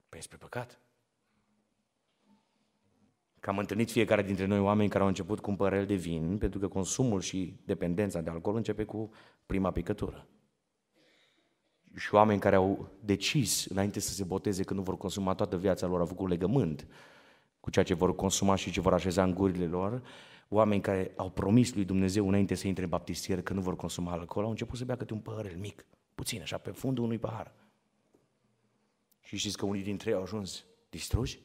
Păi 0.09 0.23
spre 0.23 0.37
păcat. 0.37 0.81
Că 3.41 3.51
am 3.51 3.59
întâlnit 3.59 3.91
fiecare 3.91 4.23
dintre 4.23 4.45
noi 4.45 4.59
oameni 4.59 4.89
care 4.89 5.03
au 5.03 5.09
început 5.09 5.41
cu 5.41 5.51
un 5.51 5.57
părel 5.57 5.87
de 5.87 5.95
vin, 5.95 6.39
pentru 6.39 6.59
că 6.59 6.69
consumul 6.69 7.21
și 7.21 7.61
dependența 7.65 8.21
de 8.21 8.31
alcool 8.31 8.57
începe 8.57 8.85
cu 8.85 9.11
prima 9.47 9.71
picătură. 9.71 10.29
Și 11.97 12.15
oameni 12.15 12.41
care 12.41 12.57
au 12.57 12.89
decis 13.01 13.67
înainte 13.67 14.01
să 14.01 14.13
se 14.13 14.25
boteze 14.25 14.63
că 14.63 14.75
nu 14.75 14.83
vor 14.83 14.97
consuma 14.97 15.35
toată 15.35 15.57
viața 15.57 15.87
lor, 15.87 16.01
au 16.01 16.07
făcut 16.07 16.29
legământ 16.29 16.87
cu 17.61 17.71
ceea 17.71 17.85
ce 17.85 17.95
vor 17.95 18.15
consuma 18.15 18.55
și 18.55 18.71
ce 18.71 18.81
vor 18.81 18.93
așeza 18.93 19.23
în 19.23 19.35
gurile 19.35 19.67
lor, 19.67 20.03
oameni 20.49 20.81
care 20.81 21.13
au 21.17 21.31
promis 21.31 21.75
lui 21.75 21.85
Dumnezeu 21.85 22.29
înainte 22.29 22.55
să 22.55 22.67
intre 22.67 22.83
în 22.83 22.89
baptistier 22.89 23.43
că 23.43 23.53
nu 23.53 23.61
vor 23.61 23.77
consuma 23.77 24.13
alcool, 24.13 24.45
au 24.45 24.51
început 24.51 24.79
să 24.79 24.85
bea 24.85 24.97
câte 24.97 25.13
un 25.13 25.21
păhărel 25.21 25.57
mic, 25.57 25.87
puțin, 26.15 26.41
așa, 26.41 26.59
pe 26.59 26.71
fundul 26.71 27.05
unui 27.05 27.19
pahar. 27.19 27.53
Și 29.21 29.37
știți 29.37 29.57
că 29.57 29.67
unii 29.67 29.83
dintre 29.83 30.11
ei 30.11 30.17
au 30.17 30.23
ajuns 30.23 30.65
distruși? 30.91 31.41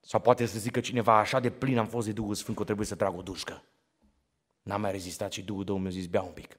Sau 0.00 0.20
poate 0.20 0.46
să 0.46 0.58
zică 0.58 0.80
cineva, 0.80 1.18
așa 1.18 1.40
de 1.40 1.50
plin 1.50 1.78
am 1.78 1.86
fost 1.86 2.06
de 2.06 2.12
Duhul 2.12 2.34
Sfânt 2.34 2.56
că 2.56 2.64
trebuie 2.64 2.86
să 2.86 2.94
trag 2.94 3.16
o 3.16 3.22
dușcă. 3.22 3.62
N-am 4.62 4.80
mai 4.80 4.90
rezistat 4.90 5.32
și 5.32 5.42
Duhul 5.42 5.64
Domnului 5.64 5.92
mi-a 5.92 6.00
zis, 6.00 6.10
bea 6.10 6.22
un 6.22 6.32
pic. 6.32 6.58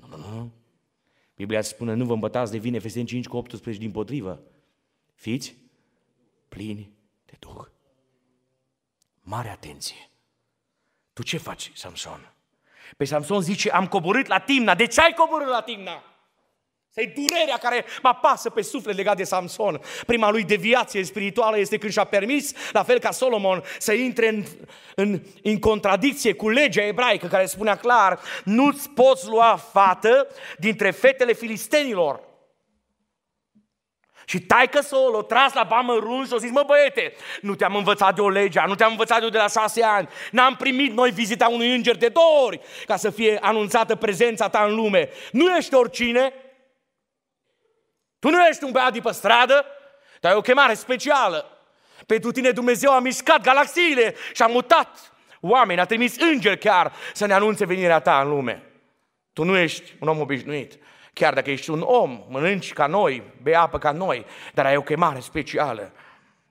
Nu, 0.00 0.16
nu, 0.16 0.16
nu. 0.16 0.52
Biblia 1.34 1.60
spune, 1.60 1.94
nu 1.94 2.04
vă 2.04 2.12
îmbătați 2.12 2.52
de 2.52 2.58
vine, 2.58 2.76
Efeseni 2.76 3.06
5 3.06 3.26
cu 3.26 3.36
18 3.36 3.82
din 3.82 3.90
potrivă. 3.92 4.42
Fiți 5.14 5.56
plini 6.48 6.90
de 7.24 7.36
Duh. 7.38 7.66
Mare 9.20 9.48
atenție. 9.48 10.10
Tu 11.12 11.22
ce 11.22 11.38
faci, 11.38 11.72
Samson? 11.74 12.32
Pe 12.96 13.04
Samson 13.04 13.40
zice, 13.40 13.70
am 13.70 13.86
coborât 13.86 14.26
la 14.26 14.38
Timna. 14.38 14.74
De 14.74 14.86
ce 14.86 15.00
ai 15.00 15.12
coborât 15.12 15.48
la 15.48 15.62
Timna? 15.62 16.02
Să-i 16.92 17.12
durerea 17.14 17.56
care 17.56 17.84
mă 18.02 18.08
apasă 18.08 18.50
pe 18.50 18.62
suflet 18.62 18.96
legat 18.96 19.16
de 19.16 19.24
Samson. 19.24 19.80
Prima 20.06 20.30
lui 20.30 20.44
deviație 20.44 21.04
spirituală 21.04 21.58
este 21.58 21.78
când 21.78 21.92
și-a 21.92 22.04
permis, 22.04 22.52
la 22.72 22.82
fel 22.82 22.98
ca 22.98 23.10
Solomon, 23.10 23.62
să 23.78 23.92
intre 23.92 24.28
în, 24.28 24.44
în, 24.94 25.20
în 25.42 25.58
contradicție 25.58 26.32
cu 26.34 26.48
legea 26.48 26.82
ebraică 26.82 27.26
care 27.26 27.46
spunea 27.46 27.76
clar, 27.76 28.20
nu-ți 28.44 28.88
poți 28.88 29.28
lua 29.28 29.60
fată 29.72 30.28
dintre 30.58 30.90
fetele 30.90 31.32
filistenilor. 31.32 32.20
Și 34.24 34.40
taică 34.40 34.80
să 34.80 34.96
o 34.96 35.22
tras 35.22 35.52
la 35.52 35.62
bamă 35.62 35.94
rund 35.94 36.26
și 36.26 36.32
o 36.32 36.38
zis, 36.38 36.50
mă 36.50 36.64
băiete, 36.66 37.12
nu 37.40 37.54
te-am 37.54 37.74
învățat 37.76 38.14
de 38.14 38.20
o 38.20 38.28
legea, 38.28 38.64
nu 38.66 38.74
te-am 38.74 38.90
învățat 38.90 39.20
de, 39.20 39.28
de 39.28 39.38
la 39.38 39.48
șase 39.48 39.82
ani, 39.82 40.08
n-am 40.30 40.56
primit 40.56 40.92
noi 40.92 41.10
vizita 41.10 41.48
unui 41.48 41.74
înger 41.74 41.96
de 41.96 42.08
două 42.08 42.44
ori 42.46 42.60
ca 42.86 42.96
să 42.96 43.10
fie 43.10 43.38
anunțată 43.40 43.96
prezența 43.96 44.48
ta 44.48 44.64
în 44.68 44.74
lume. 44.74 45.08
Nu 45.32 45.56
ești 45.56 45.74
oricine, 45.74 46.32
tu 48.20 48.30
nu 48.30 48.46
ești 48.46 48.64
un 48.64 48.70
băiat 48.70 48.92
de 48.92 49.00
pe 49.00 49.12
stradă, 49.12 49.64
dar 50.20 50.32
e 50.32 50.36
o 50.36 50.40
chemare 50.40 50.74
specială. 50.74 51.46
Pentru 52.06 52.32
tine 52.32 52.50
Dumnezeu 52.50 52.92
a 52.92 53.00
mișcat 53.00 53.42
galaxiile 53.42 54.14
și 54.32 54.42
a 54.42 54.46
mutat 54.46 55.12
oameni, 55.40 55.80
a 55.80 55.84
trimis 55.84 56.16
îngeri 56.20 56.58
chiar 56.58 56.92
să 57.14 57.26
ne 57.26 57.32
anunțe 57.32 57.64
venirea 57.64 58.00
ta 58.00 58.20
în 58.20 58.28
lume. 58.28 58.62
Tu 59.32 59.44
nu 59.44 59.56
ești 59.56 59.92
un 60.00 60.08
om 60.08 60.20
obișnuit. 60.20 60.78
Chiar 61.12 61.34
dacă 61.34 61.50
ești 61.50 61.70
un 61.70 61.80
om, 61.80 62.24
mănânci 62.28 62.72
ca 62.72 62.86
noi, 62.86 63.22
bei 63.42 63.54
apă 63.54 63.78
ca 63.78 63.92
noi, 63.92 64.26
dar 64.54 64.66
ai 64.66 64.76
o 64.76 64.82
chemare 64.82 65.20
specială. 65.20 65.92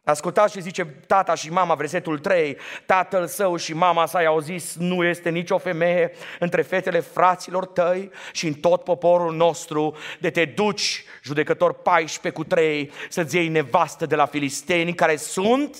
Ascultați 0.04 0.54
ce 0.54 0.60
zice 0.60 0.86
tata 0.86 1.36
și 1.36 1.52
mama, 1.52 1.76
versetul 1.76 2.20
3. 2.20 2.58
Tatăl 2.86 3.28
său 3.28 3.56
și 3.56 3.74
mama 3.74 4.06
sa 4.06 4.22
i-au 4.22 4.40
zis, 4.40 4.76
nu 4.76 5.04
este 5.04 5.30
nicio 5.30 5.58
femeie 5.58 6.12
între 6.40 6.62
fetele 6.62 7.00
fraților 7.00 7.66
tăi 7.66 8.12
și 8.32 8.48
în 8.48 8.54
tot 8.54 8.84
poporul 8.84 9.36
nostru 9.36 9.98
de 10.20 10.30
te 10.30 10.46
duci, 10.46 11.04
judecător 11.24 11.74
14 11.74 12.42
cu 12.42 12.48
3, 12.48 12.92
să-ți 13.10 13.36
iei 13.36 13.48
nevastă 13.48 14.06
de 14.06 14.16
la 14.16 14.26
filisteni 14.26 14.94
care 14.94 15.16
sunt... 15.16 15.78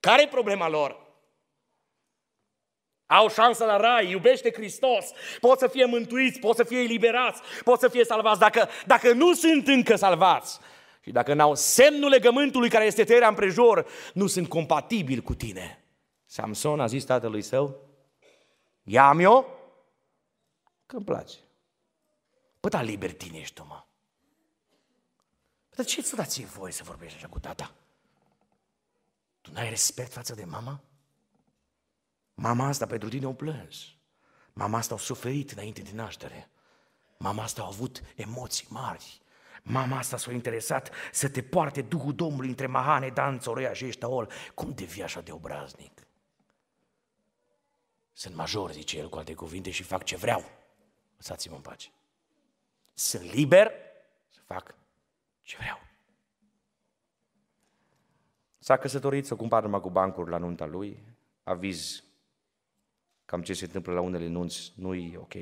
Care 0.00 0.22
e 0.22 0.26
problema 0.26 0.68
lor? 0.68 1.08
Au 3.06 3.28
șansă 3.28 3.64
la 3.64 3.76
rai, 3.76 4.10
iubește 4.10 4.52
Hristos, 4.52 5.10
pot 5.40 5.58
să 5.58 5.66
fie 5.66 5.84
mântuiți, 5.84 6.38
pot 6.38 6.56
să 6.56 6.64
fie 6.64 6.78
eliberați, 6.78 7.40
pot 7.64 7.80
să 7.80 7.88
fie 7.88 8.04
salvați. 8.04 8.40
Dacă, 8.40 8.68
dacă 8.86 9.12
nu 9.12 9.34
sunt 9.34 9.68
încă 9.68 9.96
salvați, 9.96 10.60
și 11.00 11.10
dacă 11.10 11.34
n-au 11.34 11.54
semnul 11.54 12.08
legământului 12.08 12.68
care 12.68 12.84
este 12.84 13.04
tăierea 13.04 13.28
împrejur, 13.28 13.86
nu 14.14 14.26
sunt 14.26 14.48
compatibili 14.48 15.22
cu 15.22 15.34
tine. 15.34 15.84
Samson 16.24 16.80
a 16.80 16.86
zis 16.86 17.04
tatălui 17.04 17.42
său, 17.42 17.88
ia-mi 18.82 19.22
eu 19.22 19.58
că 20.86 20.96
îmi 20.96 21.04
place. 21.04 21.36
Păi 22.60 22.70
da, 22.70 22.82
libertin 22.82 23.34
ești 23.34 23.54
tu, 23.54 23.64
mă. 23.64 23.84
Păi 25.68 25.76
dar 25.76 25.84
ce-ți 25.84 26.14
da 26.14 26.24
ție 26.24 26.44
voie 26.44 26.72
să 26.72 26.82
vorbești 26.84 27.16
așa 27.16 27.28
cu 27.28 27.38
tata? 27.38 27.74
Tu 29.40 29.50
n-ai 29.52 29.68
respect 29.68 30.12
față 30.12 30.34
de 30.34 30.44
mama? 30.44 30.80
Mama 32.34 32.66
asta 32.66 32.86
pentru 32.86 33.08
tine 33.08 33.26
o 33.26 33.32
plâns. 33.32 33.76
Mama 34.52 34.78
asta 34.78 34.94
a 34.94 34.98
suferit 34.98 35.50
înainte 35.50 35.82
de 35.82 35.90
naștere. 35.92 36.50
Mama 37.18 37.42
asta 37.42 37.62
a 37.62 37.66
avut 37.66 38.02
emoții 38.14 38.66
mari. 38.70 39.20
Mama 39.62 39.98
asta 39.98 40.16
s-a 40.16 40.32
interesat 40.32 40.90
să 41.12 41.28
te 41.28 41.42
poarte 41.42 41.82
Duhul 41.82 42.14
Domnului 42.14 42.48
între 42.48 42.66
Mahane, 42.66 43.08
Dan, 43.08 43.38
Țoroia 43.38 43.72
și 43.72 43.84
Eștaol. 43.84 44.30
Cum 44.54 44.72
devii 44.72 45.02
așa 45.02 45.20
de 45.20 45.32
obraznic? 45.32 46.06
Sunt 48.12 48.34
major, 48.34 48.72
zice 48.72 48.98
el 48.98 49.08
cu 49.08 49.18
alte 49.18 49.34
cuvinte, 49.34 49.70
și 49.70 49.82
fac 49.82 50.04
ce 50.04 50.16
vreau. 50.16 50.44
Lăsați-mă 51.16 51.54
în 51.54 51.60
pace. 51.60 51.90
Sunt 52.94 53.32
liber 53.32 53.72
să 54.28 54.40
fac 54.44 54.74
ce 55.42 55.56
vreau. 55.58 55.80
S-a 58.58 58.76
căsătorit, 58.76 59.26
să 59.26 59.36
cumpără 59.36 59.62
numai 59.62 59.80
cu 59.80 59.90
bancuri 59.90 60.30
la 60.30 60.36
nunta 60.36 60.66
lui, 60.66 61.02
aviz 61.42 62.04
cam 63.24 63.42
ce 63.42 63.52
se 63.52 63.64
întâmplă 63.64 63.92
la 63.92 64.00
unele 64.00 64.26
nunți, 64.26 64.72
nu 64.76 64.94
e 64.94 65.18
ok. 65.18 65.34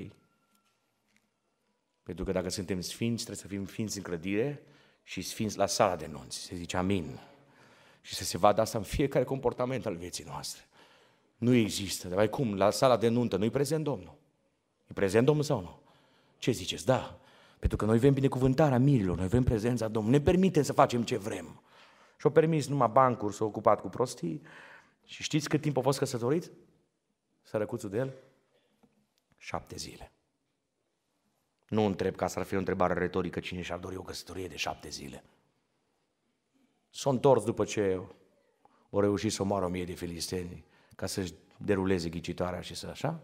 Pentru 2.09 2.27
că 2.27 2.33
dacă 2.33 2.49
suntem 2.49 2.81
sfinți, 2.81 3.25
trebuie 3.25 3.37
să 3.37 3.47
fim 3.47 3.67
sfinți 3.67 3.97
în 3.97 4.03
clădire 4.03 4.63
și 5.03 5.23
sfinți 5.23 5.57
la 5.59 5.67
sala 5.67 5.97
de 5.97 6.07
nunți. 6.07 6.39
Se 6.39 6.55
zice 6.55 6.77
amin. 6.77 7.21
Și 8.01 8.15
să 8.15 8.25
se 8.25 8.39
vadă 8.39 8.61
asta 8.61 8.79
în 8.79 8.85
fiecare 8.85 9.25
comportament 9.25 9.87
al 9.87 9.97
vieții 9.97 10.25
noastre. 10.25 10.63
Nu 11.37 11.55
există. 11.55 12.09
Dar 12.09 12.29
cum? 12.29 12.57
La 12.57 12.71
sala 12.71 12.97
de 12.97 13.09
nuntă 13.09 13.37
nu-i 13.37 13.51
prezent 13.51 13.85
Domnul. 13.85 14.15
E 14.87 14.93
prezent 14.93 15.27
Domnul 15.27 15.45
sau 15.45 15.61
nu? 15.61 15.81
Ce 16.39 16.51
ziceți? 16.51 16.87
Da. 16.87 17.21
Pentru 17.59 17.77
că 17.79 17.85
noi 17.85 17.99
vrem 17.99 18.13
binecuvântarea 18.13 18.79
mirilor, 18.79 19.17
noi 19.17 19.29
vrem 19.29 19.43
prezența 19.43 19.89
Domnului. 19.89 20.19
Ne 20.19 20.25
permitem 20.25 20.63
să 20.63 20.73
facem 20.73 21.03
ce 21.03 21.17
vrem. 21.17 21.63
Și 22.19 22.27
o 22.27 22.31
permis 22.31 22.67
numai 22.67 22.89
bancuri 22.93 23.35
să 23.35 23.45
ocupat 23.45 23.81
cu 23.81 23.89
prostii. 23.89 24.43
Și 25.05 25.23
știți 25.23 25.49
cât 25.49 25.61
timp 25.61 25.77
a 25.77 25.81
fost 25.81 25.99
căsătorit? 25.99 26.51
Sărăcuțul 27.43 27.91
de 27.91 27.97
el? 27.97 28.15
Șapte 29.37 29.77
zile. 29.77 30.13
Nu 31.69 31.85
întreb 31.85 32.15
ca 32.15 32.27
să 32.27 32.39
ar 32.39 32.45
fi 32.45 32.55
o 32.55 32.59
întrebare 32.59 32.95
retorică 32.95 33.41
cine 33.41 33.63
și-ar 33.63 33.79
dori 33.79 33.97
o 33.97 34.03
căsătorie 34.03 34.49
de 34.49 34.57
șapte 34.57 34.89
zile. 34.89 35.25
S-a 36.91 37.11
întors 37.11 37.45
după 37.45 37.65
ce 37.65 38.01
o 38.91 39.01
reușit 39.01 39.33
să 39.33 39.43
omoară 39.43 39.65
o 39.65 39.69
mie 39.69 39.85
de 39.85 39.93
filisteni 39.93 40.65
ca 40.97 41.07
să-și 41.07 41.35
deruleze 41.57 42.09
ghicitoarea 42.09 42.61
și 42.61 42.75
să 42.75 42.87
așa. 42.87 43.21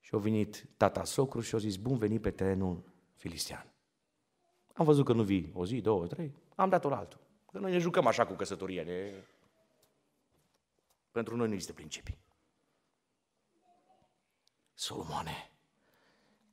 Și 0.00 0.14
a 0.14 0.18
venit 0.18 0.66
tata 0.76 1.04
socru 1.04 1.40
și 1.40 1.54
a 1.54 1.58
zis, 1.58 1.76
bun 1.76 1.98
venit 1.98 2.20
pe 2.20 2.30
terenul 2.30 2.82
filistean. 3.14 3.72
Am 4.74 4.84
văzut 4.84 5.04
că 5.04 5.12
nu 5.12 5.22
vii 5.22 5.50
o 5.54 5.66
zi, 5.66 5.80
două, 5.80 6.06
trei, 6.06 6.34
am 6.54 6.68
dat-o 6.68 6.88
la 6.88 6.96
altul. 6.96 7.20
Că 7.52 7.58
noi 7.58 7.70
ne 7.70 7.78
jucăm 7.78 8.06
așa 8.06 8.26
cu 8.26 8.32
căsătoria. 8.32 8.82
Ne... 8.82 9.12
Pentru 11.10 11.36
noi 11.36 11.46
nu 11.46 11.52
există 11.52 11.72
principii. 11.72 12.18
Solomone, 14.74 15.50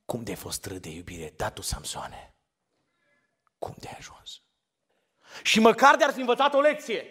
cum 0.04 0.22
de-ai 0.22 0.36
fost 0.36 0.64
râd 0.64 0.82
de 0.82 0.88
iubire, 0.88 1.32
da 1.36 1.50
tu, 1.50 1.62
Samsoane? 1.62 2.34
Cum 3.58 3.74
de-ai 3.78 3.94
ajuns? 3.98 4.42
Și 5.42 5.60
măcar 5.60 5.96
de 5.96 6.04
ar 6.04 6.12
fi 6.12 6.20
învățat 6.20 6.54
o 6.54 6.60
lecție. 6.60 7.06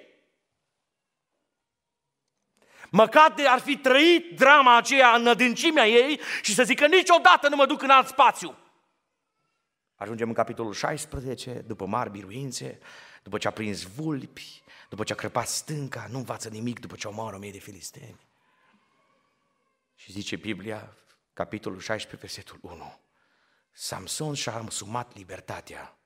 Măcar 2.89 3.31
de 3.31 3.47
ar 3.47 3.59
fi 3.59 3.77
trăit 3.77 4.35
drama 4.35 4.77
aceea 4.77 5.15
în 5.15 5.27
adâncimea 5.27 5.87
ei 5.87 6.19
și 6.41 6.53
să 6.53 6.63
zică 6.63 6.87
niciodată 6.87 7.49
nu 7.49 7.55
mă 7.55 7.65
duc 7.65 7.81
în 7.81 7.89
alt 7.89 8.07
spațiu. 8.07 8.57
Ajungem 9.95 10.27
în 10.27 10.33
capitolul 10.33 10.73
16, 10.73 11.51
după 11.51 11.85
mari 11.85 12.09
biruințe, 12.09 12.79
după 13.23 13.37
ce 13.37 13.47
a 13.47 13.51
prins 13.51 13.83
vulpi, 13.83 14.61
după 14.89 15.03
ce 15.03 15.13
a 15.13 15.15
crăpat 15.15 15.47
stânca, 15.47 16.07
nu 16.09 16.17
învață 16.17 16.49
nimic 16.49 16.79
după 16.79 16.95
ce 16.95 17.07
omoară 17.07 17.35
o 17.35 17.39
mie 17.39 17.51
de 17.51 17.57
filisteni. 17.57 18.28
Și 19.99 20.11
zice 20.11 20.35
Biblia, 20.35 20.97
capitolul 21.33 21.79
16, 21.79 22.15
versetul 22.15 22.59
1. 22.61 22.99
Samson 23.71 24.33
și-a 24.33 24.53
asumat 24.53 25.15
libertatea 25.15 25.99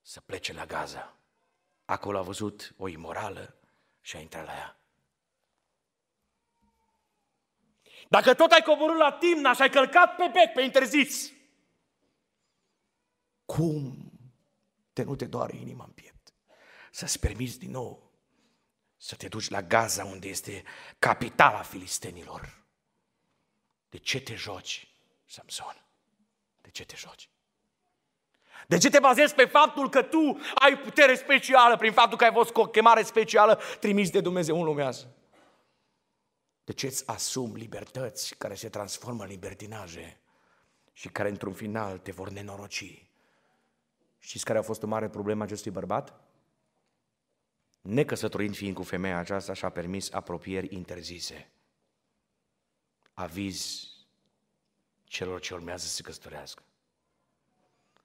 să 0.00 0.20
plece 0.20 0.52
la 0.52 0.66
Gaza. 0.66 1.16
Acolo 1.84 2.18
a 2.18 2.22
văzut 2.22 2.74
o 2.76 2.88
imorală 2.88 3.58
și 4.00 4.16
a 4.16 4.20
intrat 4.20 4.44
la 4.44 4.52
ea. 4.52 4.80
Dacă 8.08 8.34
tot 8.34 8.50
ai 8.50 8.62
coborât 8.62 8.96
la 8.96 9.12
Timna 9.12 9.52
și 9.52 9.62
ai 9.62 9.70
călcat 9.70 10.16
pe 10.16 10.30
bec, 10.32 10.52
pe 10.54 10.62
interzis, 10.62 11.32
cum 13.44 14.12
te 14.92 15.02
nu 15.02 15.16
te 15.16 15.26
doare 15.26 15.56
inima 15.56 15.84
în 15.84 15.92
piept? 15.92 16.34
Să-ți 16.90 17.20
permiți 17.20 17.58
din 17.58 17.70
nou 17.70 18.09
să 19.02 19.14
te 19.14 19.28
duci 19.28 19.48
la 19.48 19.62
Gaza, 19.62 20.04
unde 20.04 20.28
este 20.28 20.64
capitala 20.98 21.62
filistenilor 21.62 22.64
De 23.88 23.98
ce 23.98 24.20
te 24.20 24.34
joci, 24.34 24.88
Samson? 25.26 25.84
De 26.60 26.70
ce 26.70 26.84
te 26.84 26.96
joci? 26.96 27.28
De 28.66 28.78
ce 28.78 28.90
te 28.90 28.98
bazezi 28.98 29.34
pe 29.34 29.44
faptul 29.44 29.88
că 29.88 30.02
tu 30.02 30.40
ai 30.54 30.78
putere 30.78 31.14
specială, 31.14 31.76
prin 31.76 31.92
faptul 31.92 32.18
că 32.18 32.24
ai 32.24 32.32
fost 32.32 32.50
cu 32.50 32.60
o 32.60 32.66
chemare 32.66 33.02
specială 33.02 33.60
trimis 33.80 34.10
de 34.10 34.20
Dumnezeu 34.20 34.58
în 34.58 34.64
lumea 34.64 34.86
asta? 34.86 35.08
De 36.64 36.72
ce 36.72 36.86
îți 36.86 37.08
asumi 37.08 37.58
libertăți 37.58 38.34
care 38.34 38.54
se 38.54 38.68
transformă 38.68 39.22
în 39.22 39.28
libertinaje 39.28 40.20
și 40.92 41.08
care 41.08 41.28
într-un 41.28 41.52
final 41.52 41.98
te 41.98 42.12
vor 42.12 42.28
nenoroci? 42.28 43.06
Știți 44.18 44.44
care 44.44 44.58
a 44.58 44.62
fost 44.62 44.82
o 44.82 44.86
mare 44.86 45.08
problemă 45.08 45.42
acestui 45.42 45.70
bărbat? 45.70 46.29
Necăsătorind 47.80 48.56
fiind 48.56 48.74
cu 48.74 48.82
femeia 48.82 49.18
aceasta, 49.18 49.52
și-a 49.52 49.68
permis 49.68 50.12
apropieri 50.12 50.74
interzise. 50.74 51.50
Aviz 53.14 53.88
celor 55.04 55.40
ce 55.40 55.54
urmează 55.54 55.86
să 55.86 55.94
se 55.94 56.02
căsătorească. 56.02 56.62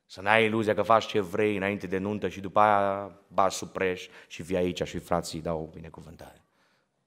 Să 0.06 0.22
n-ai 0.22 0.46
iluzia 0.46 0.74
că 0.74 0.82
faci 0.82 1.06
ce 1.06 1.20
vrei 1.20 1.56
înainte 1.56 1.88
de 1.88 1.98
nuntă 1.98 2.30
și 2.30 2.40
după 2.40 2.60
aia 2.60 3.20
bași 3.28 3.58
sub 3.58 3.72
preș 3.72 4.08
și 4.28 4.44
vii 4.44 4.56
aici 4.56 4.84
și 4.84 5.00
frații 5.00 5.42
dau 5.42 5.70
binecuvântare. 5.74 6.44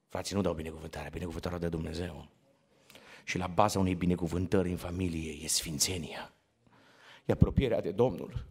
Frații 0.08 0.34
nu 0.34 0.40
dau 0.40 0.54
binecuvântare, 0.54 1.08
binecuvântarea 1.10 1.58
de 1.58 1.68
Dumnezeu. 1.68 2.28
Și 3.24 3.38
la 3.38 3.46
baza 3.46 3.78
unei 3.78 3.94
binecuvântări 3.94 4.70
în 4.70 4.76
familie 4.76 5.44
e 5.44 5.46
sfințenia. 5.46 6.32
E 7.24 7.32
apropierea 7.32 7.80
de 7.80 7.90
Domnul. 7.90 8.44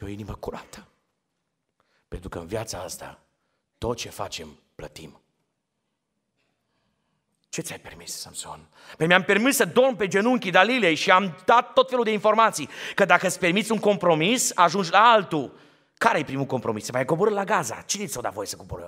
E 0.00 0.04
o 0.04 0.08
inimă 0.08 0.34
curată. 0.34 0.88
Pentru 2.08 2.28
că 2.28 2.38
în 2.38 2.46
viața 2.46 2.82
asta, 2.82 3.22
tot 3.80 3.96
ce 3.96 4.08
facem, 4.08 4.58
plătim. 4.74 5.20
Ce 7.48 7.60
ți-ai 7.60 7.78
permis, 7.78 8.20
Samson? 8.20 8.68
Păi 8.96 9.06
mi-am 9.06 9.22
permis 9.22 9.56
să 9.56 9.64
dorm 9.64 9.96
pe 9.96 10.08
genunchii 10.08 10.50
Dalilei 10.50 10.94
și 10.94 11.10
am 11.10 11.42
dat 11.44 11.72
tot 11.72 11.88
felul 11.88 12.04
de 12.04 12.12
informații. 12.12 12.68
Că 12.94 13.04
dacă 13.04 13.26
îți 13.26 13.38
permiți 13.38 13.72
un 13.72 13.78
compromis, 13.78 14.52
ajungi 14.54 14.90
la 14.90 14.98
altul. 14.98 15.58
Care 15.94 16.18
e 16.18 16.24
primul 16.24 16.44
compromis? 16.44 16.84
Să 16.84 16.92
mai 16.92 17.04
coborâ 17.04 17.30
la 17.30 17.44
Gaza. 17.44 17.82
Cine 17.86 18.06
ți-o 18.06 18.20
dat 18.20 18.32
voie 18.32 18.46
să 18.46 18.56
coborâ? 18.56 18.84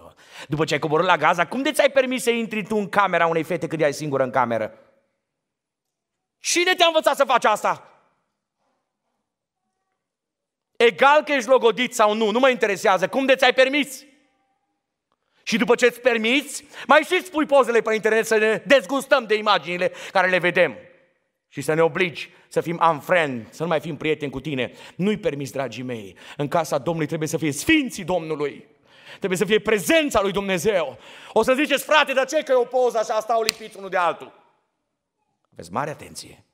După 0.48 0.64
ce 0.64 0.74
ai 0.74 0.80
coborât 0.80 1.06
la 1.06 1.16
Gaza, 1.16 1.46
cum 1.46 1.62
de 1.62 1.72
ți-ai 1.72 1.90
permis 1.90 2.22
să 2.22 2.30
intri 2.30 2.64
tu 2.64 2.76
în 2.76 2.88
camera 2.88 3.26
unei 3.26 3.42
fete 3.42 3.66
când 3.66 3.82
ai 3.82 3.94
singură 3.94 4.22
în 4.22 4.30
cameră? 4.30 4.78
Cine 6.38 6.74
te-a 6.74 6.86
învățat 6.86 7.16
să 7.16 7.24
faci 7.24 7.44
asta? 7.44 7.86
Egal 10.76 11.22
că 11.22 11.32
ești 11.32 11.48
logodit 11.48 11.94
sau 11.94 12.14
nu, 12.14 12.30
nu 12.30 12.38
mă 12.38 12.48
interesează. 12.48 13.08
Cum 13.08 13.26
de 13.26 13.34
ți-ai 13.34 13.52
permis? 13.52 14.04
Și 15.42 15.56
după 15.56 15.74
ce 15.74 15.86
îți 15.86 16.00
permiți, 16.00 16.64
mai 16.86 17.00
și 17.00 17.24
spui 17.24 17.46
pozele 17.46 17.80
pe 17.80 17.94
internet 17.94 18.26
să 18.26 18.36
ne 18.36 18.62
dezgustăm 18.66 19.24
de 19.24 19.34
imaginile 19.34 19.92
care 20.12 20.28
le 20.28 20.38
vedem. 20.38 20.76
Și 21.48 21.60
să 21.60 21.74
ne 21.74 21.82
obligi 21.82 22.30
să 22.52 22.60
fim 22.60 22.80
unfriend, 22.90 23.46
să 23.50 23.62
nu 23.62 23.68
mai 23.68 23.80
fim 23.80 23.96
prieteni 23.96 24.30
cu 24.30 24.40
tine. 24.40 24.72
Nu-i 24.96 25.16
permis, 25.16 25.50
dragii 25.50 25.82
mei. 25.82 26.16
În 26.36 26.48
casa 26.48 26.78
Domnului 26.78 27.06
trebuie 27.06 27.28
să 27.28 27.36
fie 27.36 27.52
sfinții 27.52 28.04
Domnului. 28.04 28.66
Trebuie 29.18 29.38
să 29.38 29.44
fie 29.44 29.58
prezența 29.58 30.22
lui 30.22 30.32
Dumnezeu. 30.32 30.98
O 31.32 31.42
să 31.42 31.54
ziceți, 31.54 31.84
frate, 31.84 32.12
dar 32.12 32.26
ce 32.26 32.42
că 32.42 32.52
e 32.52 32.54
o 32.54 32.64
poză 32.64 32.98
așa, 32.98 33.20
stau 33.20 33.42
lipiți 33.42 33.76
unul 33.76 33.88
de 33.88 33.96
altul? 33.96 34.32
Aveți 35.52 35.72
mare 35.72 35.90
atenție. 35.90 36.44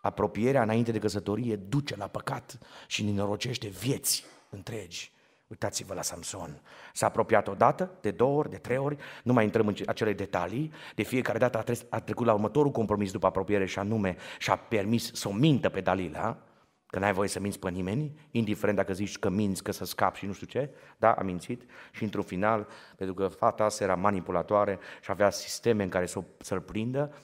Apropierea 0.00 0.62
înainte 0.62 0.92
de 0.92 0.98
căsătorie 0.98 1.56
duce 1.56 1.96
la 1.96 2.06
păcat 2.06 2.58
și 2.86 3.02
ne 3.02 3.10
norocește 3.10 3.68
vieți 3.68 4.24
întregi. 4.50 5.12
Uitați-vă 5.46 5.94
la 5.94 6.02
Samson. 6.02 6.60
S-a 6.92 7.06
apropiat 7.06 7.48
odată, 7.48 7.90
de 8.00 8.10
două 8.10 8.38
ori, 8.38 8.50
de 8.50 8.56
trei 8.56 8.76
ori, 8.76 8.96
nu 9.22 9.32
mai 9.32 9.44
intrăm 9.44 9.66
în 9.66 9.74
acele 9.86 10.12
detalii. 10.12 10.72
De 10.94 11.02
fiecare 11.02 11.38
dată 11.38 11.58
a, 11.58 11.62
tre- 11.62 11.86
a 11.88 12.00
trecut 12.00 12.26
la 12.26 12.32
următorul 12.32 12.70
compromis 12.70 13.12
după 13.12 13.26
apropiere 13.26 13.66
și 13.66 13.78
anume 13.78 14.16
și-a 14.38 14.56
permis 14.56 15.12
să 15.14 15.28
o 15.28 15.32
mintă 15.32 15.68
pe 15.68 15.80
Dalila, 15.80 16.38
că 16.86 16.98
n-ai 16.98 17.12
voie 17.12 17.28
să 17.28 17.40
minți 17.40 17.58
pe 17.58 17.70
nimeni, 17.70 18.28
indiferent 18.30 18.76
dacă 18.76 18.92
zici 18.92 19.18
că 19.18 19.28
minți, 19.28 19.62
că 19.62 19.72
să 19.72 19.84
scapi 19.84 20.18
și 20.18 20.26
nu 20.26 20.32
știu 20.32 20.46
ce, 20.46 20.70
da, 20.96 21.12
a 21.12 21.22
mințit 21.22 21.62
și 21.92 22.02
într-un 22.02 22.22
final, 22.22 22.68
pentru 22.96 23.14
că 23.14 23.28
fata 23.28 23.64
asta 23.64 23.84
era 23.84 23.94
manipulatoare 23.94 24.78
și 25.02 25.10
avea 25.10 25.30
sisteme 25.30 25.82
în 25.82 25.88
care 25.88 26.06
să, 26.06 26.22
să-l 26.38 26.60
prindă, 26.60 27.14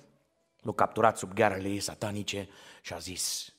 l-a 0.60 0.72
capturat 0.72 1.16
sub 1.18 1.34
ghearele 1.34 1.68
ei 1.68 1.80
satanice 1.80 2.48
și 2.80 2.92
a 2.92 2.98
zis, 2.98 3.54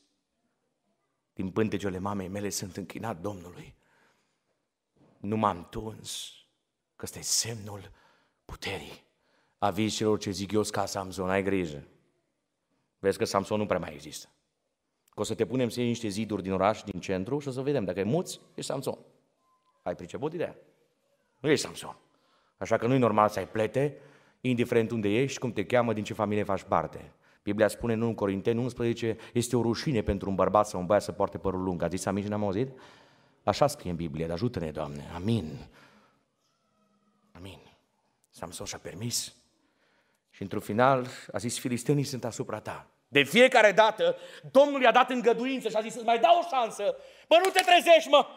din 1.34 1.50
pântecele 1.50 2.00
mamei 2.00 2.28
mele 2.28 2.50
sunt 2.50 2.78
închinat 2.78 3.20
Domnului 3.20 3.76
nu 5.24 5.38
m-am 5.38 5.68
tuns, 5.70 6.32
că 6.96 7.04
ăsta 7.06 7.20
e 7.20 7.22
semnul 7.22 7.92
puterii. 8.46 9.04
Aviz 9.58 9.96
celor 9.96 10.20
ce 10.20 10.32
zic 10.32 10.52
eu 10.52 10.62
ca 10.62 10.86
Samson, 10.86 11.30
ai 11.30 11.44
grijă. 11.44 11.88
Vezi 13.00 13.18
că 13.18 13.26
Samson 13.26 13.60
nu 13.60 13.66
prea 13.66 13.80
mai 13.80 13.94
există. 13.94 14.30
Că 15.10 15.20
o 15.22 15.24
să 15.24 15.34
te 15.34 15.46
punem 15.46 15.70
să 15.70 15.80
iei 15.80 15.90
niște 15.90 16.08
ziduri 16.08 16.44
din 16.44 16.52
oraș, 16.52 16.84
din 16.84 17.00
centru 17.00 17.40
și 17.40 17.48
o 17.48 17.52
să 17.52 17.62
vedem 17.62 17.86
dacă 17.86 18.00
e 18.00 18.04
muți, 18.04 18.40
e 18.56 18.62
Samson. 18.62 18.98
Ai 19.82 19.96
priceput 19.96 20.34
ideea? 20.34 20.56
Nu 21.40 21.50
e 21.50 21.56
Samson. 21.56 21.98
Așa 22.58 22.78
că 22.78 22.88
nu 22.88 22.94
e 22.94 22.98
normal 22.98 23.30
să 23.30 23.40
ai 23.40 23.48
plete, 23.48 23.98
indiferent 24.42 24.92
unde 24.92 25.10
ești, 25.10 25.40
cum 25.40 25.52
te 25.52 25.66
cheamă, 25.66 25.94
din 25.94 26.04
ce 26.04 26.14
familie 26.14 26.44
faci 26.44 26.64
parte. 26.64 27.14
Biblia 27.44 27.68
spune 27.68 27.94
în 27.94 28.14
Corinteni 28.14 28.60
11, 28.60 29.18
este 29.34 29.56
o 29.56 29.62
rușine 29.62 30.02
pentru 30.02 30.30
un 30.30 30.36
bărbat 30.36 30.68
sau 30.68 30.80
un 30.80 30.86
băiat 30.86 31.04
să 31.04 31.12
poarte 31.12 31.38
părul 31.38 31.64
lung. 31.64 31.82
A 31.82 31.88
zis 31.88 32.06
amin 32.06 32.24
și 32.24 32.30
n-am 32.30 32.44
auzit? 32.44 32.72
Așa 33.44 33.68
scrie 33.68 33.92
în 33.92 33.96
Biblie, 33.96 34.26
dar 34.26 34.36
ajută-ne, 34.36 34.72
Doamne. 34.72 35.10
Amin. 35.14 35.68
Amin. 37.32 37.60
Samson 38.30 38.66
și-a 38.66 38.78
permis. 38.78 39.34
Și 40.30 40.42
într-un 40.42 40.62
final 40.62 41.08
a 41.32 41.38
zis, 41.38 41.60
filistenii 41.60 42.04
sunt 42.04 42.24
asupra 42.24 42.60
ta. 42.60 42.88
De 43.08 43.24
fiecare 43.24 43.72
dată, 43.72 44.16
Domnul 44.52 44.82
i-a 44.82 44.92
dat 44.92 45.10
îngăduință 45.10 45.70
și 45.70 45.76
a 45.76 45.82
zis, 45.82 45.96
îți 45.96 46.06
mai 46.06 46.20
dau 46.20 46.40
o 46.40 46.48
șansă. 46.50 46.96
Bă, 47.28 47.36
nu 47.44 47.50
te 47.50 47.62
trezești, 47.62 48.10
mă! 48.10 48.28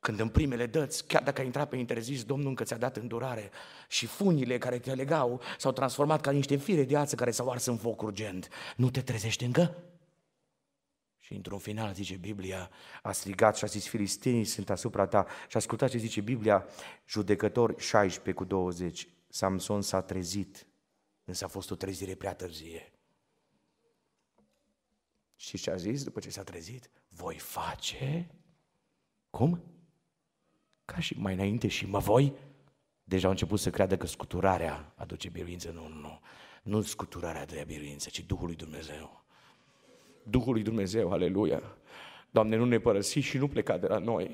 Când 0.00 0.20
în 0.20 0.28
primele 0.28 0.66
dăți, 0.66 1.06
chiar 1.06 1.22
dacă 1.22 1.40
ai 1.40 1.46
intrat 1.46 1.68
pe 1.68 1.76
interzis, 1.76 2.24
Domnul 2.24 2.48
încă 2.48 2.64
ți-a 2.64 2.76
dat 2.76 2.96
îndurare 2.96 3.50
și 3.88 4.06
funile 4.06 4.58
care 4.58 4.78
te 4.78 4.94
legau 4.94 5.40
s-au 5.58 5.72
transformat 5.72 6.20
ca 6.20 6.30
niște 6.30 6.56
fire 6.56 6.84
de 6.84 6.96
ață 6.96 7.14
care 7.14 7.30
s-au 7.30 7.50
ars 7.50 7.64
în 7.64 7.76
foc 7.76 8.02
urgent. 8.02 8.48
Nu 8.76 8.90
te 8.90 9.02
trezești 9.02 9.44
încă? 9.44 9.76
Și 11.28 11.34
într-un 11.34 11.58
final, 11.58 11.94
zice 11.94 12.16
Biblia, 12.16 12.70
a 13.02 13.12
strigat 13.12 13.56
și 13.56 13.64
a 13.64 13.66
zis, 13.66 13.86
filistenii 13.86 14.44
sunt 14.44 14.70
asupra 14.70 15.06
ta. 15.06 15.26
Și 15.48 15.56
ascultați 15.56 15.92
ce 15.92 15.98
zice 15.98 16.20
Biblia, 16.20 16.66
judecători 17.06 17.80
16 17.80 18.32
cu 18.32 18.44
20. 18.44 19.08
Samson 19.28 19.82
s-a 19.82 20.02
trezit, 20.02 20.66
însă 21.24 21.44
a 21.44 21.48
fost 21.48 21.70
o 21.70 21.74
trezire 21.74 22.14
prea 22.14 22.34
târzie. 22.34 22.92
Și 25.36 25.58
ce 25.58 25.70
a 25.70 25.76
zis 25.76 26.04
după 26.04 26.20
ce 26.20 26.30
s-a 26.30 26.42
trezit? 26.42 26.90
Voi 27.08 27.38
face? 27.38 28.30
Cum? 29.30 29.62
Ca 30.84 30.98
și 30.98 31.18
mai 31.18 31.34
înainte 31.34 31.68
și 31.68 31.86
mă 31.86 31.98
voi? 31.98 32.32
Deja 33.04 33.24
au 33.24 33.30
început 33.30 33.60
să 33.60 33.70
creadă 33.70 33.96
că 33.96 34.06
scuturarea 34.06 34.92
aduce 34.96 35.28
biruință. 35.28 35.70
Nu, 35.70 35.88
nu, 35.88 36.00
nu. 36.00 36.20
Nu 36.62 36.82
scuturarea 36.82 37.46
de 37.46 37.64
biruință, 37.66 38.08
ci 38.08 38.20
Duhul 38.20 38.46
lui 38.46 38.56
Dumnezeu. 38.56 39.26
Duhului 40.30 40.62
Dumnezeu, 40.62 41.10
aleluia. 41.10 41.62
Doamne, 42.30 42.56
nu 42.56 42.64
ne 42.64 42.78
părăsi 42.78 43.18
și 43.18 43.38
nu 43.38 43.48
pleca 43.48 43.76
de 43.76 43.86
la 43.86 43.98
noi. 43.98 44.30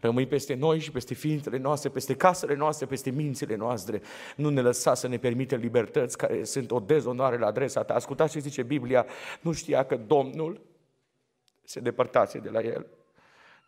Rămâi 0.00 0.26
peste 0.26 0.54
noi 0.54 0.78
și 0.78 0.90
peste 0.90 1.14
ființele 1.14 1.58
noastre, 1.58 1.90
peste 1.90 2.16
casele 2.16 2.54
noastre, 2.54 2.86
peste 2.86 3.10
mințile 3.10 3.56
noastre. 3.56 4.02
Nu 4.36 4.48
ne 4.48 4.60
lăsa 4.60 4.94
să 4.94 5.08
ne 5.08 5.18
permite 5.18 5.56
libertăți 5.56 6.18
care 6.18 6.44
sunt 6.44 6.70
o 6.70 6.80
dezonoare 6.80 7.38
la 7.38 7.46
adresa 7.46 7.82
ta. 7.82 7.94
Ascultați 7.94 8.32
ce 8.32 8.38
zice 8.38 8.62
Biblia, 8.62 9.06
nu 9.40 9.52
știa 9.52 9.84
că 9.84 9.96
Domnul 9.96 10.60
se 11.64 11.80
depărtase 11.80 12.38
de 12.38 12.50
la 12.50 12.60
el. 12.60 12.86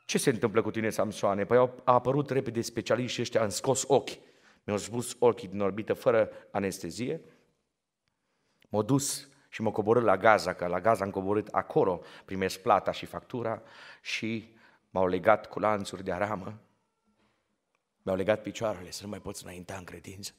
Ce 0.07 0.19
se 0.19 0.31
întâmplă 0.31 0.63
cu 0.63 0.71
tine, 0.71 0.91
Samsoane? 0.91 1.45
Păi 1.45 1.57
au 1.57 1.81
apărut 1.85 2.31
repede 2.31 2.61
specialiști 2.61 3.15
și 3.15 3.21
ăștia, 3.21 3.43
am 3.43 3.49
scos 3.49 3.85
ochi. 3.87 4.11
Mi-au 4.65 4.79
spus 4.79 5.17
ochii 5.19 5.49
din 5.49 5.61
orbită 5.61 5.93
fără 5.93 6.31
anestezie. 6.51 7.21
M-au 8.69 8.83
dus 8.83 9.29
și 9.49 9.63
mă 9.63 9.71
coborât 9.71 10.03
la 10.03 10.17
Gaza, 10.17 10.55
că 10.55 10.67
la 10.67 10.81
Gaza 10.81 11.05
am 11.05 11.11
coborât 11.11 11.49
acolo, 11.49 12.03
primesc 12.25 12.59
plata 12.59 12.93
și 12.93 13.07
factura 13.07 13.63
și 14.03 14.57
m-au 14.91 15.07
legat 15.07 15.49
cu 15.49 15.59
lanțuri 15.59 16.05
de 16.05 16.13
aramă, 16.13 16.61
mi-au 18.03 18.17
legat 18.17 18.43
picioarele 18.43 18.91
să 18.91 19.03
nu 19.03 19.09
mai 19.09 19.21
pot 19.21 19.37
înainta 19.37 19.77
în 19.77 19.85
credință, 19.85 20.33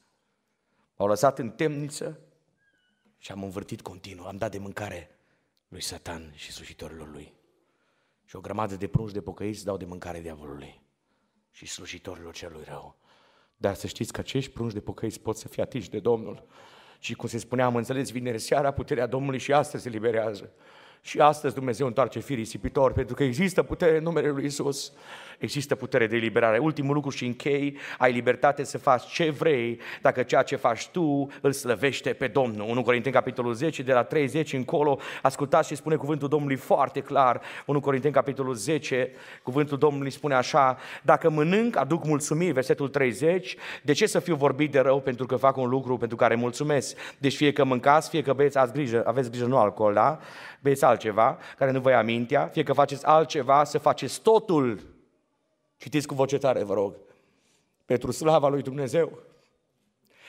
m-au 0.96 1.08
lăsat 1.08 1.38
în 1.38 1.50
temniță 1.50 2.20
și 3.18 3.32
am 3.32 3.42
învârtit 3.42 3.82
continuu, 3.82 4.26
am 4.26 4.36
dat 4.36 4.50
de 4.50 4.58
mâncare 4.58 5.10
lui 5.68 5.82
Satan 5.82 6.32
și 6.34 6.52
slujitorilor 6.52 7.08
lui. 7.08 7.34
Și 8.24 8.36
o 8.36 8.40
grămadă 8.40 8.76
de 8.76 8.88
prunci 8.88 9.12
de 9.12 9.20
pocăiți 9.20 9.64
dau 9.64 9.76
de 9.76 9.84
mâncare 9.84 10.20
diavolului 10.20 10.82
și 11.50 11.66
slujitorilor 11.66 12.34
celui 12.34 12.64
rău. 12.64 12.96
Dar 13.56 13.74
să 13.74 13.86
știți 13.86 14.12
că 14.12 14.20
acești 14.20 14.52
prunci 14.52 14.72
de 14.72 14.80
pocăiți 14.80 15.20
pot 15.20 15.36
să 15.36 15.48
fie 15.48 15.62
atinși 15.62 15.90
de 15.90 16.00
Domnul 16.00 16.46
și 17.00 17.14
cum 17.14 17.28
se 17.28 17.38
spunea, 17.38 17.64
am 17.64 17.76
înțeles, 17.76 18.10
vineri 18.10 18.38
seara, 18.38 18.70
puterea 18.70 19.06
Domnului 19.06 19.38
și 19.38 19.52
astăzi 19.52 19.82
se 19.82 19.88
liberează. 19.88 20.50
Și 21.00 21.18
astăzi 21.18 21.54
Dumnezeu 21.54 21.86
întoarce 21.86 22.18
fii 22.18 22.34
risipitor, 22.34 22.92
pentru 22.92 23.14
că 23.14 23.22
există 23.22 23.62
putere 23.62 23.96
în 23.96 24.02
numele 24.02 24.28
Lui 24.28 24.44
Isus. 24.44 24.92
Există 25.40 25.74
putere 25.74 26.06
de 26.06 26.16
eliberare. 26.16 26.58
Ultimul 26.58 26.94
lucru 26.94 27.10
și 27.10 27.26
închei, 27.26 27.76
ai 27.98 28.12
libertate 28.12 28.64
să 28.64 28.78
faci 28.78 29.06
ce 29.06 29.30
vrei, 29.30 29.80
dacă 30.02 30.22
ceea 30.22 30.42
ce 30.42 30.56
faci 30.56 30.88
tu 30.88 31.28
îl 31.40 31.52
slăvește 31.52 32.12
pe 32.12 32.26
Domnul. 32.26 32.68
1 32.68 32.82
Corinteni, 32.82 33.14
capitolul 33.14 33.52
10, 33.52 33.82
de 33.82 33.92
la 33.92 34.02
30 34.02 34.52
încolo, 34.52 34.98
ascultați 35.22 35.68
și 35.68 35.74
spune 35.74 35.96
cuvântul 35.96 36.28
Domnului 36.28 36.56
foarte 36.56 37.00
clar. 37.00 37.40
1 37.66 37.80
Corinteni, 37.80 38.14
capitolul 38.14 38.54
10, 38.54 39.10
cuvântul 39.42 39.78
Domnului 39.78 40.10
spune 40.10 40.34
așa, 40.34 40.78
dacă 41.02 41.30
mănânc, 41.30 41.76
aduc 41.76 42.04
mulțumiri, 42.04 42.52
versetul 42.52 42.88
30, 42.88 43.56
de 43.82 43.92
ce 43.92 44.06
să 44.06 44.18
fiu 44.18 44.34
vorbit 44.34 44.70
de 44.70 44.80
rău 44.80 45.00
pentru 45.00 45.26
că 45.26 45.36
fac 45.36 45.56
un 45.56 45.68
lucru 45.68 45.96
pentru 45.96 46.16
care 46.16 46.34
mulțumesc? 46.34 46.96
Deci 47.18 47.36
fie 47.36 47.52
că 47.52 47.64
mâncați, 47.64 48.08
fie 48.08 48.22
că 48.22 48.32
beți, 48.32 48.58
ați 48.58 48.72
grijă, 48.72 49.02
aveți 49.06 49.30
grijă, 49.30 49.46
nu 49.46 49.58
alcool, 49.58 49.94
da? 49.94 50.18
Beți 50.62 50.84
altceva, 50.90 51.38
care 51.58 51.70
nu 51.70 51.80
vă 51.80 51.90
ia 51.90 52.02
mintea, 52.02 52.46
fie 52.46 52.62
că 52.62 52.72
faceți 52.72 53.06
altceva, 53.06 53.64
să 53.64 53.78
faceți 53.78 54.20
totul 54.20 54.80
Citiți 55.80 56.06
cu 56.06 56.14
voce 56.14 56.38
tare, 56.38 56.62
vă 56.62 56.74
rog. 56.74 56.94
Pentru 57.84 58.10
slava 58.10 58.48
lui 58.48 58.62
Dumnezeu. 58.62 59.18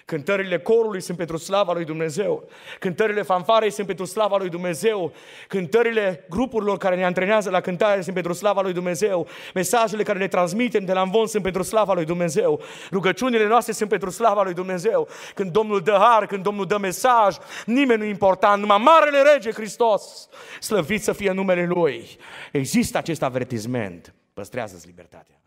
Cântările 0.05 0.59
corului 0.59 1.01
sunt 1.01 1.17
pentru 1.17 1.37
slava 1.37 1.73
lui 1.73 1.85
Dumnezeu. 1.85 2.49
Cântările 2.79 3.21
fanfarei 3.21 3.71
sunt 3.71 3.87
pentru 3.87 4.05
slava 4.05 4.37
lui 4.37 4.49
Dumnezeu. 4.49 5.13
Cântările 5.47 6.25
grupurilor 6.29 6.77
care 6.77 6.95
ne 6.95 7.05
antrenează 7.05 7.49
la 7.49 7.61
cântare 7.61 8.01
sunt 8.01 8.13
pentru 8.13 8.33
slava 8.33 8.61
lui 8.61 8.73
Dumnezeu. 8.73 9.27
Mesajele 9.53 10.03
care 10.03 10.19
le 10.19 10.27
transmitem 10.27 10.85
de 10.85 10.93
la 10.93 11.01
învon 11.01 11.27
sunt 11.27 11.43
pentru 11.43 11.63
slava 11.63 11.93
lui 11.93 12.05
Dumnezeu. 12.05 12.61
Rugăciunile 12.91 13.47
noastre 13.47 13.73
sunt 13.73 13.89
pentru 13.89 14.09
slava 14.09 14.43
lui 14.43 14.53
Dumnezeu. 14.53 15.07
Când 15.33 15.51
Domnul 15.51 15.81
dă 15.81 15.97
har, 15.99 16.25
când 16.25 16.43
Domnul 16.43 16.65
dă 16.65 16.77
mesaj, 16.77 17.35
nimeni 17.65 17.99
nu 17.99 18.05
e 18.05 18.09
important, 18.09 18.61
numai 18.61 18.77
Marele 18.77 19.21
Rege 19.21 19.51
Hristos, 19.51 20.29
slăvit 20.59 21.03
să 21.03 21.13
fie 21.13 21.31
numele 21.31 21.65
Lui. 21.65 22.17
Există 22.51 22.97
acest 22.97 23.23
avertisment. 23.23 24.13
Păstrează-ți 24.33 24.85
libertatea. 24.85 25.40